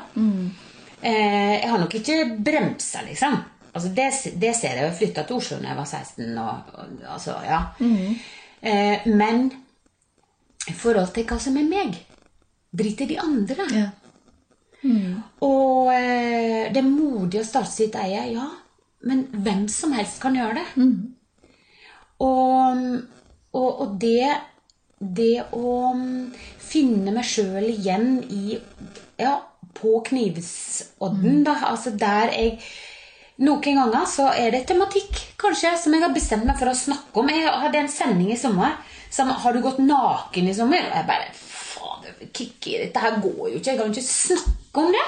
Eh, 1.01 1.61
jeg 1.61 1.69
har 1.69 1.79
nok 1.79 1.93
ikke 1.99 2.17
bremsa, 2.43 3.03
liksom. 3.07 3.37
Altså, 3.77 3.93
det, 3.93 4.09
det 4.41 4.55
ser 4.57 4.73
jeg 4.73 4.81
jo. 4.81 4.89
Jeg 4.89 4.97
flytta 5.01 5.23
til 5.27 5.37
Oslo 5.37 5.61
da 5.61 5.71
jeg 5.71 5.79
var 5.79 5.89
16. 6.01 6.37
Og, 6.41 6.73
og, 6.73 6.99
altså, 7.13 7.37
ja. 7.45 7.61
eh, 8.61 9.07
men 9.13 9.47
i 10.67 10.75
forhold 10.75 11.13
til 11.15 11.27
hva 11.29 11.37
som 11.41 11.57
er 11.59 11.69
meg, 11.69 11.97
driter 12.77 13.09
de 13.09 13.19
andre. 13.21 13.67
Ja. 13.75 13.87
Og 15.45 15.91
eh, 15.93 16.67
det 16.73 16.81
er 16.81 16.89
modig 16.89 17.41
å 17.41 17.47
starte 17.47 17.73
sitt 17.73 17.95
eie, 17.99 18.25
ja. 18.33 18.47
Men 19.07 19.27
hvem 19.31 19.67
som 19.71 19.93
helst 19.95 20.19
kan 20.23 20.35
gjøre 20.35 20.57
det. 20.59 20.65
Og, 22.25 22.83
og, 23.53 23.67
og 23.83 23.97
det, 24.01 24.31
det 24.99 25.45
å 25.53 25.93
mm, 25.93 26.33
finne 26.67 27.13
meg 27.15 27.27
sjøl 27.29 27.69
igjen 27.69 28.17
i 28.33 28.57
Ja, 29.21 29.37
på 29.77 29.99
knivsodden, 30.05 31.43
da. 31.45 31.55
Altså 31.69 31.93
der 31.97 32.33
jeg 32.33 32.57
Noen 33.37 33.61
ganger 33.77 34.05
så 34.09 34.31
er 34.33 34.49
det 34.53 34.63
tematikk 34.69 35.19
kanskje, 35.37 35.75
som 35.77 35.93
jeg 35.93 36.01
har 36.01 36.13
bestemt 36.13 36.47
meg 36.47 36.57
for 36.57 36.71
å 36.71 36.77
snakke 36.77 37.21
om. 37.21 37.29
Jeg 37.29 37.45
hadde 37.45 37.83
en 37.83 37.91
sending 37.91 38.31
i 38.33 38.39
sommer 38.39 38.79
som 39.13 39.29
'Har 39.29 39.53
du 39.53 39.61
gått 39.61 39.77
naken 39.79 40.47
i 40.47 40.53
sommer?' 40.53 40.89
Og 40.89 40.95
jeg 40.95 41.07
bare 41.07 41.29
Fader, 41.33 42.13
Kikki, 42.33 42.77
dette 42.77 42.99
her 42.99 43.19
går 43.21 43.49
jo 43.51 43.55
ikke. 43.59 43.71
Jeg 43.71 43.77
kan 43.77 43.93
jo 43.93 43.93
ikke 43.93 44.01
snakke 44.01 44.77
om 44.81 44.91
det. 44.91 45.07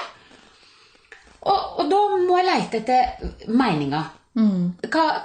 Og, 1.42 1.80
og 1.80 1.90
da 1.90 2.00
må 2.16 2.38
jeg 2.38 2.46
leite 2.46 2.76
etter 2.78 3.48
meninga. 3.48 4.04
Mm. 4.36 4.76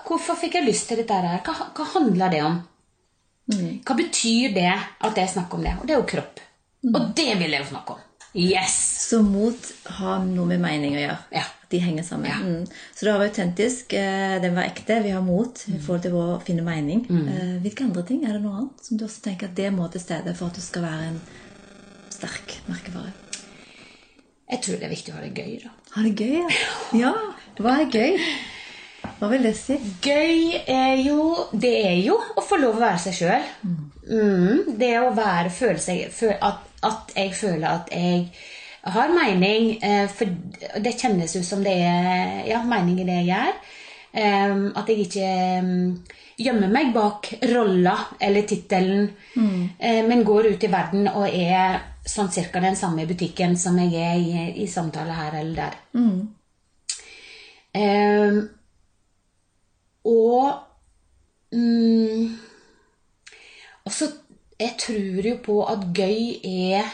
hvorfor 0.08 0.36
fikk 0.36 0.56
jeg 0.56 0.66
lyst 0.66 0.88
til 0.88 0.98
dette 0.98 1.14
her? 1.14 1.42
Hva, 1.46 1.54
hva 1.76 1.86
handler 1.94 2.30
det 2.30 2.44
om? 2.44 2.64
Hva 3.86 3.96
betyr 3.96 4.56
det 4.56 4.72
at 5.06 5.18
jeg 5.18 5.30
snakker 5.30 5.60
om 5.60 5.64
det? 5.64 5.76
Og 5.80 5.86
det 5.86 5.94
er 5.94 6.00
jo 6.00 6.10
kropp. 6.10 6.40
Og 6.90 7.02
det 7.16 7.38
vil 7.38 7.52
jeg 7.52 7.62
jo 7.62 7.70
snakke 7.70 7.94
om. 7.94 8.00
Yes! 8.36 8.76
Så 9.06 9.22
mot 9.22 9.70
har 10.00 10.24
noe 10.26 10.50
med 10.50 10.64
mening 10.64 10.98
å 10.98 11.04
gjøre. 11.04 11.20
Ja. 11.38 11.46
De 11.76 11.82
henger 11.84 12.08
sammen. 12.08 12.30
Ja. 12.32 12.40
Mm. 12.40 12.66
Så 12.96 13.06
det 13.06 13.14
var 13.14 13.26
autentisk, 13.28 13.94
eh, 14.00 14.36
den 14.42 14.56
var 14.56 14.70
ekte. 14.70 15.02
Vi 15.04 15.12
har 15.12 15.24
mot 15.26 15.60
i 15.68 15.78
forhold 15.80 16.06
til 16.08 16.16
å 16.16 16.26
finne 16.48 16.64
mening. 16.64 17.04
Eh, 17.12 17.56
Hvilke 17.66 17.84
andre 17.90 18.06
ting? 18.08 18.24
Er 18.24 18.38
det 18.38 18.44
noe 18.46 18.62
annet 18.62 18.88
som 18.88 18.98
du 18.98 19.06
også 19.10 19.26
tenker 19.28 19.50
at 19.52 19.60
det 19.60 19.74
må 19.76 19.90
til 19.92 20.04
stede 20.04 20.36
for 20.38 20.48
at 20.48 20.56
du 20.60 20.64
skal 20.64 20.88
være 20.88 21.12
en 21.12 21.22
sterk 22.16 22.60
merkevare? 22.72 23.12
Jeg 24.46 24.62
tror 24.62 24.78
det 24.78 24.86
er 24.86 24.94
viktig 24.94 25.12
å 25.14 25.18
ha 25.18 25.24
det 25.26 25.34
gøy, 25.36 25.54
da. 25.64 25.72
Ha 25.96 26.04
det 26.06 26.12
gøy, 26.22 26.36
ja. 26.38 26.52
ja. 27.02 27.14
Hva 27.58 27.80
er 27.82 27.90
gøy? 27.90 28.20
Hva 29.20 29.30
vil 29.32 29.46
det 29.48 29.54
si? 29.58 29.78
Gøy 30.04 30.60
er 30.72 31.00
jo 31.06 31.48
Det 31.54 31.72
er 31.88 31.98
jo 32.04 32.18
å 32.38 32.44
få 32.46 32.58
lov 32.62 32.78
å 32.78 32.84
være 32.84 33.02
seg 33.08 33.18
sjøl. 33.20 33.48
Mm, 33.66 34.76
det 34.80 34.92
å 35.02 35.14
være 35.18 35.52
føle 35.54 35.82
seg 35.82 36.08
at, 36.40 36.62
at 36.86 37.16
jeg 37.16 37.34
føler 37.38 37.68
at 37.72 37.92
jeg 37.94 38.28
har 38.86 39.10
mening. 39.10 39.80
eh, 39.84 40.08
For 40.08 40.26
det 40.80 40.96
kjennes 41.00 41.36
ut 41.36 41.46
som 41.46 41.64
det 41.64 41.74
er 41.74 42.46
ja, 42.50 42.62
mening 42.64 43.00
i 43.02 43.08
det 43.08 43.18
jeg 43.24 43.30
gjør. 43.32 43.54
Eh, 44.14 44.56
At 44.76 44.88
jeg 44.90 45.06
ikke 45.08 45.30
mm, 45.66 45.98
gjemmer 46.38 46.70
meg 46.72 46.94
bak 46.94 47.30
rolla 47.54 47.96
eller 48.20 48.42
tittelen, 48.48 49.10
mm. 49.36 49.70
men 50.10 50.24
går 50.28 50.50
ut 50.52 50.64
i 50.64 50.72
verden 50.72 51.08
og 51.08 51.30
er 51.30 51.78
sånn 52.06 52.28
cirka 52.32 52.60
den 52.60 52.76
samme 52.76 53.06
butikken 53.08 53.56
som 53.58 53.78
jeg 53.80 53.96
er 53.96 54.18
i, 54.20 54.64
i 54.64 54.68
samtale 54.68 55.16
her 55.16 55.38
eller 55.40 55.56
der. 55.56 55.78
Eh, 57.76 58.42
og 60.06 60.54
mm, 61.52 62.36
Og 63.86 63.92
så 63.92 64.12
Jeg 64.60 64.76
tror 64.80 65.26
jo 65.28 65.36
på 65.44 65.56
at 65.68 65.82
gøy 65.96 66.40
er 66.48 66.86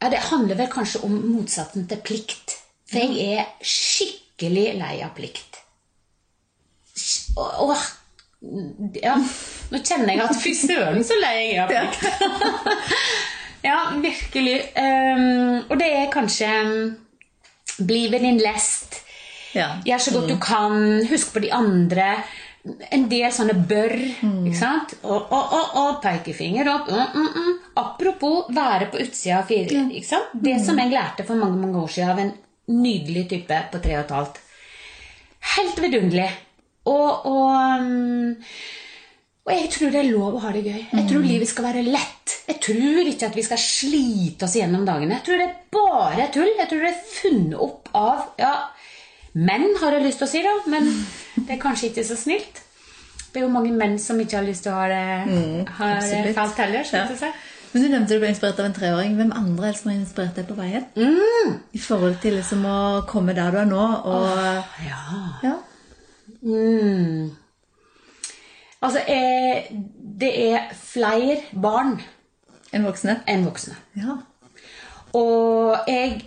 ja, 0.00 0.08
Det 0.08 0.18
handler 0.30 0.56
vel 0.56 0.70
kanskje 0.72 1.02
om 1.04 1.16
motsatsen 1.34 1.86
til 1.88 2.00
plikt. 2.04 2.56
For 2.90 2.98
jeg 2.98 3.38
er 3.38 3.50
skikkelig 3.62 4.66
lei 4.80 4.94
av 5.04 5.12
plikt. 5.14 5.60
Åh, 7.38 7.84
ja, 8.98 9.14
nå 9.70 9.82
kjenner 9.84 10.14
jeg 10.14 10.24
at 10.24 10.40
fy 10.40 10.54
søren, 10.56 11.04
så 11.06 11.18
lei 11.20 11.34
jeg 11.36 11.52
er 11.54 11.62
av 11.64 11.70
plikt. 11.70 12.88
ja, 13.68 13.78
virkelig. 14.00 14.56
Um, 14.74 15.62
og 15.68 15.78
det 15.80 15.92
er 16.00 16.12
kanskje 16.12 16.50
Bli 17.80 18.10
ved 18.12 18.20
din 18.20 18.36
lest. 18.42 18.98
Ja. 19.56 19.78
Gjør 19.86 20.02
så 20.04 20.12
godt 20.12 20.28
du 20.28 20.36
kan. 20.42 21.06
Husk 21.08 21.32
på 21.32 21.40
de 21.40 21.52
andre. 21.54 22.10
En 22.92 23.06
del 23.08 23.30
sånne 23.32 23.54
bør. 23.68 23.94
ikke 24.20 24.58
sant? 24.58 24.92
Og, 25.00 25.30
og, 25.32 25.54
og, 25.56 25.78
og 25.80 26.02
pekefinger 26.04 26.68
opp. 26.68 26.90
Mm, 26.92 27.14
mm, 27.14 27.30
mm. 27.36 27.54
Apropos 27.80 28.50
være 28.52 28.90
på 28.92 29.00
utsida 29.00 29.38
av 29.40 29.48
fire. 29.48 29.86
ikke 29.88 30.10
sant? 30.10 30.34
Det 30.34 30.58
som 30.64 30.78
jeg 30.80 30.92
lærte 30.92 31.24
for 31.28 31.40
mange 31.40 31.60
mange 31.60 31.80
år 31.80 31.88
siden 31.94 32.12
av 32.12 32.20
en 32.26 32.34
nydelig 32.82 33.24
type 33.32 33.62
på 33.72 33.80
tre 33.82 33.96
og 33.96 34.04
et 34.04 34.14
halvt. 34.18 34.42
Helt 35.56 35.80
vidunderlig. 35.80 36.28
Og, 36.90 37.26
og, 37.28 38.44
og 39.46 39.52
jeg 39.54 39.70
tror 39.72 39.92
det 39.94 40.00
er 40.02 40.12
lov 40.12 40.36
å 40.36 40.42
ha 40.44 40.52
det 40.54 40.62
gøy. 40.66 40.82
Jeg 40.92 41.06
tror 41.08 41.24
livet 41.24 41.48
skal 41.50 41.66
være 41.70 41.86
lett. 41.88 42.36
Jeg 42.50 42.60
tror 42.64 43.08
ikke 43.08 43.30
at 43.30 43.36
vi 43.38 43.46
skal 43.46 43.60
slite 43.62 44.46
oss 44.46 44.56
gjennom 44.58 44.84
dagene. 44.88 45.16
Jeg 45.16 45.26
tror 45.26 45.40
det 45.40 45.48
er 45.48 45.58
bare 45.72 46.28
tull. 46.34 46.52
Jeg 46.58 46.70
tror 46.70 46.84
det 46.84 46.92
er 46.92 47.02
funnet 47.16 47.64
opp 47.68 47.90
av 47.96 48.24
ja, 48.40 48.54
menn, 49.34 49.68
har 49.80 49.92
jeg 49.96 50.04
lyst 50.08 50.18
til 50.22 50.26
å 50.26 50.30
si, 50.30 50.42
da. 50.42 50.54
Men 50.72 50.90
det 51.46 51.54
er 51.56 51.62
kanskje 51.62 51.90
ikke 51.90 52.04
så 52.08 52.16
snilt. 52.18 52.62
Det 53.30 53.38
er 53.40 53.46
jo 53.46 53.52
mange 53.54 53.70
menn 53.72 53.98
som 54.02 54.18
ikke 54.18 54.40
har 54.40 54.46
lyst 54.46 54.64
til 54.66 54.72
å 54.72 54.78
ha 54.80 54.88
det 54.90 55.02
har 55.78 55.96
absolutt. 56.00 56.34
falt 56.34 56.56
heller. 56.58 56.84
Ja. 56.92 57.32
Men 57.72 57.82
du 57.84 57.88
nevnte 57.92 58.16
du 58.16 58.18
ble 58.24 58.28
inspirert 58.32 58.58
av 58.58 58.66
en 58.66 58.74
treåring. 58.74 59.12
Hvem 59.14 59.30
andre 59.38 59.68
er 59.68 59.72
det 59.76 59.78
som 59.80 59.90
har 59.92 59.98
inspirert 60.00 60.34
deg 60.40 60.48
på 60.48 60.56
veien? 60.58 60.88
I 61.72 61.78
forhold 61.78 62.16
til 62.22 62.34
liksom 62.40 62.64
å 62.66 62.78
komme 63.06 63.34
der 63.36 63.52
du 63.54 63.58
er 63.62 63.68
nå, 63.70 63.84
og 64.10 64.64
Ja. 64.82 65.04
Ja. 65.46 65.54
Mm. 66.42 67.30
Altså, 68.82 68.98
eh, 69.06 69.70
det 70.20 70.30
er 70.50 70.70
flere 70.74 71.42
barn 71.52 71.98
Enn 72.72 72.84
voksne? 72.86 73.18
enn 73.28 73.44
voksne. 73.44 73.74
Ja. 73.98 74.16
Og 75.14 75.76
jeg, 75.90 76.22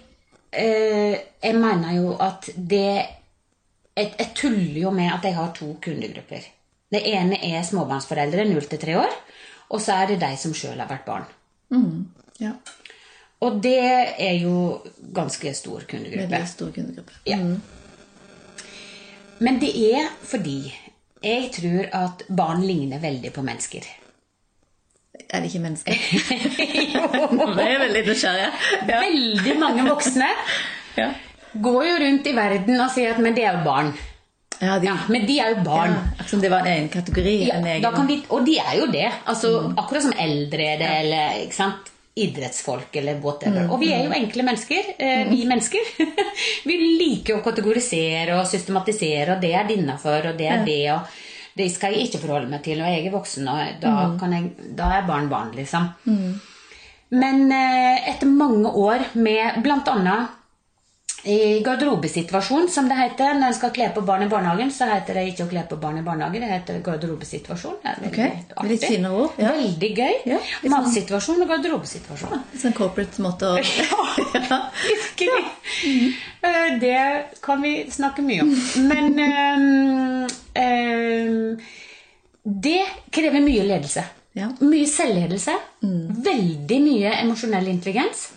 jeg 0.53 1.55
mener 1.57 1.95
jo 1.97 2.13
at 2.21 2.49
det 2.55 2.87
jeg, 3.93 4.13
jeg 4.17 4.29
tuller 4.35 4.79
jo 4.81 4.91
med 4.93 5.11
at 5.13 5.25
jeg 5.25 5.35
har 5.37 5.51
to 5.55 5.73
kundegrupper. 5.81 6.45
Det 6.93 7.01
ene 7.09 7.39
er 7.45 7.65
småbarnsforeldre 7.65 8.45
0 8.49 8.69
til 8.69 8.81
3 8.81 8.97
år, 9.01 9.13
og 9.69 9.81
så 9.81 9.99
er 10.01 10.13
det 10.13 10.21
de 10.21 10.31
som 10.37 10.53
sjøl 10.57 10.81
har 10.81 10.89
vært 10.89 11.05
barn. 11.07 11.27
ja. 12.41 12.55
Og 13.43 13.57
det 13.63 13.79
er 14.23 14.37
jo 14.39 14.79
ganske 15.13 15.51
stor 15.57 15.83
kundegruppe. 15.89 16.29
Veldig 16.31 16.47
stor 16.47 16.69
kundegruppe. 16.71 17.17
Ja. 17.27 17.39
Men 19.43 19.59
det 19.59 19.73
er 19.91 20.07
fordi 20.23 20.71
jeg 21.23 21.49
tror 21.55 21.89
at 21.97 22.23
barn 22.29 22.63
ligner 22.63 23.03
veldig 23.03 23.33
på 23.35 23.43
mennesker. 23.43 23.83
Er 25.33 25.41
det 25.41 25.49
ikke 25.49 25.63
mennesker? 25.63 25.97
Det 27.57 27.65
er 27.65 27.79
veldig 27.81 28.01
nysgjerrig. 28.07 28.47
Ja. 28.87 28.99
Veldig 29.01 29.55
mange 29.61 29.85
voksne 29.89 30.27
Ja. 31.01 31.07
går 31.57 31.85
jo 31.87 31.93
rundt 32.03 32.27
i 32.29 32.33
verden 32.37 32.81
og 32.83 32.91
sier 32.93 33.15
at 33.15 33.21
men 33.23 33.33
det 33.37 33.47
er 33.49 33.55
jo 33.57 33.63
barn. 33.65 33.89
Ja, 34.61 34.75
de, 34.79 34.85
Ja, 34.87 34.93
men 35.09 35.25
de 35.25 35.39
er 35.41 35.55
jo 35.55 35.63
barn. 35.65 35.95
ja, 36.19 36.25
som 36.29 36.41
det 36.41 36.51
var 36.53 36.61
en 36.61 36.69
egen 36.75 36.89
kategori. 36.93 37.33
Ja, 37.47 37.55
en 37.57 37.65
egen, 37.67 37.81
da 37.83 37.91
kan 37.95 38.05
vi, 38.07 38.19
og 38.29 38.45
de 38.45 38.59
er 38.61 38.77
jo 38.77 38.85
det. 38.93 39.07
Altså, 39.25 39.51
Akkurat 39.77 40.05
som 40.05 40.13
eldre 40.21 40.67
er 40.75 40.77
det, 40.83 40.91
eller 41.01 41.41
ikke 41.47 41.57
sant? 41.63 41.89
idrettsfolk 42.13 42.93
eller 42.99 43.17
whatever. 43.23 43.71
Og 43.73 43.79
vi 43.81 43.87
er 43.89 44.03
jo 44.05 44.11
enkle 44.13 44.43
mennesker. 44.45 44.91
Eh, 45.01 45.23
vi 45.31 45.47
mennesker. 45.49 45.87
vi 46.69 46.75
liker 46.99 47.39
å 47.39 47.41
kategorisere 47.41 48.35
og 48.37 48.45
systematisere, 48.45 49.33
og 49.33 49.41
det 49.41 49.49
er 49.57 49.71
innafor, 49.73 50.27
og 50.29 50.37
det 50.37 50.45
er 50.53 50.61
det. 50.67 50.77
og 50.93 51.09
Det 51.57 51.67
skal 51.71 51.93
jeg 51.93 52.07
ikke 52.09 52.21
forholde 52.23 52.49
meg 52.49 52.63
til 52.65 52.79
når 52.81 52.87
jeg 52.95 53.05
er 53.07 53.11
voksen. 53.13 53.47
og 53.47 53.81
Da, 53.81 54.17
kan 54.19 54.31
jeg, 54.33 54.51
da 54.77 54.91
er 54.97 55.07
barn 55.07 55.29
barn, 55.29 55.51
liksom. 55.55 55.91
Men 57.13 57.51
eh, 57.51 58.09
etter 58.09 58.25
mange 58.25 58.71
år 58.73 59.03
med 59.13 59.59
bl.a. 59.61 60.15
i 61.29 61.61
garderobesituasjon, 61.63 62.65
som 62.73 62.87
det 62.89 62.97
heter 62.97 63.37
når 63.37 63.51
en 63.51 63.55
skal 63.55 63.71
kle 63.75 63.85
på 63.95 64.01
barn 64.03 64.25
i 64.25 64.27
barnehagen, 64.31 64.71
så 64.73 64.87
heter 64.89 65.13
det 65.19 65.27
ikke 65.29 65.45
å 65.45 65.51
kle 65.53 65.61
på 65.69 65.77
barn 65.79 66.01
i 66.01 66.03
barnehagen, 66.03 66.41
det 66.43 66.49
heter 66.51 66.81
garderobesituasjon. 66.83 67.77
Det 67.83 67.91
er 67.93 68.01
veldig 68.01 68.25
Ok, 68.57 68.65
litt 68.73 68.83
artig. 68.83 69.05
ord, 69.11 69.37
ja. 69.39 69.51
Veldig 69.55 69.91
gøy. 70.01 70.15
Ja, 70.33 70.39
sånn- 70.41 70.73
Matsituasjon 70.73 71.45
og 71.45 71.53
garderobesituasjon. 71.53 72.43
Sånn 72.59 72.73
corporate 72.75 73.21
måte 73.23 73.53
å 73.53 73.55
Ja, 73.63 74.59
virkelig. 74.89 75.45
Eh, 76.43 76.79
Det 76.81 76.97
kan 77.45 77.61
vi 77.61 77.75
snakke 77.93 78.25
mye 78.25 78.41
om. 78.41 78.51
Men 78.89 79.19
ehm, 79.29 80.27
det 82.43 82.81
krever 83.11 83.41
mye 83.41 83.63
ledelse. 83.67 84.03
Ja. 84.33 84.49
Mye 84.59 84.87
selvledelse. 84.89 85.53
Veldig 86.25 86.79
mye 86.81 87.13
emosjonell 87.21 87.67
intelligens. 87.71 88.27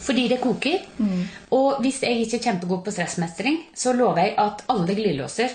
Fordi 0.00 0.28
det 0.32 0.40
koker. 0.42 0.80
Og 1.54 1.80
hvis 1.84 2.00
jeg 2.02 2.24
ikke 2.24 2.38
er 2.40 2.44
kjempegod 2.48 2.84
på 2.86 2.94
stressmestring, 2.94 3.58
så 3.76 3.92
lover 3.94 4.24
jeg 4.24 4.36
at 4.42 4.64
alle 4.72 4.96
glidelåser 4.96 5.52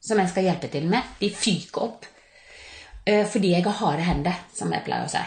som 0.00 0.18
jeg 0.20 0.30
skal 0.32 0.46
hjelpe 0.48 0.68
til 0.72 0.86
med, 0.88 1.04
de 1.20 1.28
fyker 1.28 1.82
opp. 1.84 2.06
Eh, 3.04 3.26
Fordi 3.28 3.50
jeg 3.52 3.64
har 3.66 3.76
harde 3.82 4.04
hender, 4.06 4.36
som 4.56 4.72
jeg 4.72 4.84
pleier 4.86 5.04
å 5.04 5.12
si. 5.12 5.24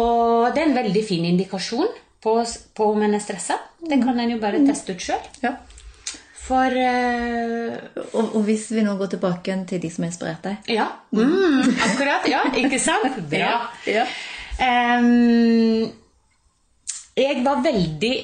Og 0.00 0.54
det 0.54 0.62
er 0.62 0.68
en 0.68 0.74
veldig 0.78 1.02
fin 1.06 1.24
indikasjon 1.26 1.88
på, 2.22 2.32
på 2.74 2.88
om 2.92 3.02
en 3.06 3.14
er 3.14 3.22
stressa. 3.22 3.56
Det 3.80 3.98
kan 4.02 4.18
en 4.18 4.30
jo 4.34 4.38
bare 4.42 4.60
teste 4.66 4.94
ut 4.94 5.02
sjøl. 5.02 5.22
ja. 5.42 5.56
For 6.50 6.74
uh... 6.74 7.76
Og, 8.18 8.34
og 8.36 8.42
hvis 8.48 8.66
vi 8.74 8.82
nå 8.82 8.96
går 8.98 9.12
tilbake 9.14 9.54
til 9.70 9.82
de 9.82 9.90
som 9.94 10.06
inspirerte 10.08 10.50
deg 10.50 10.72
Ja. 10.74 10.88
Mm, 11.14 11.62
akkurat. 11.86 12.26
Ja, 12.30 12.42
ikke 12.58 12.80
sant? 12.82 13.20
Bra. 13.32 13.52
Ja. 13.86 14.06
Um, 14.60 15.86
jeg 17.16 17.44
var 17.44 17.62
veldig 17.64 18.14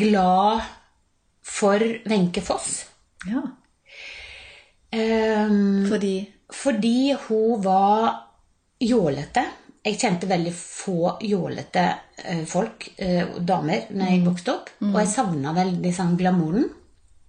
glad 0.00 0.68
for 1.42 1.82
Wenche 2.10 2.44
Foss. 2.44 2.84
ja. 3.28 3.46
Um, 4.90 5.86
Fordi 5.86 6.14
fordi 6.50 7.16
hun 7.28 7.62
var 7.62 8.14
jålete. 8.82 9.44
Jeg 9.84 9.96
kjente 10.00 10.28
veldig 10.28 10.52
få 10.52 11.12
jålete 11.24 11.84
eh, 12.24 12.42
folk, 12.44 12.88
eh, 13.00 13.36
damer, 13.38 13.86
når 13.94 14.10
jeg 14.10 14.24
vokste 14.26 14.52
opp. 14.52 14.72
Og 14.82 14.98
jeg 14.98 15.12
savna 15.12 15.54
veldig 15.56 15.92
sånn 15.94 16.16
glamouren 16.20 16.66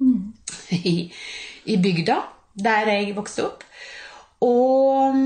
i, 0.92 1.12
i 1.66 1.78
bygda 1.82 2.18
der 2.62 2.90
jeg 2.92 3.16
vokste 3.16 3.46
opp. 3.48 3.64
Og, 4.42 5.20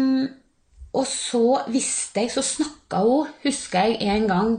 og 0.94 1.08
så 1.08 1.46
visste 1.72 2.26
jeg, 2.26 2.34
så 2.34 2.44
snakka 2.46 3.02
hun, 3.06 3.32
husker 3.46 3.94
jeg 3.96 4.18
en 4.18 4.28
gang, 4.30 4.52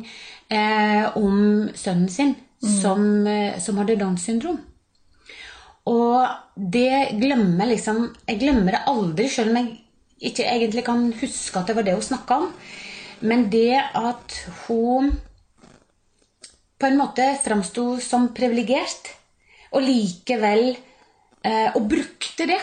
eh, 0.51 1.17
om 1.19 1.69
sønnen 1.77 2.09
sin 2.13 2.35
som, 2.63 3.27
eh, 3.27 3.59
som 3.61 3.79
hadde 3.81 3.99
Downs 4.01 4.25
syndrom. 4.27 4.59
Og 5.87 6.27
det 6.57 7.15
glemmer 7.21 7.69
liksom 7.71 8.09
Jeg 8.27 8.41
glemmer 8.41 8.75
det 8.75 8.87
aldri, 8.91 9.29
selv 9.31 9.53
om 9.53 9.61
jeg 9.61 10.31
ikke 10.33 10.49
egentlig 10.49 10.85
kan 10.85 11.13
huske 11.21 11.61
at 11.61 11.69
det 11.69 11.77
var 11.77 11.87
det 11.87 11.95
hun 11.95 12.03
snakka 12.03 12.41
om. 12.41 12.49
Men 13.21 13.49
det 13.53 13.77
at 13.95 14.35
hun 14.67 15.13
på 16.77 16.87
en 16.87 16.99
måte 16.99 17.25
framsto 17.45 18.01
som 18.01 18.35
privilegert, 18.37 19.16
og 19.77 19.85
likevel 19.85 20.69
eh, 20.73 21.69
Og 21.77 21.89
brukte 21.91 22.49
det 22.49 22.61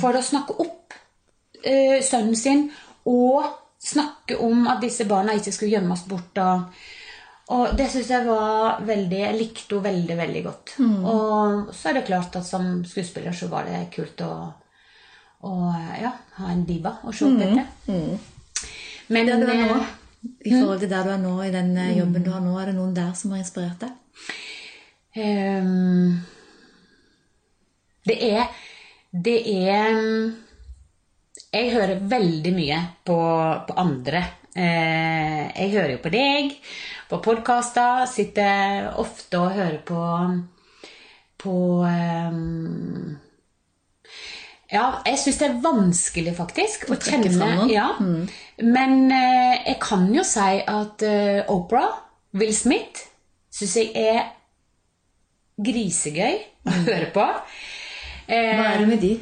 for 0.00 0.18
å 0.18 0.22
snakke 0.24 0.56
opp 0.64 0.96
eh, 1.62 2.00
sønnen 2.02 2.36
sin 2.36 2.64
og 3.06 3.46
snakke 3.80 4.36
om 4.42 4.66
at 4.68 4.82
disse 4.82 5.06
barna 5.08 5.36
ikke 5.38 5.54
skulle 5.54 5.76
gjemmes 5.78 6.02
bort. 6.10 6.38
og 6.42 6.80
og 7.50 7.72
det 7.74 7.88
syns 7.90 8.10
jeg 8.12 8.26
var 8.28 8.82
veldig 8.86 9.18
Jeg 9.18 9.34
likte 9.34 9.74
henne 9.74 9.84
veldig, 9.88 10.16
veldig 10.20 10.42
godt. 10.44 10.74
Og 11.02 11.72
så 11.74 11.88
er 11.90 11.96
det 11.98 12.04
klart 12.06 12.36
at 12.38 12.46
som 12.46 12.84
skuespiller 12.86 13.34
så 13.34 13.48
var 13.50 13.66
det 13.66 13.88
kult 13.94 14.22
å, 14.22 14.34
å 15.42 15.54
ja, 15.98 16.12
ha 16.36 16.52
en 16.52 16.62
diva 16.68 17.00
å 17.02 17.14
se 17.14 17.26
opp 17.26 17.42
etter. 17.42 17.66
Men 19.10 19.26
der 19.26 19.42
du 19.42 19.48
er 19.50 19.64
nå, 19.66 19.80
eh, 19.80 19.96
i 20.46 20.52
forhold 20.54 20.84
til 20.84 20.92
der 20.92 21.08
du 21.08 21.10
er 21.16 21.22
nå, 21.24 21.32
i 21.42 21.50
den 21.50 21.72
eh, 21.76 21.96
jobben 21.98 22.22
du 22.22 22.30
har 22.30 22.44
nå, 22.44 22.54
er 22.60 22.70
det 22.70 22.76
noen 22.78 22.94
der 22.94 23.10
som 23.18 23.34
har 23.34 23.42
inspirert 23.42 23.82
deg? 23.82 23.96
ehm, 25.18 26.20
Det 28.06 28.16
er 28.30 28.46
Det 29.10 29.38
er 29.46 29.98
Jeg 31.52 31.72
hører 31.74 31.98
veldig 32.06 32.52
mye 32.54 32.78
på, 33.04 33.18
på 33.66 33.74
andre. 33.76 34.22
Eh, 34.54 35.50
jeg 35.50 35.72
hører 35.74 35.92
jo 35.96 36.02
på 36.04 36.12
deg, 36.14 36.54
på 37.10 37.18
podkaster. 37.24 38.06
Sitter 38.10 38.92
ofte 39.02 39.40
og 39.40 39.56
hører 39.56 39.82
på 39.86 40.04
på 41.40 41.56
ehm, 41.88 43.16
Ja, 44.70 45.00
jeg 45.06 45.18
syns 45.18 45.40
det 45.40 45.46
er 45.48 45.62
vanskelig, 45.64 46.34
faktisk, 46.36 46.90
å 46.92 46.98
kjenne 47.00 47.48
ja. 47.72 47.88
Men 48.60 49.08
eh, 49.10 49.56
jeg 49.72 49.78
kan 49.82 50.06
jo 50.14 50.22
si 50.26 50.60
at 50.60 51.02
Opera, 51.02 51.46
Oprah, 51.50 51.96
Will 52.38 52.54
Smith, 52.54 53.08
syns 53.50 53.74
jeg 53.80 53.90
er 53.98 54.28
grisegøy 55.60 56.36
å 56.68 56.76
høre 56.86 57.10
på. 57.14 57.26
Eh, 58.30 58.54
Hva 58.56 58.70
er 58.70 58.82
det 58.82 58.88
med 58.88 59.02
de 59.02 59.14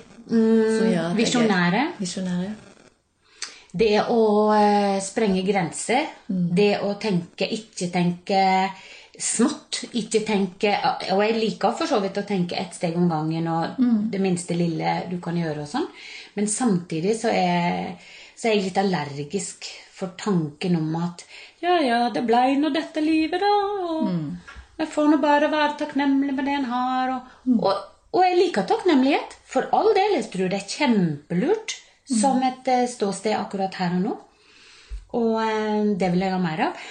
er 1.08 1.16
visjonære. 1.16 1.84
Visjonære. 1.98 2.50
Det 3.78 3.94
å 4.12 4.20
eh, 4.56 4.98
sprenge 5.04 5.44
grenser. 5.46 6.06
Det 6.28 6.74
å 6.84 6.94
tenke, 7.00 7.48
ikke 7.48 7.88
tenke 7.92 8.42
smått. 9.18 9.82
Ikke 9.98 10.22
tenke 10.26 10.74
Og 11.14 11.22
jeg 11.24 11.36
liker 11.38 11.74
for 11.76 11.90
så 11.90 12.00
vidt 12.04 12.20
å 12.20 12.26
tenke 12.28 12.58
ett 12.60 12.76
steg 12.76 12.96
om 12.96 13.08
gangen 13.10 13.48
og 13.50 13.80
det 14.12 14.20
minste 14.22 14.56
lille 14.56 15.02
du 15.10 15.18
kan 15.24 15.36
gjøre 15.36 15.64
og 15.64 15.70
sånn. 15.70 15.88
Men 16.36 16.48
samtidig 16.50 17.16
så 17.18 17.32
er, 17.32 17.96
så 18.36 18.48
er 18.48 18.56
jeg 18.56 18.68
litt 18.68 18.80
allergisk 18.84 19.68
for 19.98 20.14
tanken 20.18 20.76
om 20.78 20.92
at 21.00 21.24
ja, 21.58 21.80
ja, 21.82 22.04
det 22.14 22.22
blei 22.22 22.54
nå 22.60 22.70
dette 22.70 23.02
livet, 23.02 23.42
da. 23.42 23.54
Og 23.90 24.78
jeg 24.78 24.90
får 24.92 25.08
nå 25.10 25.16
bare 25.18 25.48
være 25.50 25.78
takknemlig 25.80 26.36
med 26.36 26.46
det 26.46 26.54
en 26.60 26.68
har. 26.70 27.14
Og, 27.16 27.56
og, 27.58 27.80
og 28.14 28.24
jeg 28.24 28.38
liker 28.38 28.66
takknemlighet. 28.68 29.36
For 29.48 29.68
all 29.76 29.92
del. 29.96 30.16
Jeg 30.18 30.30
tror 30.32 30.50
det 30.52 30.60
er 30.60 30.72
kjempelurt 30.72 31.76
som 32.08 32.40
et 32.44 32.68
eh, 32.72 32.86
ståsted 32.88 33.36
akkurat 33.36 33.76
her 33.80 33.96
og 33.98 34.04
nå. 34.04 34.14
Og 35.18 35.34
eh, 35.42 35.92
det 36.00 36.10
vil 36.14 36.24
jeg 36.24 36.34
ha 36.34 36.40
mer 36.40 36.64
av. 36.68 36.82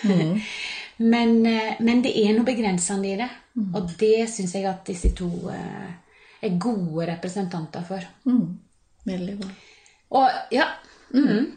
men, 1.13 1.35
eh, 1.49 1.73
men 1.81 2.03
det 2.05 2.13
er 2.21 2.35
noe 2.35 2.47
begrensende 2.47 3.11
i 3.11 3.17
det. 3.19 3.29
Og 3.57 3.93
det 3.97 4.27
syns 4.29 4.53
jeg 4.53 4.67
at 4.69 4.85
disse 4.85 5.15
to 5.17 5.31
er 5.49 6.57
gode 6.61 7.07
representanter 7.09 7.85
for. 7.87 8.03
Mm. 8.29 8.57
Veldig 9.07 9.37
bra. 9.39 9.53
Og 10.17 10.53
ja 10.55 10.69
mhm. 11.11 11.53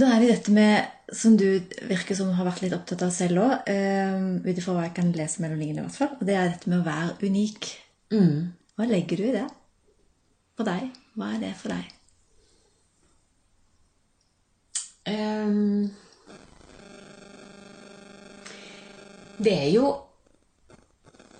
Da 0.00 0.06
er 0.14 0.22
det 0.22 0.28
dette 0.30 0.52
med, 0.54 0.84
som 1.12 1.34
du 1.36 1.46
virker 1.88 2.14
som 2.16 2.30
har 2.36 2.46
vært 2.46 2.60
litt 2.62 2.74
opptatt 2.76 3.02
av 3.04 3.10
selv 3.12 3.42
òg, 3.42 3.66
ut 3.66 4.54
ifra 4.54 4.76
hva 4.76 4.84
jeg 4.86 4.94
kan 4.96 5.10
lese 5.12 5.42
mellom 5.42 5.58
linjene, 5.60 5.82
i 5.82 5.88
hvert 5.88 5.98
fall, 5.98 6.12
og 6.14 6.22
det 6.28 6.36
er 6.38 6.52
dette 6.52 6.70
med 6.70 6.78
å 6.78 6.86
være 6.86 7.26
unik. 7.26 7.68
Mm. 8.10 8.52
Hva 8.76 8.86
legger 8.90 9.20
du 9.20 9.24
i 9.28 9.32
det? 9.34 9.46
På 10.56 10.66
deg? 10.66 10.90
Hva 11.16 11.32
er 11.36 11.42
det 11.42 11.54
for 11.58 11.72
deg? 11.74 11.96
Um, 15.10 15.90
det 19.40 19.54
er 19.56 19.70
jo 19.72 19.88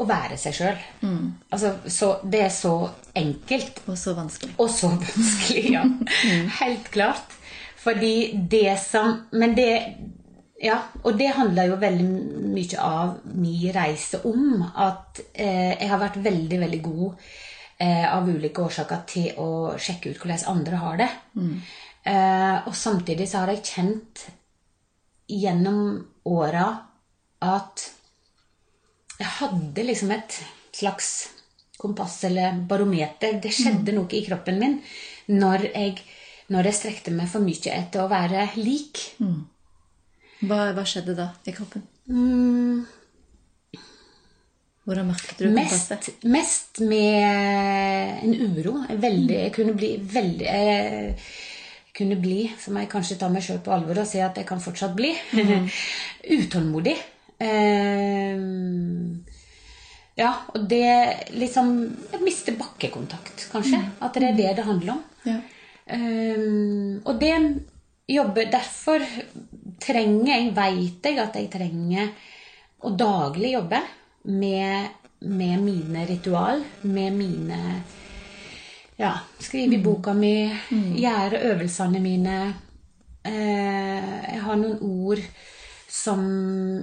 å 0.00 0.06
være 0.08 0.38
seg 0.40 0.56
sjøl. 0.56 0.78
Altså, 1.52 1.74
det 2.24 2.40
er 2.46 2.52
så 2.54 2.72
enkelt 3.20 3.82
Og 3.84 3.98
så 4.00 4.14
vanskelig. 4.16 4.54
og 4.56 4.70
så 4.72 4.88
vanskelig, 4.94 5.66
ja. 5.74 5.82
Helt 6.62 6.88
klart. 6.94 7.36
Fordi 7.80 8.32
det 8.52 8.78
som 8.80 9.26
Men 9.32 9.54
det 9.56 9.72
Ja, 10.60 10.76
og 11.08 11.16
det 11.16 11.30
handler 11.32 11.70
jo 11.70 11.78
veldig 11.80 12.06
mye 12.52 12.80
av 12.84 13.14
min 13.32 13.70
reise 13.72 14.20
om 14.28 14.60
at 14.68 15.22
eh, 15.32 15.72
jeg 15.72 15.88
har 15.88 16.00
vært 16.02 16.18
veldig, 16.20 16.58
veldig 16.60 16.80
god 16.84 17.22
eh, 17.80 18.04
av 18.04 18.28
ulike 18.28 18.66
årsaker 18.66 19.06
til 19.08 19.38
å 19.40 19.48
sjekke 19.80 20.12
ut 20.12 20.20
hvordan 20.20 20.44
andre 20.52 20.80
har 20.82 20.98
det. 21.00 21.08
Eh, 22.12 22.56
og 22.68 22.76
samtidig 22.76 23.28
så 23.30 23.40
har 23.40 23.54
jeg 23.54 23.64
kjent 23.70 24.26
gjennom 25.30 25.80
åra 26.28 26.66
at 27.40 27.86
jeg 29.20 29.32
hadde 29.38 29.84
liksom 29.86 30.12
et 30.12 30.36
slags 30.76 31.08
kompass 31.80 32.18
eller 32.28 32.60
barometer. 32.68 33.38
Det 33.40 33.52
skjedde 33.56 33.96
noe 33.96 34.12
i 34.12 34.24
kroppen 34.26 34.60
min 34.60 34.76
når 35.32 35.70
jeg, 35.70 35.96
når 36.52 36.68
jeg 36.68 36.78
strekte 36.82 37.16
meg 37.16 37.32
for 37.32 37.44
mye 37.44 37.72
etter 37.78 38.04
å 38.04 38.10
være 38.12 38.50
lik. 38.60 39.06
Hva, 40.40 40.70
hva 40.76 40.86
skjedde 40.88 41.14
da 41.18 41.30
i 41.44 41.52
kroppen? 41.52 41.84
Mm, 42.10 42.86
Hvordan 44.88 45.06
merket 45.06 45.38
du 45.38 45.50
mest, 45.54 45.92
mest 46.24 46.80
med 46.82 48.24
en 48.24 48.32
uro. 48.56 48.78
Veldig, 48.88 49.36
jeg 49.36 49.52
kunne 49.54 49.74
bli 49.76 49.90
veldig 50.02 50.48
jeg 50.48 51.14
kunne 51.94 52.16
bli, 52.18 52.40
som 52.58 52.78
jeg 52.80 52.88
kanskje 52.90 53.18
tar 53.20 53.30
meg 53.30 53.44
sjøl 53.44 53.60
på 53.62 53.74
alvor 53.74 54.00
og 54.00 54.08
sier 54.08 54.24
at 54.26 54.38
jeg 54.40 54.48
kan 54.48 54.62
fortsatt 54.62 54.96
bli, 54.96 55.12
utålmodig. 56.38 56.96
Uh, 57.40 58.40
ja, 60.18 60.32
og 60.52 60.66
det 60.68 61.30
liksom 61.32 61.70
Jeg 62.12 62.20
mister 62.20 62.56
bakkekontakt, 62.58 63.46
kanskje. 63.52 63.78
At 64.02 64.16
det 64.16 64.26
er 64.28 64.36
det 64.36 64.56
det 64.58 64.66
handler 64.66 64.96
om. 64.96 65.04
Ja. 65.28 65.38
Um, 65.90 67.00
og 67.04 67.20
det 67.20 67.36
jobber 68.10 68.50
Derfor 68.50 69.06
trenger 69.82 70.32
jeg, 70.34 70.52
veit 70.56 71.08
jeg 71.08 71.18
at 71.22 71.38
jeg 71.38 71.50
trenger 71.52 72.12
å 72.84 72.92
daglig 72.96 73.54
jobbe 73.54 73.80
med, 74.30 75.06
med 75.28 75.64
mine 75.64 76.04
ritual, 76.08 76.62
med 76.82 77.16
mine 77.16 77.60
Ja, 79.00 79.14
skrive 79.40 79.78
i 79.78 79.80
boka 79.80 80.12
mi, 80.12 80.34
gjøre 81.00 81.38
øvelsene 81.54 82.02
mine. 82.04 82.34
Eh, 83.24 84.10
jeg 84.34 84.42
har 84.44 84.58
noen 84.60 84.76
ord 84.84 85.22
som 85.90 86.20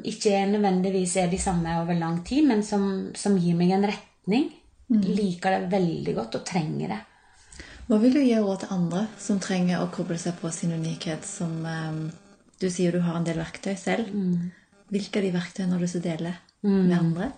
ikke 0.02 0.41
nødvendigvis 0.50 1.14
er 1.22 1.30
de 1.30 1.38
samme 1.38 1.78
over 1.84 1.93
lang 1.98 2.24
tid, 2.26 2.48
men 2.50 2.64
som, 2.66 3.12
som 3.14 3.38
gir 3.38 3.54
meg 3.58 3.76
en 3.76 3.86
retning. 3.91 4.50
Liker 4.89 5.54
det 5.54 5.72
veldig 5.76 6.16
godt 6.18 6.39
og 6.39 6.45
trenger 6.48 6.95
det. 6.95 7.00
Hva 7.88 8.02
vil 8.02 8.18
du 8.18 8.24
gi 8.24 8.36
råd 8.36 8.64
til 8.64 8.74
andre 8.76 9.06
som 9.22 9.38
trenger 9.39 9.84
å 9.84 9.91
koble 9.93 10.18
seg 10.20 10.39
på 10.41 10.50
sin 10.52 10.74
unikhet? 10.74 11.24
Som 11.28 11.62
eh, 11.70 12.02
Du 12.60 12.70
sier 12.74 12.95
du 12.95 13.03
har 13.05 13.20
en 13.20 13.28
del 13.28 13.38
verktøy 13.38 13.76
selv. 13.78 14.10
Hvilke 14.91 15.20
av 15.20 15.28
de 15.28 15.34
verktøyene 15.36 15.76
har 15.76 15.82
du 15.82 15.86
lyst 15.86 15.97
til 15.97 16.03
å 16.03 16.08
dele 16.08 16.34
med 16.64 16.97
andre? 16.97 17.32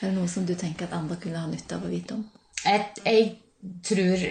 Er 0.00 0.10
det 0.10 0.16
noe 0.18 0.28
som 0.28 0.44
du 0.44 0.54
tenker 0.58 0.88
at 0.88 0.96
andre 0.96 1.16
kunne 1.22 1.40
ha 1.40 1.48
nytte 1.48 1.78
av 1.78 1.86
å 1.86 1.92
vite 1.92 2.18
om? 2.18 2.26
Jeg, 2.64 2.84
jeg 3.04 3.24
tror 3.84 4.22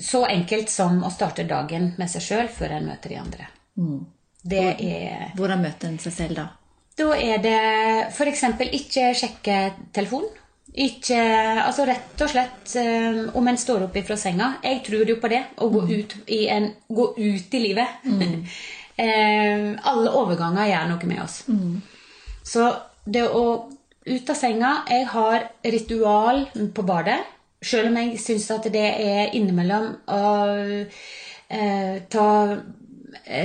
Så 0.00 0.22
enkelt 0.28 0.70
som 0.72 1.02
å 1.04 1.10
starte 1.12 1.44
dagen 1.48 1.92
med 2.00 2.08
seg 2.12 2.24
sjøl 2.24 2.48
før 2.52 2.78
en 2.78 2.88
møter 2.88 3.12
de 3.12 3.20
andre. 3.20 3.48
Det 4.40 4.66
er 4.80 5.32
Hvordan 5.36 5.64
møter 5.66 5.90
en 5.90 6.00
seg 6.00 6.16
selv 6.16 6.40
da? 6.40 6.46
Da 6.96 7.12
er 7.16 7.40
det 7.40 7.58
f.eks. 8.10 8.44
ikke 8.72 9.10
sjekke 9.16 9.58
telefon. 9.92 10.26
Ikke, 10.70 11.18
altså 11.64 11.84
Rett 11.88 12.20
og 12.22 12.30
slett 12.30 12.74
um, 12.78 13.22
om 13.40 13.48
en 13.50 13.58
står 13.58 13.88
opp 13.88 13.96
ifra 13.98 14.16
senga. 14.20 14.52
Jeg 14.62 14.82
tror 14.86 15.08
jo 15.08 15.16
på 15.20 15.30
det. 15.32 15.40
Å 15.58 15.68
gå 15.72 15.80
ut 15.88 16.14
i, 16.30 16.44
en, 16.52 16.68
gå 16.88 17.06
ut 17.18 17.56
i 17.56 17.62
livet. 17.62 18.04
eh, 19.00 19.66
alle 19.90 20.12
overganger 20.20 20.70
gjør 20.70 20.88
noe 20.92 21.10
med 21.10 21.22
oss. 21.24 21.42
Så 22.44 22.70
det 23.04 23.26
å 23.28 23.44
ut 24.00 24.30
av 24.32 24.36
senga 24.36 24.70
Jeg 24.88 25.06
har 25.12 25.46
ritual 25.62 26.46
på 26.74 26.82
badet. 26.82 27.18
Selv 27.62 27.90
om 27.90 27.98
jeg 28.00 28.20
syns 28.22 28.48
at 28.54 28.70
det 28.72 28.86
er 29.04 29.34
innimellom 29.36 29.90
å 30.08 30.22
eh, 31.50 31.96
ta 32.08 32.28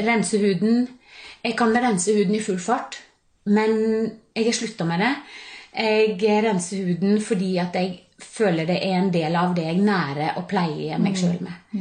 rense 0.05 0.39
huden. 0.39 0.85
Jeg 1.43 1.57
kan 1.59 1.75
rense 1.75 2.13
huden 2.15 2.37
i 2.37 2.41
full 2.41 2.59
fart, 2.59 2.97
men 3.45 3.75
jeg 4.33 4.47
har 4.47 4.55
slutta 4.55 4.87
med 4.87 5.03
det. 5.03 5.11
Jeg 5.75 6.43
renser 6.45 6.87
huden 6.87 7.19
fordi 7.21 7.57
at 7.59 7.75
jeg 7.75 7.99
føler 8.23 8.65
det 8.65 8.77
er 8.79 8.95
en 9.01 9.11
del 9.11 9.35
av 9.35 9.53
det 9.57 9.67
jeg 9.67 9.83
nærer 9.83 10.39
og 10.39 10.47
pleier 10.47 11.01
meg 11.03 11.17
sjøl 11.19 11.41
med. 11.43 11.75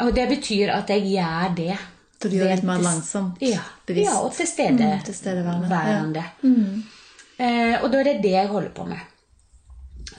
Og 0.00 0.14
det 0.16 0.26
betyr 0.30 0.72
at 0.72 0.90
jeg 0.90 1.04
gjør 1.12 1.52
det. 1.58 1.76
Så 2.20 2.28
du 2.28 2.36
gjør 2.36 2.50
det 2.50 2.56
litt 2.58 2.66
mer 2.68 2.82
langsomt, 2.84 3.38
Ja, 3.40 3.62
bevisst. 3.88 4.10
ja 4.10 4.18
og 4.20 4.34
tilstedeværende. 4.36 4.96
Mm, 5.00 5.04
tilstedeværende, 5.08 6.24
ja. 6.24 6.48
mm. 6.48 6.82
Eh, 7.40 7.76
og 7.82 7.86
da 7.92 8.00
er 8.02 8.04
det 8.10 8.22
det 8.22 8.34
jeg 8.34 8.48
holder 8.50 8.72
på 8.76 8.84
med. 8.84 8.98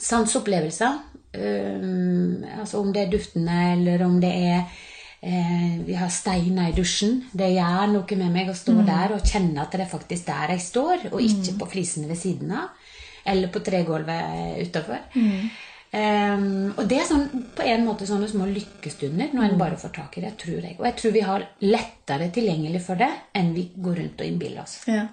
Sanseopplevelser. 0.02 1.00
Um, 1.32 2.42
altså 2.60 2.82
om 2.82 2.90
det 2.94 3.06
er 3.06 3.12
duftende, 3.14 3.60
eller 3.78 4.02
om 4.04 4.18
det 4.20 4.32
er 4.34 4.64
eh, 5.24 5.78
Vi 5.88 5.94
har 5.96 6.10
steiner 6.12 6.72
i 6.72 6.76
dusjen. 6.76 7.22
Det 7.32 7.54
gjør 7.54 7.94
noe 7.94 8.18
med 8.20 8.34
meg 8.34 8.50
å 8.52 8.58
stå 8.58 8.74
der 8.88 9.14
og 9.16 9.24
kjenne 9.24 9.62
at 9.62 9.72
det 9.72 9.86
er 9.86 9.92
faktisk 9.94 10.26
der 10.28 10.56
jeg 10.56 10.62
står, 10.66 11.06
og 11.14 11.22
ikke 11.22 11.54
på 11.62 11.70
flisene 11.76 12.10
ved 12.10 12.18
siden 12.20 12.52
av. 12.58 12.74
Eller 13.26 13.48
på 13.54 13.62
tregulvet 13.62 14.58
utafor. 14.66 15.06
Um, 15.92 16.70
og 16.80 16.86
det 16.88 17.02
er 17.02 17.08
sånn, 17.10 17.26
på 17.52 17.66
en 17.68 17.82
måte 17.84 18.06
sånne 18.08 18.30
små 18.32 18.46
lykkestunder 18.48 19.34
når 19.36 19.50
en 19.50 19.58
bare 19.60 19.80
får 19.80 19.92
tak 19.98 20.14
i 20.18 20.24
det, 20.24 20.38
tror 20.40 20.62
jeg. 20.64 20.78
Og 20.80 20.86
jeg 20.88 21.00
tror 21.02 21.16
vi 21.18 21.24
har 21.28 21.48
lettere 21.66 22.30
tilgjengelig 22.32 22.84
for 22.86 23.02
det 23.02 23.10
enn 23.36 23.52
vi 23.58 23.66
går 23.76 24.00
rundt 24.00 24.24
og 24.24 24.30
innbiller 24.30 24.64
oss. 24.64 24.78
Ja. 24.88 25.10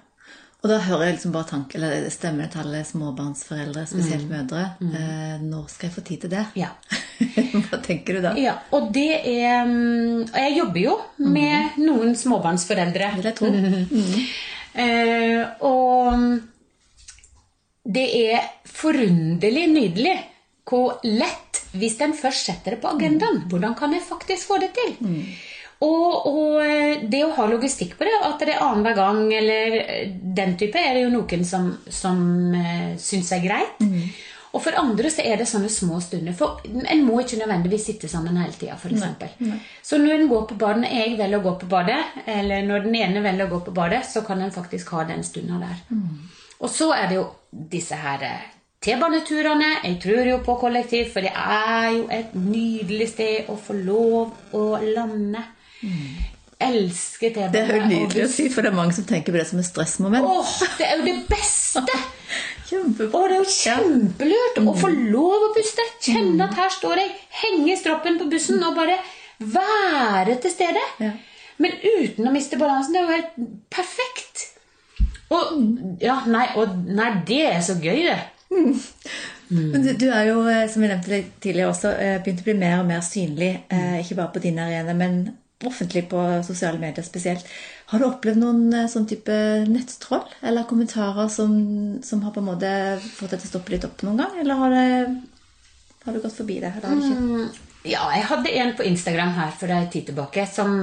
Og 0.59 0.67
da 0.73 0.81
hører 0.83 1.05
jeg 1.07 1.15
liksom 1.17 1.33
bare 1.35 1.47
tanken, 1.47 1.83
eller 1.87 2.09
stemmene 2.11 2.49
til 2.51 2.65
alle 2.65 2.81
småbarnsforeldre, 2.87 3.85
spesielt 3.87 4.27
mødre. 4.31 4.65
Eh, 4.83 5.37
når 5.43 5.69
skal 5.71 5.87
jeg 5.87 5.95
få 5.95 6.03
tid 6.07 6.25
til 6.25 6.33
det? 6.33 6.45
Ja. 6.59 6.73
Hva 7.69 7.79
tenker 7.83 8.19
du 8.19 8.25
da? 8.25 8.33
Ja, 8.39 8.57
og 8.75 8.91
det 8.95 9.21
er 9.23 9.67
mm, 9.67 10.25
Og 10.25 10.39
jeg 10.39 10.57
jobber 10.57 10.81
jo 10.83 10.97
med 11.31 11.79
noen 11.83 12.19
småbarnsforeldre. 12.19 13.13
Vil 13.19 13.31
jeg 13.31 13.39
tro. 13.39 13.53
Eh, 14.79 15.43
og 15.67 16.27
det 17.89 18.09
er 18.19 18.51
forunderlig 18.69 19.65
nydelig 19.73 20.13
hvor 20.69 20.99
lett, 21.07 21.63
hvis 21.73 21.99
en 22.05 22.17
først 22.17 22.51
setter 22.51 22.77
det 22.77 22.83
på 22.83 22.91
agendaen, 22.91 23.45
hvordan 23.49 23.77
kan 23.79 23.95
jeg 23.97 24.05
faktisk 24.05 24.51
få 24.51 24.61
det 24.63 24.73
til? 24.77 24.97
Og, 25.79 26.25
og 26.27 26.57
eh, 26.65 27.05
det 27.07 27.21
å 27.23 27.35
ha 27.37 27.45
logistikk 27.47 27.95
på 27.99 28.07
det, 28.09 28.17
at 28.27 28.41
det 28.43 28.57
er 28.57 28.65
annenhver 28.65 28.97
gang 28.99 29.21
eller 29.31 29.77
eh, 29.85 30.09
den 30.11 30.57
type, 30.59 30.81
er 30.81 30.97
det 30.97 31.05
jo 31.05 31.13
noen 31.13 31.45
som, 31.47 31.69
som 31.87 32.19
uh, 32.51 32.97
syns 32.99 33.31
er 33.37 33.45
greit. 33.45 33.85
Og 34.57 34.63
for 34.65 34.75
andre 34.81 35.11
så 35.13 35.23
er 35.29 35.39
det 35.39 35.47
sånne 35.47 35.69
små 35.71 36.01
stunder. 36.03 36.35
For 36.35 36.65
en 36.65 37.03
må 37.07 37.21
ikke 37.23 37.39
nødvendigvis 37.39 37.85
sitte 37.91 38.09
sammen 38.11 38.41
hele 38.41 38.57
tida, 38.57 38.79
f.eks. 38.81 39.37
Så 39.85 40.01
når 40.01 40.17
en 40.17 40.31
går 40.33 40.47
på 40.49 40.57
badet, 40.59 40.83
når 40.83 40.95
jeg 40.97 41.19
velger 41.21 41.39
å 41.39 41.45
gå 41.45 41.53
på 41.61 41.69
badet, 41.71 41.99
eller 42.33 42.65
når 42.67 42.87
den 42.89 42.97
ene 42.99 43.23
velger 43.23 43.47
å 43.47 43.53
gå 43.53 43.61
på 43.69 43.75
badet, 43.77 44.01
så 44.09 44.25
kan 44.27 44.41
en 44.43 44.55
faktisk 44.55 44.95
ha 44.97 45.05
den 45.07 45.23
stunda 45.27 45.61
der. 45.63 45.83
Og 46.59 46.73
så 46.73 46.91
er 46.97 47.11
det 47.11 47.21
jo 47.21 47.27
disse 47.51 47.99
her 48.01 48.25
eh, 48.27 48.49
T-baneturene. 48.85 49.71
Jeg 49.83 49.99
tror 50.03 50.29
jo 50.31 50.39
på 50.47 50.55
kollektiv, 50.61 51.09
for 51.13 51.27
det 51.27 51.33
er 51.35 51.89
jo 51.97 52.05
et 52.15 52.35
nydelig 52.39 53.09
sted 53.15 53.51
å 53.51 53.57
få 53.59 53.75
lov 53.75 54.55
å 54.55 54.67
lande. 54.85 55.43
Elsker 56.59 57.35
T-bane. 57.35 57.53
Det 57.55 57.63
er 57.65 57.75
jo 57.81 57.89
nydelig 57.91 58.25
å 58.27 58.31
si, 58.31 58.49
for 58.55 58.63
det 58.67 58.71
er 58.73 58.79
mange 58.79 58.95
som 58.95 59.07
tenker 59.09 59.35
på 59.35 59.41
det 59.41 59.49
som 59.51 59.61
et 59.63 59.67
stressmoment. 59.67 60.27
Åh, 60.27 60.55
det 60.79 60.87
er 60.87 61.01
jo 61.01 61.09
det 61.09 61.19
beste! 61.31 61.99
Kjempebra. 62.69 63.19
Og 63.19 63.31
det 63.31 63.37
er 63.37 63.41
jo 63.41 63.53
kjempelurt 63.55 64.59
å 64.61 64.75
få 64.77 64.91
lov 64.93 65.47
å 65.49 65.53
puste. 65.57 65.87
Kjenne 66.05 66.49
at 66.49 66.59
her 66.59 66.75
står 66.75 67.01
jeg, 67.01 67.15
henge 67.43 67.73
i 67.73 67.79
stroppen 67.81 68.19
på 68.21 68.29
bussen 68.31 68.63
og 68.63 68.77
bare 68.77 68.99
være 69.39 70.37
til 70.43 70.53
stede. 70.53 70.83
Ja. 71.01 71.15
Men 71.59 71.75
uten 71.83 72.29
å 72.29 72.35
miste 72.35 72.59
balansen. 72.61 72.95
Det 72.95 73.01
er 73.01 73.07
jo 73.07 73.17
helt 73.17 73.55
perfekt. 73.73 74.45
Og, 75.35 75.55
ja, 76.03 76.21
nei, 76.31 76.47
og, 76.61 76.77
nei, 76.89 77.09
det 77.29 77.41
er 77.51 77.63
så 77.65 77.77
gøy, 77.81 78.05
det. 78.07 78.19
Men 79.49 79.83
du, 79.85 79.93
du 79.97 80.07
er 80.13 80.27
jo, 80.29 80.41
eh, 80.49 80.67
som 80.69 80.83
jeg 80.85 80.91
nevnte 80.93 81.13
litt 81.13 81.35
tidligere 81.41 81.71
også, 81.73 81.93
eh, 81.97 82.17
begynt 82.25 82.43
å 82.43 82.47
bli 82.49 82.55
mer 82.61 82.81
og 82.83 82.89
mer 82.91 83.01
synlig. 83.05 83.51
eh, 83.73 83.99
Ikke 84.03 84.17
bare 84.19 84.33
på 84.35 84.43
din 84.45 84.59
arena, 84.61 84.95
men 84.97 85.21
offentlig 85.67 86.05
på 86.11 86.21
sosiale 86.47 86.79
medier 86.79 87.03
spesielt. 87.03 87.47
Har 87.91 87.99
du 87.99 88.05
opplevd 88.07 88.39
noen 88.39 88.89
sånn 88.93 89.09
type 89.11 89.35
nettroll 89.67 90.23
eller 90.47 90.69
kommentarer 90.71 91.29
som, 91.33 91.57
som 92.05 92.21
har 92.23 92.35
på 92.35 92.39
en 92.45 92.47
måte 92.51 92.71
fått 93.03 93.33
deg 93.33 93.41
til 93.41 93.49
å 93.49 93.53
stoppe 93.55 93.73
litt 93.75 93.87
opp 93.89 94.05
noen 94.07 94.21
gang? 94.23 94.37
Eller 94.39 94.61
har, 94.61 94.77
det, 94.77 95.17
har 96.05 96.15
du 96.15 96.21
gått 96.23 96.37
forbi 96.37 96.61
det? 96.63 96.71
Eller 96.77 96.87
har 96.89 97.01
du 97.01 97.09
ikke? 97.09 97.25
Mm, 97.25 97.65
Ja, 97.89 98.05
jeg 98.15 98.29
hadde 98.29 98.53
en 98.61 98.75
på 98.77 98.87
Instagram 98.87 99.33
her 99.39 99.51
for 99.59 99.73
en 99.73 99.89
tid 99.91 100.07
tilbake 100.11 100.45
som, 100.53 100.77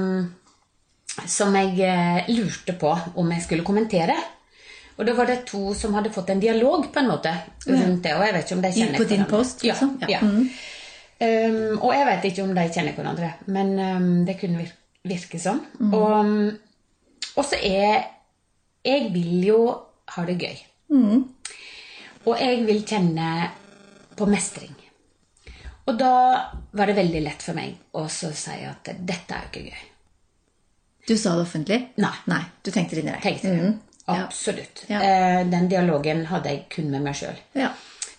som 1.24 1.54
jeg 1.56 2.26
lurte 2.34 2.74
på 2.80 2.92
om 3.16 3.30
jeg 3.32 3.44
skulle 3.46 3.64
kommentere. 3.64 4.16
Og 4.96 5.04
da 5.06 5.12
var 5.12 5.26
det 5.28 5.42
to 5.48 5.74
som 5.76 5.94
hadde 5.94 6.10
fått 6.14 6.30
en 6.32 6.40
dialog 6.40 6.86
på 6.92 7.00
en 7.02 7.10
måte 7.10 7.32
rundt 7.66 8.02
det. 8.02 8.14
Og 8.16 8.24
jeg 8.24 8.32
vet 8.36 8.44
ikke 8.46 8.56
om 8.56 8.62
de 8.64 8.72
kjenner 8.72 8.98
på 9.02 9.08
din 9.10 9.24
post, 9.28 9.64
Ja. 9.64 9.74
liksom? 9.74 9.98
Ja. 10.08 10.08
ja. 10.08 10.20
Um, 11.16 11.78
og 11.80 11.92
jeg 11.94 12.06
vet 12.06 12.24
ikke 12.30 12.42
om 12.44 12.54
de 12.56 12.64
kjenner 12.72 12.92
hverandre, 12.96 13.30
men 13.48 13.70
um, 13.80 14.08
det 14.28 14.34
kunne 14.40 14.58
vir 14.60 14.72
virke 15.06 15.38
sånn. 15.40 15.60
Og, 15.92 16.08
um, 16.12 16.58
og 17.36 17.44
så 17.46 17.56
er 17.62 18.04
Jeg 18.86 19.08
vil 19.12 19.44
jo 19.46 19.60
ha 20.14 20.24
det 20.28 20.36
gøy. 20.38 20.56
Og 22.26 22.40
jeg 22.40 22.60
vil 22.66 22.82
kjenne 22.86 23.50
på 24.16 24.26
mestring. 24.30 24.74
Og 25.86 25.98
da 25.98 26.12
var 26.72 26.86
det 26.90 26.96
veldig 26.96 27.22
lett 27.22 27.42
for 27.42 27.54
meg 27.54 27.74
å 27.94 28.06
si 28.10 28.26
at 28.66 28.90
dette 28.98 29.34
er 29.34 29.44
jo 29.46 29.50
ikke 29.50 29.64
gøy. 29.70 29.84
Du 31.06 31.14
sa 31.16 31.36
det 31.36 31.44
offentlig? 31.46 31.80
Nei. 32.02 32.14
Nei, 32.26 32.42
Du 32.62 32.70
tenkte 32.74 32.96
det 32.96 33.02
inni 33.04 33.12
deg? 33.12 33.22
Tenkte 33.22 33.50
det. 33.50 33.62
Mhm. 33.62 33.74
Ja. 34.06 34.24
Absolutt. 34.24 34.84
Ja. 34.88 35.00
Eh, 35.02 35.46
Den 35.50 35.68
dialogen 35.68 36.26
hadde 36.30 36.52
jeg 36.52 36.66
kun 36.70 36.90
med 36.90 37.02
meg 37.02 37.16
sjøl. 37.18 37.38
Ja. 37.58 37.72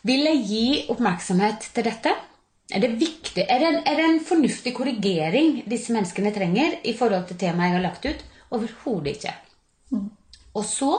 Vil 0.07 0.23
jeg 0.27 0.41
gi 0.47 0.65
oppmerksomhet 0.91 1.69
til 1.73 1.87
dette? 1.87 2.13
Er 2.75 2.83
det 2.83 2.97
viktig? 2.99 3.45
Er 3.47 3.61
det, 3.63 3.67
en, 3.67 3.77
er 3.87 3.95
det 3.95 4.05
en 4.05 4.19
fornuftig 4.27 4.73
korrigering 4.75 5.61
disse 5.71 5.93
menneskene 5.95 6.33
trenger 6.35 6.75
i 6.83 6.93
forhold 6.97 7.27
til 7.29 7.39
temaet 7.39 7.71
jeg 7.71 7.77
har 7.77 7.85
lagt 7.85 8.07
ut? 8.09 8.25
Overhodet 8.51 9.13
ikke. 9.15 9.33
Og 10.57 10.65
så, 10.67 10.91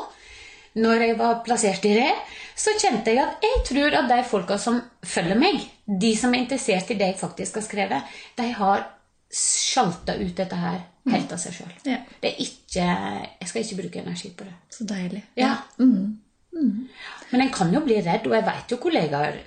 når 0.80 1.05
jeg 1.05 1.18
var 1.18 1.43
plassert 1.45 1.84
i 1.89 1.95
det, 1.99 2.11
så 2.57 2.72
kjente 2.80 3.12
jeg 3.12 3.20
at 3.24 3.45
jeg 3.45 3.64
tror 3.68 3.97
at 4.01 4.09
de 4.11 4.18
folka 4.28 4.57
som 4.61 4.80
følger 5.05 5.39
meg, 5.39 5.61
de 5.84 6.14
som 6.16 6.32
er 6.32 6.45
interessert 6.47 6.91
i 6.91 6.97
det 6.99 7.12
jeg 7.12 7.20
faktisk 7.20 7.61
har 7.61 7.66
skrevet, 7.68 8.16
de 8.41 8.49
har 8.57 8.86
sjalta 9.28 10.16
ut 10.16 10.32
dette 10.36 10.57
her 10.57 10.80
helt 11.12 11.32
av 11.34 11.40
seg 11.42 11.56
sjøl. 11.59 11.74
Ja. 11.88 12.00
Jeg 12.22 13.48
skal 13.48 13.62
ikke 13.62 13.82
bruke 13.82 14.02
energi 14.02 14.32
på 14.36 14.46
det. 14.48 14.54
Så 14.74 14.86
deilig. 14.88 15.24
Ja. 15.38 15.56
Men 15.78 17.44
en 17.44 17.52
kan 17.54 17.72
jo 17.74 17.82
bli 17.84 17.98
redd, 18.02 18.26
og 18.26 18.36
jeg 18.36 18.46
veit 18.46 18.72
jo 18.72 18.80
kollegaer 18.82 19.40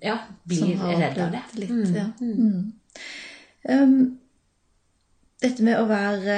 ja, 0.00 0.16
blir 0.48 0.80
redd 0.80 1.18
av 1.20 1.34
det. 1.34 1.44
litt, 1.60 1.94
ja. 1.96 2.06
Mm. 2.20 2.72
Um, 3.68 3.96
dette 5.40 5.64
med 5.64 5.80
å 5.80 5.86
være, 5.88 6.36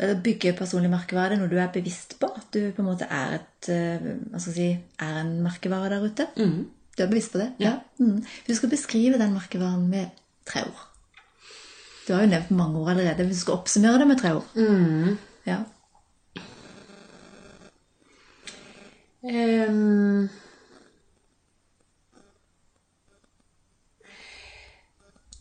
eller 0.00 0.20
bygge 0.24 0.54
personlig 0.56 0.90
merkevare, 0.92 1.36
er 1.36 1.42
noe 1.42 1.50
du 1.50 1.58
er 1.60 1.70
bevisst 1.72 2.16
på? 2.20 2.30
At 2.32 2.48
du 2.56 2.70
på 2.72 2.82
en 2.82 2.88
måte 2.88 3.08
er, 3.12 3.38
et, 3.38 3.68
eh, 3.72 4.38
si, 4.40 4.70
er 5.04 5.20
en 5.20 5.34
merkevare 5.44 5.90
der 5.92 6.06
ute? 6.08 6.28
Du 6.96 7.04
er 7.04 7.10
bevisst 7.10 7.34
på 7.34 7.42
det? 7.42 7.50
Ja. 7.60 7.76
Mm. 8.00 8.22
Du 8.46 8.54
skal 8.56 8.72
beskrive 8.72 9.20
den 9.20 9.36
merkevaren 9.36 9.84
med 9.92 10.16
tre 10.48 10.64
ord 10.64 10.87
Du 12.08 12.14
har 12.14 12.22
jo 12.24 12.30
nevnt 12.32 12.50
mange 12.56 12.80
ord 12.80 12.94
allerede. 12.94 13.26
Hvis 13.28 13.42
du 13.42 13.44
skal 13.44 13.58
oppsummere 13.58 13.98
det 14.00 14.06
med 14.08 14.20
tre 14.20 14.36
ord 14.38 14.46
ja. 15.48 15.58
Um, 19.22 20.28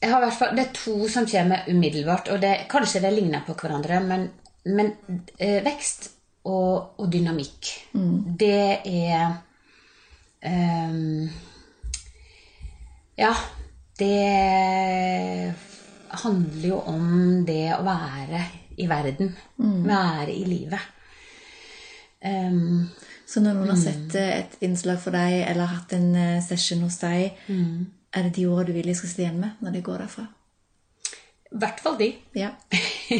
jeg 0.01 0.09
har 0.11 0.20
hvert 0.20 0.34
fall, 0.34 0.55
Det 0.57 0.65
er 0.65 0.74
to 0.74 1.07
som 1.07 1.28
kommer 1.30 1.68
umiddelbart, 1.70 2.28
og 2.34 2.41
det, 2.41 2.53
kanskje 2.70 3.01
det 3.03 3.13
ligner 3.13 3.45
på 3.47 3.53
hverandre, 3.53 3.99
men, 4.03 4.30
men 4.65 4.91
eh, 5.39 5.63
vekst 5.65 6.09
og, 6.43 6.99
og 6.99 7.11
dynamikk, 7.13 7.72
det 8.39 8.80
er 8.86 9.38
um, 10.43 11.30
Ja, 13.18 13.34
det 13.99 14.13
handler 16.23 16.67
jo 16.69 16.79
om 16.87 17.45
det 17.45 17.73
å 17.75 17.83
være 17.85 18.43
i 18.77 18.87
verden. 18.89 19.35
Være 19.87 20.33
i 20.33 20.45
livet. 20.45 20.79
Um, 22.25 22.87
Så 23.27 23.41
når 23.43 23.57
noen 23.57 23.69
har 23.73 23.79
sett 23.81 24.15
eh, 24.15 24.39
et 24.39 24.53
innslag 24.63 25.01
for 25.03 25.11
deg, 25.11 25.41
eller 25.49 25.67
hatt 25.67 25.91
en 25.97 26.15
eh, 26.15 26.37
session 26.41 26.79
hos 26.85 26.95
deg, 27.01 27.35
er 28.15 28.23
det 28.23 28.31
de 28.37 28.45
ordene 28.47 28.71
du 28.71 28.77
vil 28.77 28.87
de 28.87 28.95
skal 28.95 29.09
sitte 29.11 29.25
igjen 29.25 29.41
med 29.41 29.59
når 29.59 29.71
de 29.75 29.81
går 29.83 29.97
derfra? 30.05 30.23
I 31.57 31.61
hvert 31.63 31.79
fall 31.81 31.95
de. 31.97 32.07
Ja. 32.37 32.51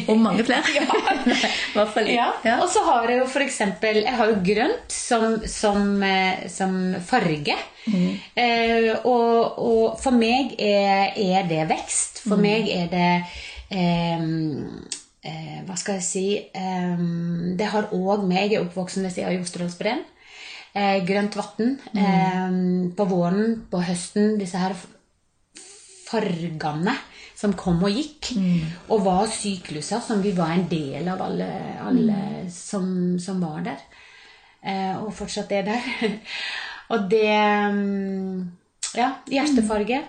Og 0.06 0.18
mange 0.20 0.44
flere. 0.46 0.62
ja. 0.78 0.84
Ja. 2.08 2.28
Ja. 2.44 2.56
Og 2.62 2.68
så 2.70 2.84
har 2.86 3.08
jeg 3.10 3.18
jo 3.20 3.26
for 3.30 3.42
eksempel 3.44 3.98
Jeg 4.04 4.14
har 4.18 4.30
jo 4.30 4.36
grønt 4.46 4.94
som, 4.94 5.40
som, 5.46 6.02
eh, 6.02 6.46
som 6.50 6.94
farge. 7.06 7.56
Eh, 7.88 8.92
og, 9.08 9.58
og 9.58 9.98
for 10.02 10.14
meg 10.14 10.54
er, 10.60 11.16
er 11.18 11.48
det 11.50 11.64
vekst. 11.70 12.22
For 12.28 12.38
meg 12.40 12.68
er 12.70 12.86
det 12.92 13.10
eh, 13.74 14.28
eh, 15.26 15.58
Hva 15.66 15.78
skal 15.80 15.98
jeg 15.98 16.06
si 16.06 16.26
eh, 16.38 17.02
Det 17.58 17.72
har 17.72 17.90
òg 17.96 18.26
meg 18.28 18.52
Jeg 18.52 18.60
er 18.60 18.68
oppvoksen 18.68 19.06
ved 19.06 19.16
siden 19.16 19.32
av 19.32 19.38
Jostedalsbreen. 19.38 20.04
Eh, 20.78 21.00
grønt 21.08 21.38
vann. 21.38 21.74
Eh, 21.96 22.94
på 22.94 23.10
våren, 23.10 23.64
på 23.70 23.82
høsten, 23.82 24.36
disse 24.38 24.62
her 24.62 24.78
fargene 26.08 26.94
som 27.38 27.54
kom 27.54 27.84
og 27.86 27.94
gikk, 27.94 28.32
og 28.90 29.04
var 29.06 29.28
sykluser 29.30 30.02
som 30.02 30.22
vi 30.24 30.32
var 30.34 30.56
en 30.56 30.66
del 30.70 31.06
av 31.12 31.22
alle, 31.22 31.48
alle 31.86 32.18
som, 32.50 32.88
som 33.22 33.38
var 33.44 33.62
der. 33.68 33.84
Eh, 34.66 34.94
og 34.98 35.12
fortsatt 35.14 35.52
er 35.54 35.68
der. 35.68 35.86
og 36.92 37.10
det 37.10 37.30
mm, 37.74 38.50
Ja, 38.96 39.12
hjertefarge. 39.30 40.02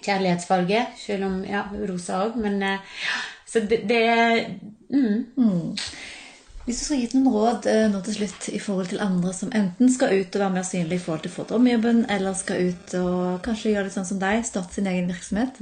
Kjærlighetsfarge, 0.00 0.86
selv 0.98 1.26
om 1.28 1.40
ja, 1.44 1.64
rosa 1.88 2.24
òg, 2.26 2.36
men 2.40 2.62
eh, 2.62 2.98
Så 3.50 3.60
det, 3.66 3.80
det 3.88 4.04
mm. 4.90 5.74
Hvis 6.70 6.84
du 6.84 6.84
skulle 6.86 7.02
gitt 7.02 7.14
noen 7.16 7.32
råd 7.34 7.66
eh, 7.66 7.88
nå 7.90 7.98
til 8.06 8.14
slutt 8.14 8.44
i 8.54 8.58
forhold 8.62 8.92
til 8.92 9.00
andre 9.02 9.32
som 9.34 9.50
enten 9.58 9.88
skal 9.90 10.12
ut 10.14 10.36
og 10.36 10.42
være 10.44 10.54
mer 10.54 10.66
synlig 10.68 11.00
i 11.00 11.02
forhold 11.02 11.24
til 11.24 11.56
å 11.56 12.02
eller 12.14 12.34
skal 12.38 12.68
ut 12.68 12.92
og 12.94 13.22
kanskje 13.42 13.72
gjøre 13.72 13.88
litt 13.88 13.94
sånn 13.96 14.06
som 14.06 14.20
deg, 14.20 14.44
starte 14.46 14.76
sin 14.76 14.86
egen 14.86 15.08
virksomhet, 15.10 15.56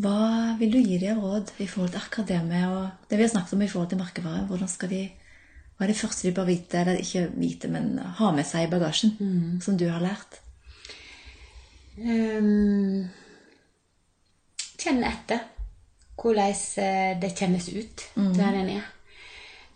hva 0.00 0.54
vil 0.56 0.70
du 0.72 0.78
gi 0.80 0.96
dem 1.02 1.18
råd 1.20 1.50
i 1.60 1.66
forhold 1.68 1.92
til 1.92 2.00
akkurat 2.00 2.30
det 2.30 2.38
med 2.46 2.64
og 2.70 3.10
det 3.10 3.18
vi 3.18 3.26
har 3.26 3.32
snakket 3.34 3.52
om 3.52 3.64
i 3.66 3.68
forhold 3.68 3.90
til 3.90 4.00
merkevare? 4.00 4.46
Hvordan 4.48 4.70
skal 4.72 4.88
de, 4.94 5.00
Hva 5.76 5.84
er 5.84 5.92
det 5.92 5.96
første 5.98 6.24
de 6.24 6.32
bør 6.38 6.48
vite, 6.48 6.80
eller 6.80 7.02
ikke 7.02 7.24
vite, 7.34 7.68
men 7.68 7.98
ha 8.00 8.30
med 8.32 8.48
seg 8.48 8.64
i 8.64 8.70
bagasjen, 8.72 9.12
som 9.60 9.76
du 9.76 9.90
har 9.90 10.00
lært? 10.00 10.38
Um, 12.00 13.10
kjenne 14.80 15.12
etter 15.12 15.44
hvordan 16.16 16.56
eh, 16.80 17.12
det 17.20 17.34
kjennes 17.36 17.68
ut 17.76 18.06
der 18.40 18.56
en 18.62 18.72
er. 18.78 18.88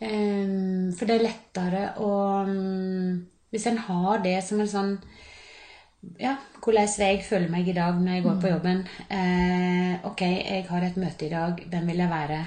Um, 0.02 0.90
for 0.98 1.06
det 1.06 1.14
er 1.14 1.22
lettere 1.28 1.82
å 2.02 2.10
um, 2.48 3.20
Hvis 3.54 3.68
en 3.70 3.78
har 3.86 4.24
det 4.24 4.40
som 4.42 4.58
en 4.58 4.68
sånn 4.68 4.90
Ja, 6.18 6.34
hvordan 6.58 6.90
jeg 6.98 7.22
føle 7.22 7.46
meg 7.52 7.70
i 7.70 7.76
dag 7.76 8.00
når 8.00 8.16
jeg 8.16 8.24
går 8.24 8.40
på 8.42 8.50
jobben? 8.50 8.82
Eh, 9.06 9.94
ok, 10.04 10.24
jeg 10.26 10.66
har 10.68 10.84
et 10.84 10.98
møte 11.00 11.28
i 11.28 11.30
dag. 11.32 11.62
Hvem 11.70 11.86
vil 11.88 12.02
jeg 12.02 12.10
være? 12.10 12.40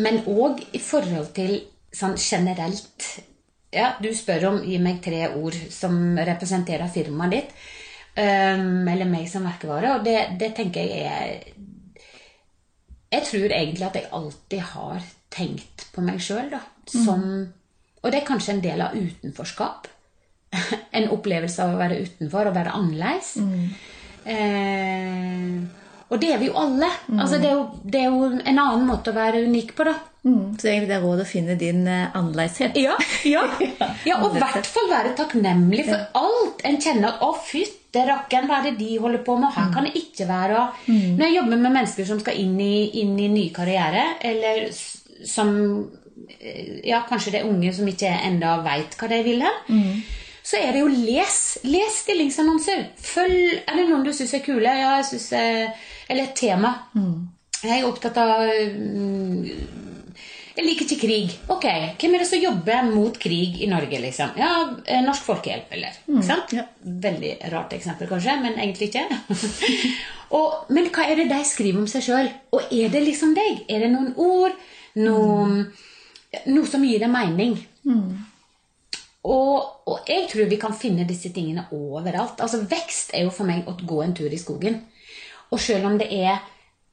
Men 0.00 0.22
òg 0.32 0.64
i 0.74 0.80
forhold 0.82 1.30
til 1.36 1.54
sånn 1.92 2.16
generelt 2.16 3.06
Ja, 3.70 3.92
du 4.02 4.10
spør 4.16 4.48
om 4.48 4.58
Gi 4.64 4.80
meg 4.82 4.98
tre 5.04 5.28
ord 5.28 5.60
som 5.70 6.18
representerer 6.18 6.90
firmaet 6.90 7.36
ditt. 7.36 7.54
Um, 8.16 8.88
eller 8.90 9.06
meg 9.06 9.28
som 9.30 9.46
merkevare. 9.46 9.94
Og 9.98 10.04
det, 10.08 10.18
det 10.40 10.54
tenker 10.58 10.90
jeg 10.90 11.06
er 11.06 11.32
Jeg 13.12 13.26
tror 13.28 13.48
egentlig 13.52 13.86
at 13.86 14.00
jeg 14.00 14.12
alltid 14.16 14.68
har 14.74 15.10
tenkt 15.30 15.88
på 15.94 16.04
meg 16.04 16.20
sjøl 16.22 16.52
som 16.90 17.22
Og 18.00 18.08
det 18.10 18.22
er 18.22 18.28
kanskje 18.28 18.54
en 18.56 18.62
del 18.64 18.80
av 18.80 18.94
utenforskap. 18.96 19.88
en 20.96 21.10
opplevelse 21.14 21.62
av 21.62 21.74
å 21.74 21.80
være 21.80 22.00
utenfor 22.00 22.48
og 22.48 22.56
være 22.56 22.72
annerledes. 22.78 23.34
Eh, 24.24 25.58
og 26.10 26.18
det 26.18 26.30
er 26.34 26.40
vi 26.40 26.48
jo 26.48 26.56
alle. 26.58 26.88
Altså, 27.14 27.38
det, 27.38 27.50
er 27.50 27.58
jo, 27.58 27.66
det 27.84 28.00
er 28.00 28.08
jo 28.08 28.30
en 28.34 28.58
annen 28.58 28.86
måte 28.88 29.12
å 29.12 29.16
være 29.16 29.44
unik 29.46 29.76
på, 29.78 29.86
da. 29.86 29.94
Mm. 30.20 30.56
Så 30.60 30.68
egentlig 30.68 30.88
det 30.90 30.96
er 30.98 31.04
råd 31.06 31.22
å 31.22 31.28
finne 31.28 31.54
din 31.60 31.84
eh, 31.88 32.08
annerledeshet. 32.18 32.76
Ja, 32.76 32.96
ja. 33.28 33.44
ja 34.08 34.18
og 34.20 34.34
i 34.34 34.42
hvert 34.42 34.68
fall 34.68 34.90
være 34.90 35.14
takknemlig 35.16 35.86
for 35.86 36.20
alt 36.20 36.64
en 36.68 36.80
kjenner 36.82 37.22
'Å, 37.22 37.30
fytte 37.46 38.04
rakkeren, 38.08 38.50
hva 38.50 38.58
er 38.58 38.68
det 38.68 38.74
de 38.82 38.98
holder 39.00 39.22
på 39.24 39.38
med?' 39.40 39.54
Her 39.54 39.70
kan 39.72 39.86
det 39.88 39.94
ikke 39.96 40.26
være 40.28 40.66
Når 40.90 41.24
jeg 41.24 41.36
jobber 41.38 41.56
med 41.56 41.72
mennesker 41.78 42.08
som 42.10 42.20
skal 42.20 42.36
inn 42.42 42.58
i, 42.60 43.00
inn 43.00 43.14
i 43.18 43.30
ny 43.32 43.46
karriere, 43.54 44.04
eller 44.20 44.68
som 45.26 45.50
eh, 46.38 46.80
Ja, 46.88 47.02
kanskje 47.08 47.34
det 47.34 47.42
er 47.42 47.50
unge 47.50 47.72
som 47.76 47.88
ikke 47.88 48.10
enda 48.26 48.58
veit 48.66 48.96
hva 49.00 49.10
de 49.12 49.22
vil 49.26 49.44
hen. 49.44 49.92
Så 50.42 50.56
er 50.56 50.72
det 50.72 50.80
jo 50.80 50.88
les. 50.90 51.36
Les 51.68 51.98
stillingsannonser. 52.02 52.86
Følg 52.96 53.60
Er 53.60 53.76
det 53.76 53.88
noen 53.90 54.06
du 54.06 54.12
syns 54.16 54.32
er 54.34 54.42
kule? 54.44 54.66
Ja, 54.66 54.96
jeg 54.98 55.10
synes, 55.12 55.32
eh, 55.32 55.84
Eller 56.08 56.30
et 56.30 56.34
tema. 56.34 56.74
Jeg 57.60 57.82
er 57.82 57.86
opptatt 57.86 58.16
av 58.16 58.48
mm, 58.48 59.44
jeg 60.60 60.66
liker 60.66 60.84
ikke 60.84 61.06
krig. 61.06 61.34
Ok, 61.52 61.66
Hvem 62.00 62.14
er 62.14 62.22
det 62.22 62.28
som 62.28 62.40
jobber 62.42 62.88
mot 62.90 63.14
krig 63.16 63.62
i 63.62 63.68
Norge? 63.70 64.00
liksom? 64.02 64.34
Ja, 64.36 64.50
eh, 64.84 65.00
Norsk 65.04 65.24
Folkehjelp, 65.24 65.70
eller? 65.72 65.94
Ikke 66.08 66.26
sant? 66.26 66.52
ja. 66.52 66.66
Veldig 66.84 67.30
rart 67.52 67.72
eksempel, 67.72 68.08
kanskje, 68.10 68.34
men 68.42 68.58
egentlig 68.58 68.90
ikke. 68.90 69.06
og, 70.36 70.66
men 70.68 70.90
hva 70.92 71.06
er 71.08 71.22
det 71.22 71.30
de 71.30 71.40
skriver 71.48 71.80
om 71.80 71.88
seg 71.88 72.04
sjøl? 72.04 72.28
Og 72.52 72.74
er 72.76 72.92
det 72.92 73.04
liksom 73.06 73.32
deg? 73.38 73.62
Er 73.70 73.86
det 73.86 73.92
noen 73.94 74.12
ord? 74.20 74.52
Noe, 74.96 75.64
noe 76.50 76.66
som 76.66 76.84
gir 76.84 76.98
deg 77.02 77.10
mening? 77.12 77.56
Og, 79.20 79.84
og 79.86 80.08
jeg 80.08 80.28
tror 80.30 80.48
vi 80.48 80.56
kan 80.60 80.72
finne 80.74 81.04
disse 81.08 81.30
tingene 81.34 81.66
overalt. 81.76 82.40
Altså 82.40 82.62
Vekst 82.70 83.12
er 83.14 83.26
jo 83.26 83.30
for 83.34 83.44
meg 83.46 83.68
å 83.68 83.76
gå 83.76 84.00
en 84.02 84.14
tur 84.16 84.32
i 84.32 84.40
skogen. 84.40 84.80
Og 85.50 85.60
selv 85.60 85.86
om 85.90 85.98
det 85.98 86.08
er 86.14 86.38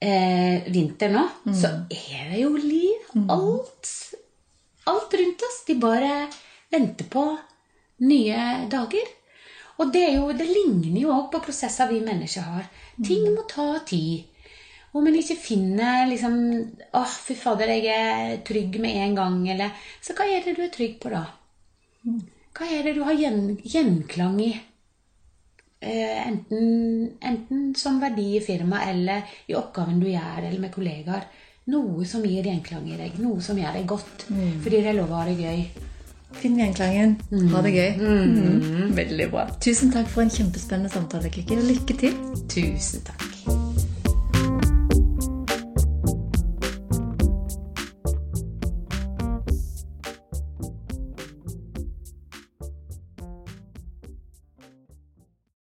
eh, 0.02 0.66
vinter 0.74 1.12
nå, 1.14 1.24
så 1.56 1.72
er 1.89 2.32
det 2.34 2.41
jo 2.41 2.56
liv. 2.58 3.12
Alt, 3.32 3.91
alt 4.91 5.14
rundt 5.14 5.45
oss. 5.48 5.62
De 5.68 5.78
bare 5.80 6.28
venter 6.74 7.06
på 7.06 7.24
nye 8.04 8.68
dager. 8.70 9.14
Og 9.78 9.91
det, 9.93 10.04
er 10.10 10.16
jo, 10.18 10.32
det 10.34 10.48
ligner 10.50 11.00
jo 11.04 11.14
òg 11.14 11.30
på 11.32 11.39
prosesser 11.45 11.88
vi 11.91 12.02
mennesker 12.02 12.41
har. 12.41 12.66
Ting 13.06 13.28
må 13.36 13.43
ta 13.48 13.78
tid. 13.86 14.26
Om 14.98 15.08
en 15.10 15.18
ikke 15.20 15.38
finner 15.39 16.08
liksom 16.10 16.38
åh, 16.98 17.18
fy 17.28 17.36
fader, 17.38 17.70
jeg 17.78 17.91
er 17.93 18.39
trygg 18.48 18.80
med 18.84 18.98
en 19.04 19.18
gang, 19.18 19.38
eller 19.54 19.76
Så 20.02 20.16
hva 20.18 20.26
er 20.26 20.45
det 20.45 20.56
du 20.58 20.64
er 20.66 20.74
trygg 20.74 20.98
på, 21.04 21.12
da? 21.14 21.26
Hva 22.58 22.72
er 22.74 22.88
det 22.88 22.95
du 22.98 23.04
har 23.06 23.14
gjen, 23.20 23.43
gjenklang 23.62 24.39
i? 24.41 24.56
eh, 25.80 26.28
enten, 26.28 27.10
enten 27.22 27.76
som 27.76 28.00
verdi 28.02 28.38
i 28.38 28.41
firmaet 28.41 28.93
eller 28.93 29.36
i 29.48 29.56
oppgaven 29.58 30.00
du 30.02 30.08
gjør, 30.10 30.39
eller 30.43 30.60
med 30.64 30.74
kollegaer. 30.74 31.28
Noe 31.68 32.06
som 32.08 32.24
gir 32.24 32.48
gjenklang 32.48 32.88
i 32.88 32.98
deg. 32.98 33.18
Noe 33.20 33.43
som 33.43 33.58
gjør 33.60 33.76
deg 33.76 33.88
godt. 33.89 34.28
Fordi 34.64 34.82
det 34.82 34.93
er 34.93 34.98
lov 35.02 35.12
å 35.12 35.20
ha 35.20 35.26
det 35.28 35.36
gøy. 35.41 35.66
Finn 36.38 36.58
gjenklangen. 36.60 37.18
Ha 37.52 37.64
det 37.66 37.74
gøy. 37.76 37.89
Mm. 38.00 38.93
Veldig 38.95 39.30
bra. 39.34 39.48
Tusen 39.64 39.91
takk 39.91 40.08
for 40.12 40.24
en 40.24 40.32
kjempespennende 40.32 40.91
samtale, 40.93 41.32
Kikki. 41.34 41.60
Lykke 41.68 42.00
til. 42.00 42.16
Tusen 42.52 43.04
takk. 43.08 43.36